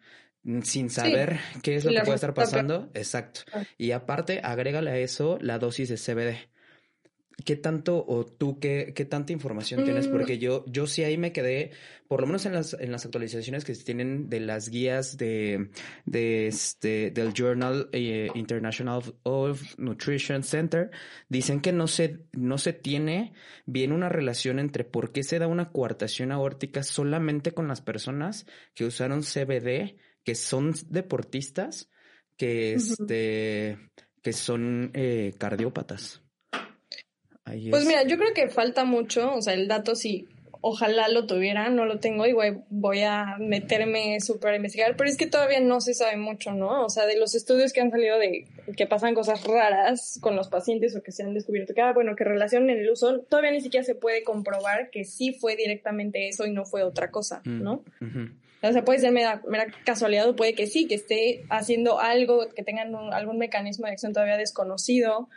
sin 0.64 0.90
saber 0.90 1.40
qué 1.62 1.76
es 1.76 1.86
lo 1.86 1.92
que 1.92 2.02
puede 2.02 2.16
estar 2.16 2.34
pasando. 2.34 2.90
Exacto. 2.94 3.42
Ah. 3.54 3.64
Y 3.78 3.92
aparte, 3.92 4.42
agrégale 4.44 4.92
a 4.92 4.98
eso 4.98 5.38
la 5.42 5.60
dosis 5.60 5.90
de 5.90 5.98
CBD. 5.98 6.52
¿Qué 7.46 7.56
tanto 7.56 8.06
o 8.08 8.26
tú 8.26 8.60
qué, 8.60 8.94
qué 8.96 9.06
tanta 9.06 9.34
información 9.34 9.84
tienes? 9.84 10.08
Mm. 10.08 10.12
Porque 10.12 10.38
yo, 10.38 10.64
yo 10.68 10.86
sí 10.86 11.04
ahí 11.04 11.18
me 11.18 11.32
quedé, 11.32 11.72
por 12.08 12.22
lo 12.22 12.28
menos 12.28 12.46
en 12.46 12.54
las, 12.54 12.74
en 12.74 12.92
las 12.92 13.06
actualizaciones 13.06 13.66
que 13.66 13.74
se 13.74 13.84
tienen 13.84 14.30
de 14.30 14.42
las 14.42 14.70
guías 14.70 15.18
de, 15.18 15.72
de 16.06 16.48
este, 16.48 17.10
del 17.10 17.34
Journal 17.34 17.90
eh, 17.94 18.30
International 18.36 19.02
of 19.24 19.62
Nutrition 19.78 20.44
Center, 20.44 20.92
dicen 21.30 21.62
que 21.62 21.72
no 21.72 21.88
se, 21.88 22.20
no 22.34 22.58
se 22.58 22.74
tiene 22.74 23.34
bien 23.66 23.92
una 23.92 24.10
relación 24.10 24.60
entre 24.60 24.84
por 24.84 25.12
qué 25.12 25.24
se 25.24 25.40
da 25.40 25.48
una 25.48 25.72
coartación 25.72 26.32
aórtica 26.32 26.84
solamente 26.84 27.54
con 27.54 27.68
las 27.68 27.82
personas 27.82 28.46
que 28.76 28.86
usaron 28.86 29.22
CBD, 29.22 29.96
que 30.24 30.36
son 30.36 30.74
deportistas, 30.90 31.90
que, 32.38 32.74
este, 32.74 33.78
que 34.22 34.34
son 34.34 34.92
eh, 34.94 35.34
cardiópatas. 35.38 36.22
Pues 37.44 37.86
mira, 37.86 38.04
yo 38.04 38.18
creo 38.18 38.34
que 38.34 38.50
falta 38.50 38.86
mucho, 38.86 39.34
o 39.34 39.42
sea, 39.42 39.54
el 39.54 39.68
dato 39.68 39.96
sí, 39.96 40.28
ojalá 40.62 41.10
lo 41.10 41.26
tuviera, 41.26 41.70
no 41.70 41.86
lo 41.86 42.00
tengo 42.00 42.28
y 42.28 42.34
voy, 42.34 43.02
a 43.02 43.38
meterme 43.40 44.20
súper 44.22 44.54
a 44.54 44.56
investigar, 44.58 44.96
pero 44.96 45.10
es 45.10 45.18
que 45.18 45.26
todavía 45.26 45.60
no 45.60 45.82
se 45.82 45.96
sabe 45.96 46.18
mucho, 46.18 46.54
¿no? 46.54 46.86
O 46.86 46.90
sea, 46.90 47.08
de 47.08 47.18
los 47.18 47.34
estudios 47.34 47.74
que 47.74 47.82
han 47.82 47.90
salido 47.90 48.20
de 48.20 48.46
que 48.78 48.86
pasan 48.86 49.16
cosas 49.16 49.44
raras 49.44 50.20
con 50.22 50.36
los 50.36 50.50
pacientes 50.50 50.96
o 50.96 51.02
que 51.02 51.12
se 51.12 51.24
han 51.24 51.34
descubierto 51.34 51.74
que, 51.74 51.82
ah, 51.82 51.94
bueno, 51.94 52.16
que 52.16 52.24
relacionan 52.24 52.70
el 52.70 52.90
uso, 52.90 53.22
todavía 53.22 53.52
ni 53.52 53.62
siquiera 53.62 53.84
se 53.84 53.96
puede 53.96 54.24
comprobar 54.24 54.92
que 54.92 55.04
sí 55.04 55.34
fue 55.34 55.56
directamente 55.56 56.28
eso 56.28 56.46
y 56.46 56.52
no 56.52 56.66
fue 56.66 56.84
otra 56.84 57.10
cosa, 57.10 57.42
mm, 57.44 57.64
¿no? 57.64 57.84
O 58.64 58.72
sea, 58.72 58.86
puede 58.86 59.00
ser 59.00 59.12
mera, 59.12 59.42
casualidad 59.84 60.30
o 60.30 60.36
puede 60.36 60.54
que 60.54 60.68
sí, 60.68 60.88
que 60.88 60.94
esté 60.94 61.44
haciendo 61.50 62.00
algo, 62.00 62.50
que 62.50 62.64
tengan 62.64 62.94
algún 63.12 63.40
mecanismo 63.40 63.88
de 63.88 63.94
acción 63.94 64.14
todavía 64.14 64.38
desconocido. 64.38 65.28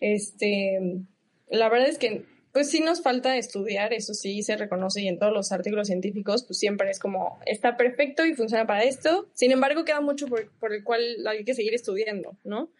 Este, 0.00 0.80
la 1.48 1.68
verdad 1.68 1.88
es 1.88 1.98
que 1.98 2.24
pues 2.54 2.70
sí 2.70 2.78
nos 2.78 3.02
falta 3.02 3.36
estudiar, 3.36 3.92
eso 3.92 4.14
sí 4.14 4.44
se 4.44 4.56
reconoce 4.56 5.02
y 5.02 5.08
en 5.08 5.18
todos 5.18 5.32
los 5.32 5.50
artículos 5.50 5.88
científicos 5.88 6.44
pues 6.44 6.56
siempre 6.56 6.88
es 6.88 7.00
como 7.00 7.40
está 7.46 7.76
perfecto 7.76 8.24
y 8.24 8.34
funciona 8.34 8.64
para 8.64 8.84
esto, 8.84 9.26
sin 9.34 9.50
embargo 9.50 9.84
queda 9.84 10.00
mucho 10.00 10.28
por, 10.28 10.72
el 10.72 10.84
cual 10.84 11.02
hay 11.26 11.44
que 11.44 11.54
seguir 11.54 11.74
estudiando, 11.74 12.36
¿no? 12.44 12.70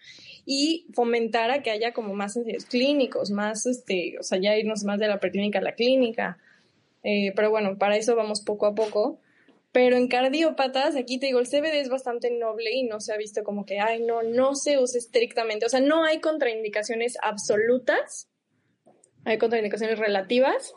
Y 0.47 0.87
fomentar 0.95 1.51
a 1.51 1.61
que 1.65 1.73
haya 1.73 1.93
como 1.93 2.15
más 2.15 2.37
ensayos 2.37 2.67
clínicos, 2.67 3.33
más, 3.33 3.67
este, 3.67 4.15
o 4.21 4.23
sea, 4.23 4.39
ya 4.39 4.57
irnos 4.57 4.85
más 4.85 5.01
de 5.01 5.09
la 5.09 5.19
preclínica 5.19 5.59
a 5.59 5.63
la 5.63 5.75
clínica, 5.75 6.39
eh, 7.03 7.33
pero 7.35 7.51
bueno, 7.51 7.77
para 7.77 7.97
eso 7.97 8.15
vamos 8.15 8.43
poco 8.43 8.67
a 8.67 8.77
poco. 8.77 9.19
Pero 9.73 9.97
en 9.97 10.07
cardiópatas, 10.07 10.95
aquí 10.95 11.19
te 11.19 11.27
digo, 11.27 11.41
el 11.41 11.49
CBD 11.49 11.81
es 11.81 11.89
bastante 11.89 12.31
noble 12.31 12.71
y 12.73 12.85
no 12.85 13.01
se 13.01 13.13
ha 13.13 13.17
visto 13.17 13.43
como 13.43 13.67
que, 13.67 13.81
ay, 13.81 14.05
no, 14.05 14.23
no 14.23 14.55
se 14.55 14.79
usa 14.79 14.99
estrictamente. 14.99 15.67
O 15.67 15.69
sea, 15.69 15.81
no 15.81 16.05
hay 16.05 16.21
contraindicaciones 16.21 17.17
absolutas 17.21 18.29
hay 19.25 19.39
contraindicaciones 19.39 19.99
relativas. 19.99 20.75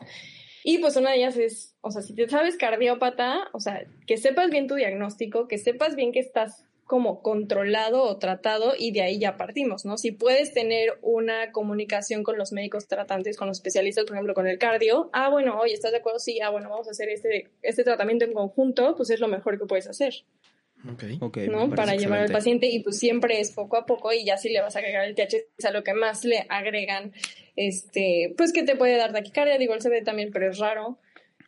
Y 0.64 0.78
pues 0.78 0.96
una 0.96 1.10
de 1.10 1.18
ellas 1.18 1.36
es, 1.36 1.76
o 1.80 1.90
sea, 1.90 2.02
si 2.02 2.14
te 2.14 2.28
sabes 2.28 2.56
cardiópata, 2.56 3.48
o 3.52 3.60
sea, 3.60 3.86
que 4.06 4.16
sepas 4.16 4.50
bien 4.50 4.66
tu 4.66 4.74
diagnóstico, 4.74 5.48
que 5.48 5.58
sepas 5.58 5.96
bien 5.96 6.12
que 6.12 6.20
estás 6.20 6.68
como 6.88 7.22
controlado 7.22 8.02
o 8.02 8.18
tratado 8.18 8.72
y 8.76 8.92
de 8.92 9.02
ahí 9.02 9.18
ya 9.18 9.36
partimos, 9.36 9.84
¿no? 9.84 9.98
Si 9.98 10.10
puedes 10.10 10.54
tener 10.54 10.98
una 11.02 11.52
comunicación 11.52 12.24
con 12.24 12.38
los 12.38 12.50
médicos 12.50 12.88
tratantes, 12.88 13.36
con 13.36 13.46
los 13.46 13.58
especialistas, 13.58 14.06
por 14.06 14.16
ejemplo, 14.16 14.32
con 14.32 14.48
el 14.48 14.58
cardio, 14.58 15.10
ah, 15.12 15.28
bueno, 15.28 15.60
oye, 15.60 15.74
¿estás 15.74 15.92
de 15.92 15.98
acuerdo? 15.98 16.18
Sí, 16.18 16.40
ah, 16.40 16.48
bueno, 16.48 16.70
vamos 16.70 16.88
a 16.88 16.92
hacer 16.92 17.10
este, 17.10 17.50
este 17.62 17.84
tratamiento 17.84 18.24
en 18.24 18.32
conjunto, 18.32 18.96
pues 18.96 19.10
es 19.10 19.20
lo 19.20 19.28
mejor 19.28 19.58
que 19.58 19.66
puedes 19.66 19.86
hacer. 19.86 20.14
Ok. 20.86 21.36
¿no? 21.48 21.70
Para 21.70 21.96
llevar 21.96 22.20
al 22.20 22.30
paciente 22.30 22.66
y 22.68 22.82
pues 22.82 22.98
siempre 22.98 23.40
es 23.40 23.50
poco 23.52 23.76
a 23.76 23.86
poco 23.86 24.12
y 24.12 24.24
ya 24.24 24.36
si 24.36 24.48
le 24.48 24.60
vas 24.60 24.76
a 24.76 24.78
agregar 24.78 25.04
el 25.04 25.14
THC 25.14 25.64
a 25.64 25.70
lo 25.70 25.82
que 25.82 25.92
más 25.94 26.24
le 26.24 26.46
agregan, 26.48 27.12
este, 27.56 28.34
pues 28.36 28.52
que 28.52 28.62
te 28.62 28.76
puede 28.76 28.96
dar 28.96 29.12
taquicardia, 29.12 29.58
digo 29.58 29.74
el 29.74 29.80
CBD 29.80 30.04
también, 30.04 30.30
pero 30.32 30.50
es 30.50 30.58
raro. 30.58 30.98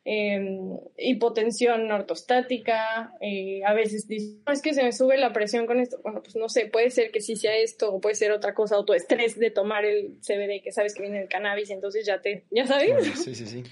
em, 0.04 0.78
hipotensión 0.96 1.90
ortostática, 1.92 3.12
eh, 3.20 3.60
a 3.66 3.74
veces 3.74 4.08
dices, 4.08 4.38
no, 4.46 4.52
es 4.52 4.62
que 4.62 4.72
se 4.72 4.82
me 4.82 4.92
sube 4.92 5.18
la 5.18 5.32
presión 5.32 5.66
con 5.66 5.78
esto. 5.78 6.00
Bueno, 6.02 6.22
pues 6.22 6.36
no 6.36 6.48
sé, 6.48 6.66
puede 6.66 6.90
ser 6.90 7.10
que 7.10 7.20
sí 7.20 7.36
sea 7.36 7.54
esto, 7.56 7.92
o 7.92 8.00
puede 8.00 8.14
ser 8.14 8.32
otra 8.32 8.54
cosa, 8.54 8.78
o 8.78 8.84
tu 8.84 8.94
estrés 8.94 9.38
de 9.38 9.50
tomar 9.50 9.84
el 9.84 10.16
CBD 10.22 10.62
que 10.62 10.72
sabes 10.72 10.94
que 10.94 11.02
viene 11.02 11.18
del 11.18 11.28
cannabis, 11.28 11.70
entonces 11.70 12.06
ya 12.06 12.20
te, 12.22 12.44
ya 12.50 12.66
sabes. 12.66 13.12
Sí, 13.22 13.34
sí, 13.34 13.46
sí. 13.46 13.62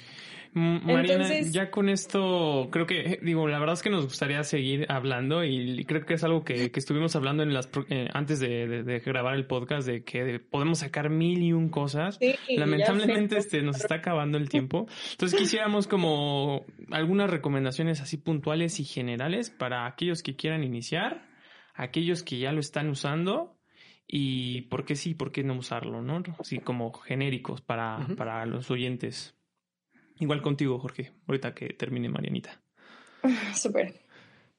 Mariana, 0.52 1.28
ya 1.42 1.70
con 1.70 1.88
esto, 1.88 2.68
creo 2.70 2.86
que, 2.86 3.00
eh, 3.00 3.20
digo, 3.22 3.46
la 3.48 3.58
verdad 3.58 3.74
es 3.74 3.82
que 3.82 3.90
nos 3.90 4.04
gustaría 4.04 4.42
seguir 4.44 4.86
hablando 4.88 5.44
y 5.44 5.84
creo 5.84 6.04
que 6.04 6.14
es 6.14 6.24
algo 6.24 6.44
que, 6.44 6.70
estuvimos 6.74 7.16
hablando 7.16 7.42
en 7.42 7.52
las 7.52 7.68
eh, 7.88 8.08
antes 8.12 8.40
de, 8.40 9.02
grabar 9.04 9.34
el 9.34 9.46
podcast, 9.46 9.86
de 9.86 10.04
que 10.04 10.38
podemos 10.40 10.80
sacar 10.80 11.10
mil 11.10 11.42
y 11.42 11.52
un 11.52 11.68
cosas. 11.68 12.18
Lamentablemente 12.48 13.38
este, 13.38 13.62
nos 13.62 13.76
está 13.76 13.96
acabando 13.96 14.38
el 14.38 14.48
tiempo. 14.48 14.86
Entonces 15.12 15.38
quisiéramos 15.38 15.86
como 15.86 16.64
algunas 16.90 17.30
recomendaciones 17.30 18.00
así 18.00 18.16
puntuales 18.16 18.80
y 18.80 18.84
generales 18.84 19.50
para 19.50 19.86
aquellos 19.86 20.22
que 20.22 20.36
quieran 20.36 20.64
iniciar, 20.64 21.28
aquellos 21.74 22.22
que 22.22 22.38
ya 22.38 22.52
lo 22.52 22.60
están 22.60 22.88
usando 22.88 23.58
y 24.06 24.62
por 24.62 24.84
qué 24.84 24.96
sí, 24.96 25.14
por 25.14 25.30
qué 25.30 25.44
no 25.44 25.54
usarlo, 25.54 26.00
¿no? 26.02 26.22
Así 26.38 26.58
como 26.58 26.92
genéricos 26.92 27.60
para, 27.60 28.06
para 28.16 28.46
los 28.46 28.70
oyentes. 28.70 29.37
Igual 30.20 30.42
contigo, 30.42 30.78
Jorge, 30.78 31.12
ahorita 31.26 31.54
que 31.54 31.68
termine 31.70 32.08
Marianita. 32.08 32.60
Súper. 33.54 33.94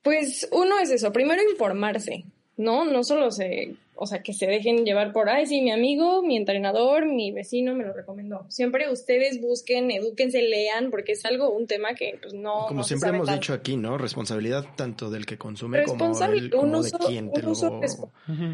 Pues 0.01 0.47
uno 0.51 0.79
es 0.79 0.91
eso, 0.91 1.11
primero 1.11 1.41
informarse, 1.49 2.25
¿no? 2.55 2.85
No 2.85 3.03
solo 3.03 3.31
se, 3.31 3.75
o 3.95 4.05
sea, 4.05 4.23
que 4.23 4.33
se 4.33 4.47
dejen 4.47 4.85
llevar 4.85 5.11
por, 5.11 5.29
ay, 5.29 5.45
sí, 5.45 5.61
mi 5.61 5.71
amigo, 5.71 6.23
mi 6.23 6.37
entrenador, 6.37 7.05
mi 7.05 7.31
vecino 7.33 7.75
me 7.75 7.83
lo 7.83 7.91
recomendó. 7.91 8.45
Siempre 8.47 8.89
ustedes 8.89 9.41
busquen, 9.41 9.91
edúquense, 9.91 10.41
lean, 10.41 10.89
porque 10.89 11.11
es 11.11 11.25
algo, 11.25 11.49
un 11.49 11.67
tema 11.67 11.95
que 11.95 12.17
pues 12.21 12.33
no... 12.33 12.65
Como 12.67 12.83
siempre 12.83 13.09
hemos 13.09 13.29
dicho 13.29 13.53
aquí, 13.53 13.75
¿no? 13.75 13.97
Responsabilidad 13.97 14.65
tanto 14.77 15.09
del 15.09 15.25
que 15.25 15.37
consume 15.37 15.83
como, 15.83 16.17
del, 16.17 16.49
como 16.49 16.81
de 16.81 16.91
quien 16.91 17.31
te 17.33 17.41
lo 17.41 17.53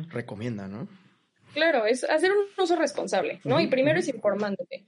recomienda, 0.10 0.68
¿no? 0.68 0.88
Claro, 1.54 1.86
es 1.86 2.04
hacer 2.04 2.32
un 2.32 2.62
uso 2.62 2.76
responsable, 2.76 3.40
¿no? 3.46 3.62
y 3.62 3.68
primero 3.68 4.00
es 4.00 4.10
informándote 4.10 4.84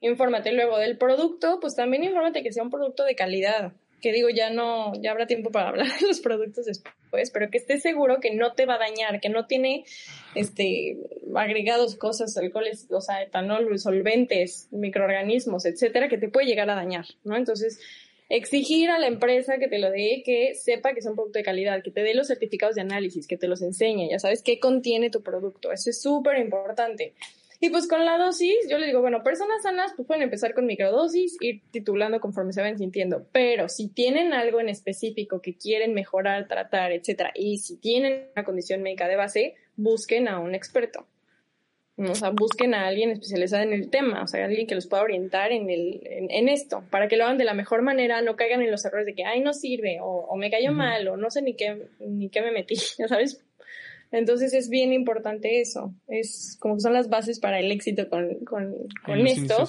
infórmate 0.00 0.52
luego 0.52 0.78
del 0.78 0.96
producto, 0.96 1.58
pues 1.60 1.76
también 1.76 2.04
infórmate 2.04 2.42
que 2.42 2.52
sea 2.52 2.62
un 2.62 2.70
producto 2.70 3.04
de 3.04 3.14
calidad. 3.14 3.72
Que 4.00 4.12
digo, 4.12 4.30
ya 4.30 4.48
no, 4.48 4.94
ya 5.02 5.10
habrá 5.10 5.26
tiempo 5.26 5.50
para 5.50 5.68
hablar 5.68 5.86
de 6.00 6.06
los 6.06 6.20
productos 6.20 6.64
después, 6.64 7.30
pero 7.30 7.50
que 7.50 7.58
estés 7.58 7.82
seguro 7.82 8.18
que 8.18 8.34
no 8.34 8.54
te 8.54 8.64
va 8.64 8.76
a 8.76 8.78
dañar, 8.78 9.20
que 9.20 9.28
no 9.28 9.46
tiene 9.46 9.84
este 10.34 10.96
agregados 11.34 11.96
cosas, 11.96 12.36
alcoholes, 12.38 12.86
o 12.90 13.00
sea, 13.02 13.22
etanol, 13.22 13.78
solventes, 13.78 14.68
microorganismos, 14.70 15.66
etcétera, 15.66 16.08
que 16.08 16.16
te 16.16 16.28
puede 16.28 16.46
llegar 16.46 16.70
a 16.70 16.74
dañar, 16.76 17.04
¿no? 17.24 17.36
Entonces, 17.36 17.78
exigir 18.30 18.90
a 18.90 18.98
la 18.98 19.08
empresa 19.08 19.58
que 19.58 19.68
te 19.68 19.78
lo 19.78 19.90
dé, 19.90 20.22
que 20.24 20.54
sepa 20.54 20.94
que 20.94 21.00
es 21.00 21.06
un 21.06 21.16
producto 21.16 21.38
de 21.38 21.44
calidad, 21.44 21.82
que 21.82 21.90
te 21.90 22.02
dé 22.02 22.14
los 22.14 22.28
certificados 22.28 22.76
de 22.76 22.80
análisis, 22.80 23.26
que 23.26 23.36
te 23.36 23.48
los 23.48 23.60
enseñe, 23.60 24.08
ya 24.08 24.18
sabes 24.18 24.42
qué 24.42 24.58
contiene 24.58 25.10
tu 25.10 25.22
producto. 25.22 25.72
Eso 25.72 25.90
es 25.90 26.00
súper 26.00 26.38
importante. 26.38 27.12
Y 27.62 27.68
pues 27.68 27.86
con 27.86 28.06
la 28.06 28.16
dosis, 28.16 28.56
yo 28.70 28.78
le 28.78 28.86
digo, 28.86 29.02
bueno, 29.02 29.22
personas 29.22 29.62
sanas 29.62 29.92
pues 29.94 30.08
pueden 30.08 30.22
empezar 30.22 30.54
con 30.54 30.64
microdosis, 30.64 31.36
ir 31.40 31.60
titulando 31.70 32.18
conforme 32.18 32.54
se 32.54 32.62
van 32.62 32.78
sintiendo, 32.78 33.26
pero 33.32 33.68
si 33.68 33.88
tienen 33.88 34.32
algo 34.32 34.60
en 34.60 34.70
específico 34.70 35.42
que 35.42 35.54
quieren 35.56 35.92
mejorar, 35.92 36.48
tratar, 36.48 36.90
etcétera, 36.92 37.32
y 37.34 37.58
si 37.58 37.76
tienen 37.76 38.28
una 38.34 38.44
condición 38.44 38.82
médica 38.82 39.08
de 39.08 39.16
base, 39.16 39.54
busquen 39.76 40.26
a 40.26 40.38
un 40.38 40.54
experto. 40.54 41.06
O 42.08 42.14
sea, 42.14 42.30
busquen 42.30 42.72
a 42.72 42.86
alguien 42.86 43.10
especializado 43.10 43.62
en 43.62 43.74
el 43.74 43.90
tema, 43.90 44.22
o 44.22 44.26
sea, 44.26 44.46
alguien 44.46 44.66
que 44.66 44.74
los 44.74 44.86
pueda 44.86 45.02
orientar 45.02 45.52
en, 45.52 45.68
el, 45.68 46.00
en, 46.02 46.48
esto, 46.48 46.82
para 46.88 47.08
que 47.08 47.18
lo 47.18 47.24
hagan 47.24 47.36
de 47.36 47.44
la 47.44 47.52
mejor 47.52 47.82
manera, 47.82 48.22
no 48.22 48.36
caigan 48.36 48.62
en 48.62 48.70
los 48.70 48.82
errores 48.86 49.04
de 49.04 49.14
que, 49.14 49.26
ay, 49.26 49.40
no 49.40 49.52
sirve, 49.52 49.98
o, 50.00 50.34
me 50.36 50.50
cayó 50.50 50.72
mal, 50.72 51.06
o 51.08 51.18
no 51.18 51.30
sé 51.30 51.42
ni 51.42 51.54
qué, 51.54 51.88
ni 51.98 52.30
qué 52.30 52.40
me 52.40 52.52
metí, 52.52 52.76
ya 52.96 53.06
sabes, 53.08 53.44
entonces 54.12 54.52
es 54.54 54.68
bien 54.68 54.92
importante 54.92 55.60
eso. 55.60 55.94
Es 56.08 56.56
como 56.60 56.74
que 56.76 56.80
son 56.80 56.92
las 56.92 57.08
bases 57.08 57.40
para 57.40 57.60
el 57.60 57.70
éxito 57.70 58.08
con, 58.08 58.44
con, 58.44 58.74
con 59.04 59.26
esto. 59.26 59.68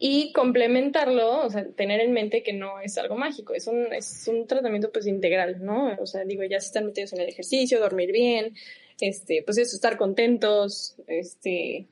Y 0.00 0.32
complementarlo, 0.32 1.44
o 1.44 1.50
sea, 1.50 1.66
tener 1.72 2.00
en 2.00 2.12
mente 2.12 2.44
que 2.44 2.52
no 2.52 2.78
es 2.78 2.96
algo 2.98 3.16
mágico, 3.16 3.52
es 3.52 3.66
un, 3.66 3.92
es 3.92 4.28
un 4.28 4.46
tratamiento 4.46 4.92
pues 4.92 5.08
integral, 5.08 5.64
¿no? 5.64 5.96
O 5.98 6.06
sea, 6.06 6.24
digo, 6.24 6.44
ya 6.44 6.60
se 6.60 6.66
están 6.66 6.86
metidos 6.86 7.14
en 7.14 7.22
el 7.22 7.28
ejercicio, 7.28 7.80
dormir 7.80 8.12
bien, 8.12 8.54
este, 9.00 9.42
pues 9.44 9.58
eso, 9.58 9.74
estar 9.74 9.96
contentos, 9.96 10.94
este, 11.08 11.88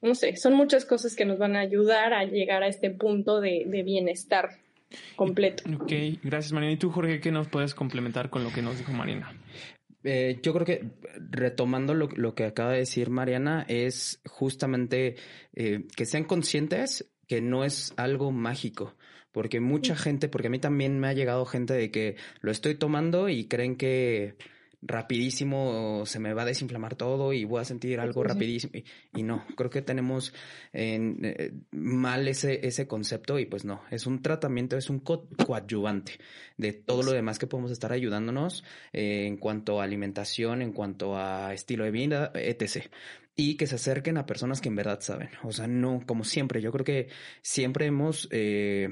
no 0.00 0.14
sé, 0.14 0.36
son 0.36 0.54
muchas 0.54 0.84
cosas 0.84 1.16
que 1.16 1.24
nos 1.24 1.38
van 1.38 1.56
a 1.56 1.60
ayudar 1.60 2.14
a 2.14 2.24
llegar 2.24 2.62
a 2.62 2.68
este 2.68 2.90
punto 2.90 3.40
de, 3.40 3.64
de 3.66 3.82
bienestar 3.82 4.50
completo. 5.16 5.64
Ok, 5.74 5.92
gracias 6.22 6.52
Marina. 6.52 6.70
¿Y 6.70 6.76
tú, 6.76 6.90
Jorge, 6.90 7.20
qué 7.20 7.32
nos 7.32 7.48
puedes 7.48 7.74
complementar 7.74 8.30
con 8.30 8.44
lo 8.44 8.52
que 8.52 8.62
nos 8.62 8.78
dijo 8.78 8.92
Marina? 8.92 9.36
Eh, 10.04 10.38
yo 10.42 10.52
creo 10.54 10.64
que 10.64 10.90
retomando 11.30 11.94
lo, 11.94 12.08
lo, 12.08 12.34
que 12.34 12.44
acaba 12.44 12.72
de 12.72 12.78
decir 12.78 13.10
Mariana, 13.10 13.64
es 13.68 14.20
justamente 14.26 15.16
eh, 15.54 15.86
que 15.94 16.06
sean 16.06 16.24
conscientes 16.24 17.10
que 17.26 17.40
no 17.40 17.64
es 17.64 17.92
algo 17.96 18.32
mágico. 18.32 18.94
Porque 19.32 19.60
mucha 19.60 19.94
gente, 19.94 20.28
porque 20.28 20.48
a 20.48 20.50
mí 20.50 20.58
también 20.58 20.98
me 20.98 21.06
ha 21.06 21.12
llegado 21.12 21.44
gente 21.44 21.74
de 21.74 21.90
que 21.90 22.16
lo 22.40 22.50
estoy 22.50 22.74
tomando 22.74 23.28
y 23.28 23.46
creen 23.46 23.76
que 23.76 24.36
rapidísimo 24.82 26.04
se 26.06 26.18
me 26.18 26.32
va 26.32 26.42
a 26.42 26.46
desinflamar 26.46 26.96
todo 26.96 27.32
y 27.32 27.44
voy 27.44 27.60
a 27.60 27.64
sentir 27.64 28.00
algo 28.00 28.22
rapidísimo. 28.22 28.72
Y, 29.14 29.22
no, 29.22 29.44
creo 29.56 29.70
que 29.70 29.82
tenemos 29.82 30.32
eh, 30.72 31.52
mal 31.72 32.28
ese, 32.28 32.66
ese 32.66 32.86
concepto 32.86 33.38
y 33.38 33.46
pues 33.46 33.64
no, 33.64 33.82
es 33.90 34.06
un 34.06 34.22
tratamiento, 34.22 34.76
es 34.76 34.90
un 34.90 35.00
coadyuvante 35.00 36.18
de 36.56 36.72
todo 36.72 37.02
lo 37.02 37.12
demás 37.12 37.38
que 37.38 37.46
podemos 37.46 37.70
estar 37.70 37.92
ayudándonos 37.92 38.64
eh, 38.92 39.26
en 39.26 39.36
cuanto 39.36 39.80
a 39.80 39.84
alimentación, 39.84 40.62
en 40.62 40.72
cuanto 40.72 41.16
a 41.16 41.52
estilo 41.52 41.84
de 41.84 41.90
vida, 41.90 42.32
etc 42.34 42.90
y 43.40 43.54
que 43.54 43.66
se 43.66 43.76
acerquen 43.76 44.18
a 44.18 44.26
personas 44.26 44.60
que 44.60 44.68
en 44.68 44.76
verdad 44.76 45.00
saben. 45.00 45.30
O 45.42 45.50
sea, 45.50 45.66
no, 45.66 46.02
como 46.04 46.24
siempre, 46.24 46.60
yo 46.60 46.70
creo 46.72 46.84
que 46.84 47.08
siempre 47.40 47.86
hemos 47.86 48.28
eh, 48.32 48.90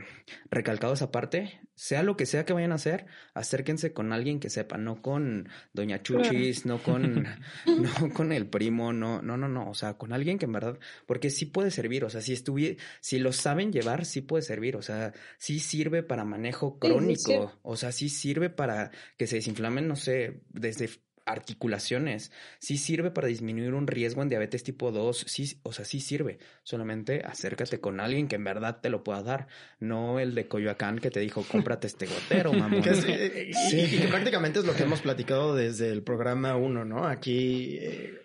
recalcado 0.50 0.94
esa 0.94 1.12
parte. 1.12 1.60
Sea 1.74 2.02
lo 2.02 2.16
que 2.16 2.24
sea 2.24 2.46
que 2.46 2.54
vayan 2.54 2.72
a 2.72 2.76
hacer, 2.76 3.04
acérquense 3.34 3.92
con 3.92 4.10
alguien 4.10 4.40
que 4.40 4.48
sepa, 4.48 4.78
no 4.78 5.02
con 5.02 5.50
Doña 5.74 6.02
Chuchis, 6.02 6.64
no 6.64 6.82
con, 6.82 7.24
no 7.66 8.14
con 8.14 8.32
el 8.32 8.46
primo, 8.46 8.94
no, 8.94 9.20
no, 9.20 9.36
no, 9.36 9.48
no. 9.48 9.68
O 9.68 9.74
sea, 9.74 9.98
con 9.98 10.14
alguien 10.14 10.38
que 10.38 10.46
en 10.46 10.52
verdad, 10.52 10.78
porque 11.04 11.28
sí 11.28 11.44
puede 11.44 11.70
servir. 11.70 12.04
O 12.04 12.10
sea, 12.10 12.22
si 12.22 12.32
estuviera, 12.32 12.82
si 13.00 13.18
lo 13.18 13.32
saben 13.32 13.70
llevar, 13.70 14.06
sí 14.06 14.22
puede 14.22 14.42
servir. 14.42 14.76
O 14.76 14.82
sea, 14.82 15.12
sí 15.36 15.60
sirve 15.60 16.02
para 16.02 16.24
manejo 16.24 16.78
crónico. 16.78 17.52
O 17.60 17.76
sea, 17.76 17.92
sí 17.92 18.08
sirve 18.08 18.48
para 18.48 18.92
que 19.18 19.26
se 19.26 19.36
desinflamen, 19.36 19.86
no 19.86 19.94
sé, 19.94 20.40
desde 20.48 20.88
articulaciones. 21.28 22.32
Sí 22.58 22.78
sirve 22.78 23.10
para 23.10 23.28
disminuir 23.28 23.74
un 23.74 23.86
riesgo 23.86 24.22
en 24.22 24.28
diabetes 24.28 24.62
tipo 24.64 24.90
2. 24.90 25.24
Sí, 25.26 25.58
o 25.62 25.72
sea, 25.72 25.84
sí 25.84 26.00
sirve. 26.00 26.38
Solamente 26.62 27.22
acércate 27.24 27.80
con 27.80 28.00
alguien 28.00 28.28
que 28.28 28.36
en 28.36 28.44
verdad 28.44 28.80
te 28.80 28.90
lo 28.90 29.04
pueda 29.04 29.22
dar. 29.22 29.48
No 29.80 30.18
el 30.18 30.34
de 30.34 30.48
Coyoacán 30.48 30.98
que 30.98 31.10
te 31.10 31.20
dijo, 31.20 31.44
cómprate 31.50 31.86
este 31.86 32.06
gotero, 32.06 32.52
mamá. 32.54 32.76
Eh, 32.78 33.50
sí, 33.68 33.80
y 33.80 33.98
que 34.00 34.08
prácticamente 34.08 34.60
es 34.60 34.64
lo 34.64 34.74
que 34.74 34.82
hemos 34.82 35.00
platicado 35.00 35.54
desde 35.54 35.90
el 35.90 36.02
programa 36.02 36.56
1, 36.56 36.84
¿no? 36.84 37.06
Aquí... 37.06 37.78
Eh, 37.80 38.17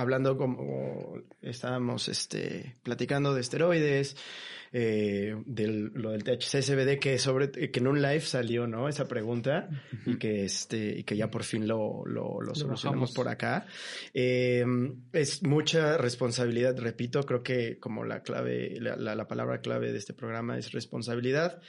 hablando 0.00 0.36
como 0.36 1.14
estábamos 1.42 2.08
este, 2.08 2.76
platicando 2.82 3.34
de 3.34 3.40
esteroides, 3.40 4.16
eh, 4.72 5.34
del, 5.46 5.90
lo 5.94 6.12
del 6.12 6.22
THC-CBD, 6.22 7.00
que 7.00 7.18
sobre, 7.18 7.50
que 7.50 7.80
en 7.80 7.86
un 7.88 8.00
live 8.00 8.20
salió, 8.20 8.66
¿no? 8.68 8.88
Esa 8.88 9.08
pregunta 9.08 9.68
y 10.06 10.16
que 10.16 10.44
este, 10.44 11.00
y 11.00 11.04
que 11.04 11.16
ya 11.16 11.28
por 11.30 11.42
fin 11.42 11.66
lo, 11.66 12.04
lo, 12.06 12.40
lo 12.40 12.54
solucionamos 12.54 13.12
por 13.12 13.28
acá. 13.28 13.66
Eh, 14.14 14.64
es 15.12 15.42
mucha 15.42 15.98
responsabilidad, 15.98 16.78
repito, 16.78 17.24
creo 17.24 17.42
que 17.42 17.78
como 17.80 18.04
la 18.04 18.22
clave, 18.22 18.76
la, 18.80 18.96
la 18.96 19.26
palabra 19.26 19.60
clave 19.60 19.90
de 19.90 19.98
este 19.98 20.14
programa 20.14 20.56
es 20.56 20.70
responsabilidad 20.70 21.60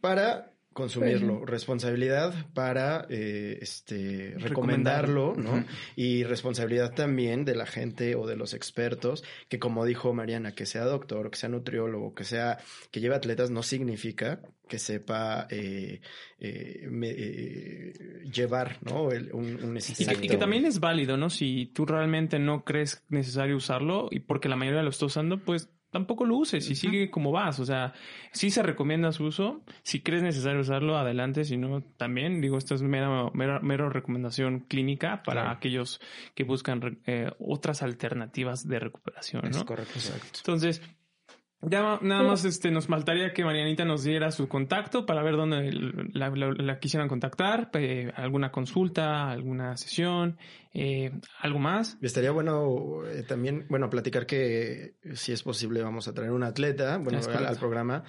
para 0.00 0.55
consumirlo, 0.76 1.46
responsabilidad 1.46 2.34
para 2.52 3.06
eh, 3.08 3.58
este 3.62 4.34
recomendarlo, 4.36 5.34
¿no? 5.34 5.64
Y 5.96 6.22
responsabilidad 6.24 6.92
también 6.92 7.46
de 7.46 7.54
la 7.54 7.64
gente 7.64 8.14
o 8.14 8.26
de 8.26 8.36
los 8.36 8.52
expertos, 8.52 9.24
que 9.48 9.58
como 9.58 9.86
dijo 9.86 10.12
Mariana, 10.12 10.52
que 10.52 10.66
sea 10.66 10.84
doctor, 10.84 11.30
que 11.30 11.38
sea 11.38 11.48
nutriólogo, 11.48 12.14
que 12.14 12.24
sea 12.24 12.58
que 12.90 13.00
lleve 13.00 13.14
atletas, 13.14 13.50
no 13.50 13.62
significa 13.62 14.42
que 14.68 14.78
sepa 14.78 15.46
eh, 15.48 16.02
eh, 16.40 18.02
llevar, 18.30 18.78
¿no? 18.82 19.04
un, 19.04 19.64
un 19.64 19.76
estilo. 19.78 20.12
Y 20.20 20.28
que, 20.28 20.36
también 20.36 20.66
es 20.66 20.78
válido, 20.78 21.16
¿no? 21.16 21.30
Si 21.30 21.70
tú 21.74 21.86
realmente 21.86 22.38
no 22.38 22.64
crees 22.64 23.02
necesario 23.08 23.56
usarlo 23.56 24.08
y 24.10 24.20
porque 24.20 24.50
la 24.50 24.56
mayoría 24.56 24.82
lo 24.82 24.90
está 24.90 25.06
usando, 25.06 25.42
pues 25.42 25.70
tampoco 25.96 26.26
lo 26.26 26.36
uses 26.36 26.68
y 26.70 26.74
sigue 26.74 27.10
como 27.10 27.32
vas. 27.32 27.58
O 27.58 27.64
sea, 27.64 27.94
sí 28.30 28.50
se 28.50 28.62
recomienda 28.62 29.12
su 29.12 29.24
uso. 29.24 29.62
Si 29.82 30.02
crees 30.02 30.22
necesario 30.22 30.60
usarlo, 30.60 30.98
adelante. 30.98 31.44
Si 31.44 31.56
no, 31.56 31.82
también, 31.96 32.42
digo, 32.42 32.58
esto 32.58 32.74
es 32.74 32.82
mera, 32.82 33.30
mera, 33.32 33.88
recomendación 33.88 34.60
clínica 34.60 35.22
para 35.22 35.50
aquellos 35.50 36.02
que 36.34 36.44
buscan 36.44 36.98
eh, 37.06 37.30
otras 37.38 37.82
alternativas 37.82 38.68
de 38.68 38.78
recuperación. 38.78 39.42
¿no? 39.50 39.64
correcto, 39.64 39.94
exacto. 39.94 40.40
Entonces, 40.40 40.82
Ya 41.62 41.98
nada 42.02 42.22
más 42.22 42.44
este, 42.44 42.70
nos 42.70 42.86
faltaría 42.86 43.32
que 43.32 43.44
Marianita 43.44 43.84
nos 43.84 44.04
diera 44.04 44.30
su 44.30 44.46
contacto 44.46 45.06
para 45.06 45.22
ver 45.22 45.36
dónde 45.36 45.72
la, 46.12 46.30
la, 46.30 46.78
quisieran 46.78 47.08
contactar, 47.08 47.70
alguna 48.14 48.52
consulta, 48.52 49.30
alguna 49.30 49.76
sesión, 49.76 50.38
eh, 50.74 51.12
algo 51.40 51.58
más. 51.58 51.98
Estaría 52.02 52.30
bueno 52.30 53.04
eh, 53.06 53.22
también, 53.22 53.66
bueno, 53.68 53.88
platicar 53.88 54.26
que 54.26 54.96
si 55.14 55.32
es 55.32 55.42
posible 55.42 55.82
vamos 55.82 56.08
a 56.08 56.14
traer 56.14 56.30
un 56.30 56.44
atleta, 56.44 56.98
bueno, 56.98 57.20
al, 57.26 57.56
programa, 57.56 58.04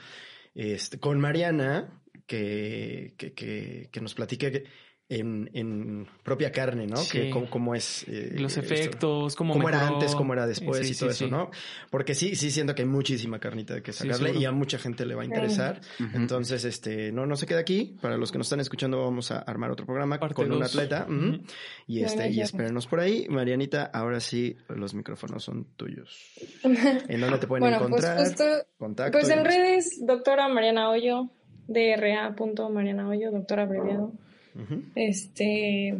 este, 0.54 1.00
con 1.00 1.20
Mariana, 1.20 2.02
que, 2.28 3.16
que, 3.18 3.34
que, 3.34 3.90
que 3.92 4.02
nos 4.02 4.14
platique 4.14 4.66
en, 5.10 5.50
en 5.54 6.08
propia 6.24 6.52
carne, 6.52 6.86
¿no? 6.86 6.98
Que 7.10 7.30
cómo, 7.30 7.76
es... 7.76 8.06
Eh, 8.08 8.36
Los 8.38 8.58
efectos, 8.58 9.36
cómo, 9.36 9.54
cómo 9.54 9.70
era 9.70 9.88
antes, 9.88 10.14
cómo 10.16 10.34
era 10.34 10.46
después 10.46 10.90
y 10.90 10.96
todo 10.98 11.10
eso, 11.12 11.28
¿no? 11.28 11.50
Porque 11.90 12.14
sí, 12.14 12.36
sí 12.36 12.52
siento 12.52 12.76
que 12.76 12.82
hay 12.82 12.88
muchísima 12.88 13.40
carnita 13.40 13.74
de 13.74 13.82
que 13.82 13.94
sacarle 13.94 14.34
y 14.38 14.46
a 14.46 14.52
mucha 14.52 14.78
gente 14.78 15.06
le 15.06 15.16
va 15.16 15.22
a 15.22 15.26
interesar. 15.26 15.80
Entonces, 16.14 16.66
este, 16.66 17.12
no, 17.12 17.26
no 17.26 17.36
se 17.36 17.46
queda 17.46 17.60
aquí. 17.60 17.98
Para 18.02 18.18
los 18.18 18.32
que 18.32 18.38
nos 18.38 18.48
están 18.48 18.60
escuchando, 18.60 19.02
vamos 19.02 19.32
a 19.32 19.40
armar 19.40 19.72
otro 19.72 19.86
programa 19.86 20.20
con 20.20 20.52
un 20.52 20.64
atleta. 20.64 21.08
Y 21.86 22.04
este, 22.04 22.30
y 22.30 22.42
espérenos 22.42 22.88
por 22.88 23.00
ahí. 23.00 23.28
Marianita, 23.30 23.86
ahora 23.86 24.20
sí, 24.20 24.58
los 24.68 24.94
micrófonos 24.94 25.44
son 25.44 25.66
tuyos. 25.78 26.34
¿En 26.64 27.22
dónde 27.22 27.38
te 27.38 27.48
pueden 27.48 27.62
bueno, 27.62 27.78
pues 27.80 28.04
encontrar? 28.04 28.62
Pues 28.78 29.12
Pues 29.12 29.30
en 29.30 29.46
redes, 29.46 30.06
doctora 30.06 30.50
Mariana 30.50 30.90
Hoyo, 30.90 31.30
dra.mariana 31.68 33.08
Hoyo, 33.08 33.32
doctora 33.32 33.64
abreviado. 33.64 34.14
Este, 34.96 35.98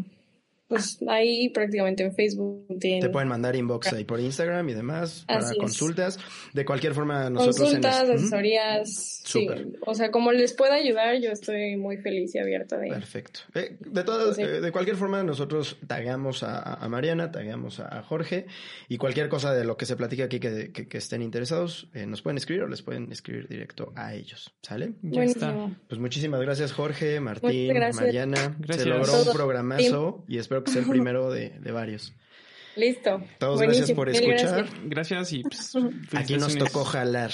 pues 0.68 1.00
ahí 1.08 1.50
prácticamente 1.50 2.04
en 2.04 2.14
Facebook. 2.14 2.68
Te 2.80 3.10
pueden 3.10 3.30
mandar 3.30 3.56
inbox 3.56 3.94
ahí 3.94 4.04
por 4.04 4.20
Instagram 4.20 4.68
y 4.70 4.74
demás 4.74 5.24
para 5.26 5.54
consultas. 5.56 6.20
De 6.54 6.66
cualquier 6.66 6.94
forma, 6.94 7.30
nosotros. 7.30 7.58
Consultas, 7.58 8.10
asesorías. 8.10 9.22
Sí, 9.24 9.48
o 9.86 9.94
sea, 9.94 10.12
como 10.12 10.32
les 10.32 10.54
pueda 10.54 10.76
ayudar, 10.76 11.20
yo 11.22 11.32
estoy 11.32 11.78
muy 11.78 11.98
feliz 11.98 12.36
y 12.36 12.40
abierta 12.40 12.78
de. 12.78 12.90
Perfecto. 12.90 13.42
Eh, 13.56 13.78
de 13.80 14.04
todas, 14.04 14.38
eh, 14.40 14.62
de 14.62 14.72
cualquier 14.72 14.98
forma, 14.98 15.24
nosotros 15.24 15.78
tagueamos 15.88 16.44
a, 16.44 16.86
Mariana, 16.90 17.32
tagueamos 17.32 17.80
a, 17.80 18.04
Jorge 18.04 18.46
y 18.90 18.98
cualquier 18.98 19.30
cosa 19.30 19.54
de 19.54 19.64
lo 19.64 19.78
que 19.78 19.86
se 19.86 19.96
platica 19.96 20.26
aquí 20.26 20.40
que, 20.40 20.72
que, 20.72 20.98
estén 20.98 21.22
interesados, 21.22 21.90
eh, 21.94 22.06
nos 22.06 22.22
pueden 22.22 22.38
escribir 22.38 22.64
o 22.64 22.68
les 22.68 22.82
pueden 22.82 23.12
escribir 23.12 23.48
directo 23.48 23.94
a 23.96 24.14
ellos. 24.14 24.54
¿Sale? 24.62 24.94
Ya 25.02 25.24
está. 25.24 25.70
Pues 25.88 26.00
muchísimas 26.00 26.42
gracias, 26.42 26.74
Jorge, 26.74 27.20
Martín, 27.20 27.74
Mariana. 27.94 28.56
Gracias. 28.60 28.84
Se 28.84 28.90
logró 28.90 29.24
un 29.24 29.34
programazo 29.34 30.26
y 30.28 30.38
espero 30.38 30.57
que 30.64 30.72
sea 30.72 30.82
el 30.82 30.90
primero 30.90 31.32
de, 31.32 31.52
varios. 31.72 32.14
Listo. 32.76 33.24
Todos 33.40 33.62
gracias 33.62 33.92
por 33.92 34.10
escuchar. 34.10 34.68
Gracias, 34.86 35.34
y 35.34 35.44
pues, 35.44 35.74
aquí 36.14 36.38
nos 36.38 36.56
tocó 36.58 36.84
jalar. 36.84 37.32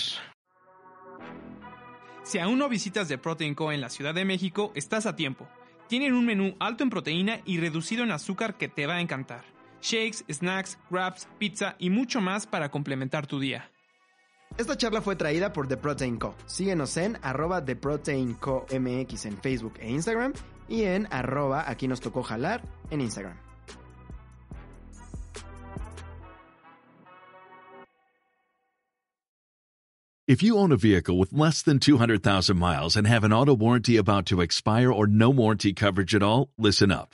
Si 2.24 2.40
aún 2.40 2.58
no 2.58 2.70
visitas 2.70 3.10
The 3.10 3.18
Protein 3.18 3.54
Co 3.54 3.72
en 3.72 3.82
la 3.82 3.90
Ciudad 3.90 4.14
de 4.14 4.24
México, 4.24 4.72
estás 4.76 5.06
a 5.06 5.16
tiempo. 5.16 5.48
Tienen 5.90 6.14
un 6.14 6.26
menú 6.26 6.56
alto 6.60 6.84
en 6.84 6.90
proteína 6.90 7.42
y 7.46 7.60
reducido 7.60 8.04
en 8.04 8.12
azúcar 8.12 8.58
que 8.58 8.70
te 8.70 8.88
va 8.88 8.96
a 8.96 9.02
encantar. 9.02 9.44
Shakes, 9.82 10.24
snacks, 10.32 10.80
wraps, 10.90 11.28
pizza 11.38 11.76
y 11.78 11.90
mucho 11.90 12.22
más 12.22 12.48
para 12.48 12.72
complementar 12.72 13.28
tu 13.28 13.40
día. 13.42 13.70
Esta 14.58 14.78
charla 14.78 15.02
fue 15.02 15.16
traída 15.16 15.52
por 15.52 15.68
The 15.68 15.78
Protein 15.78 16.18
Co. 16.18 16.36
Síguenos 16.46 16.96
en 16.98 17.18
arroba 17.22 17.66
The 17.66 17.76
Protein 17.76 18.36
Co 18.36 18.66
MX 18.72 19.26
en 19.26 19.38
Facebook 19.42 19.74
e 19.80 19.90
Instagram 19.90 20.34
y 20.68 20.84
en 20.84 21.08
arroba 21.12 21.70
aquí 21.70 21.88
nos 21.88 22.00
tocó 22.00 22.24
jalar 22.24 22.62
en 22.92 23.02
Instagram. 23.02 23.38
If 30.26 30.42
you 30.42 30.58
own 30.58 30.72
a 30.72 30.78
vehicle 30.78 31.18
with 31.18 31.34
less 31.34 31.62
than 31.62 31.80
200,000 31.80 32.58
miles 32.58 32.96
and 32.96 33.06
have 33.06 33.26
an 33.26 33.34
auto 33.34 33.54
warranty 33.54 33.98
about 33.98 34.26
to 34.28 34.40
expire 34.40 34.90
or 34.90 35.06
no 35.06 35.30
warranty 35.30 35.74
coverage 35.74 36.16
at 36.16 36.24
all, 36.24 36.50
listen 36.58 36.92
up. 36.92 37.14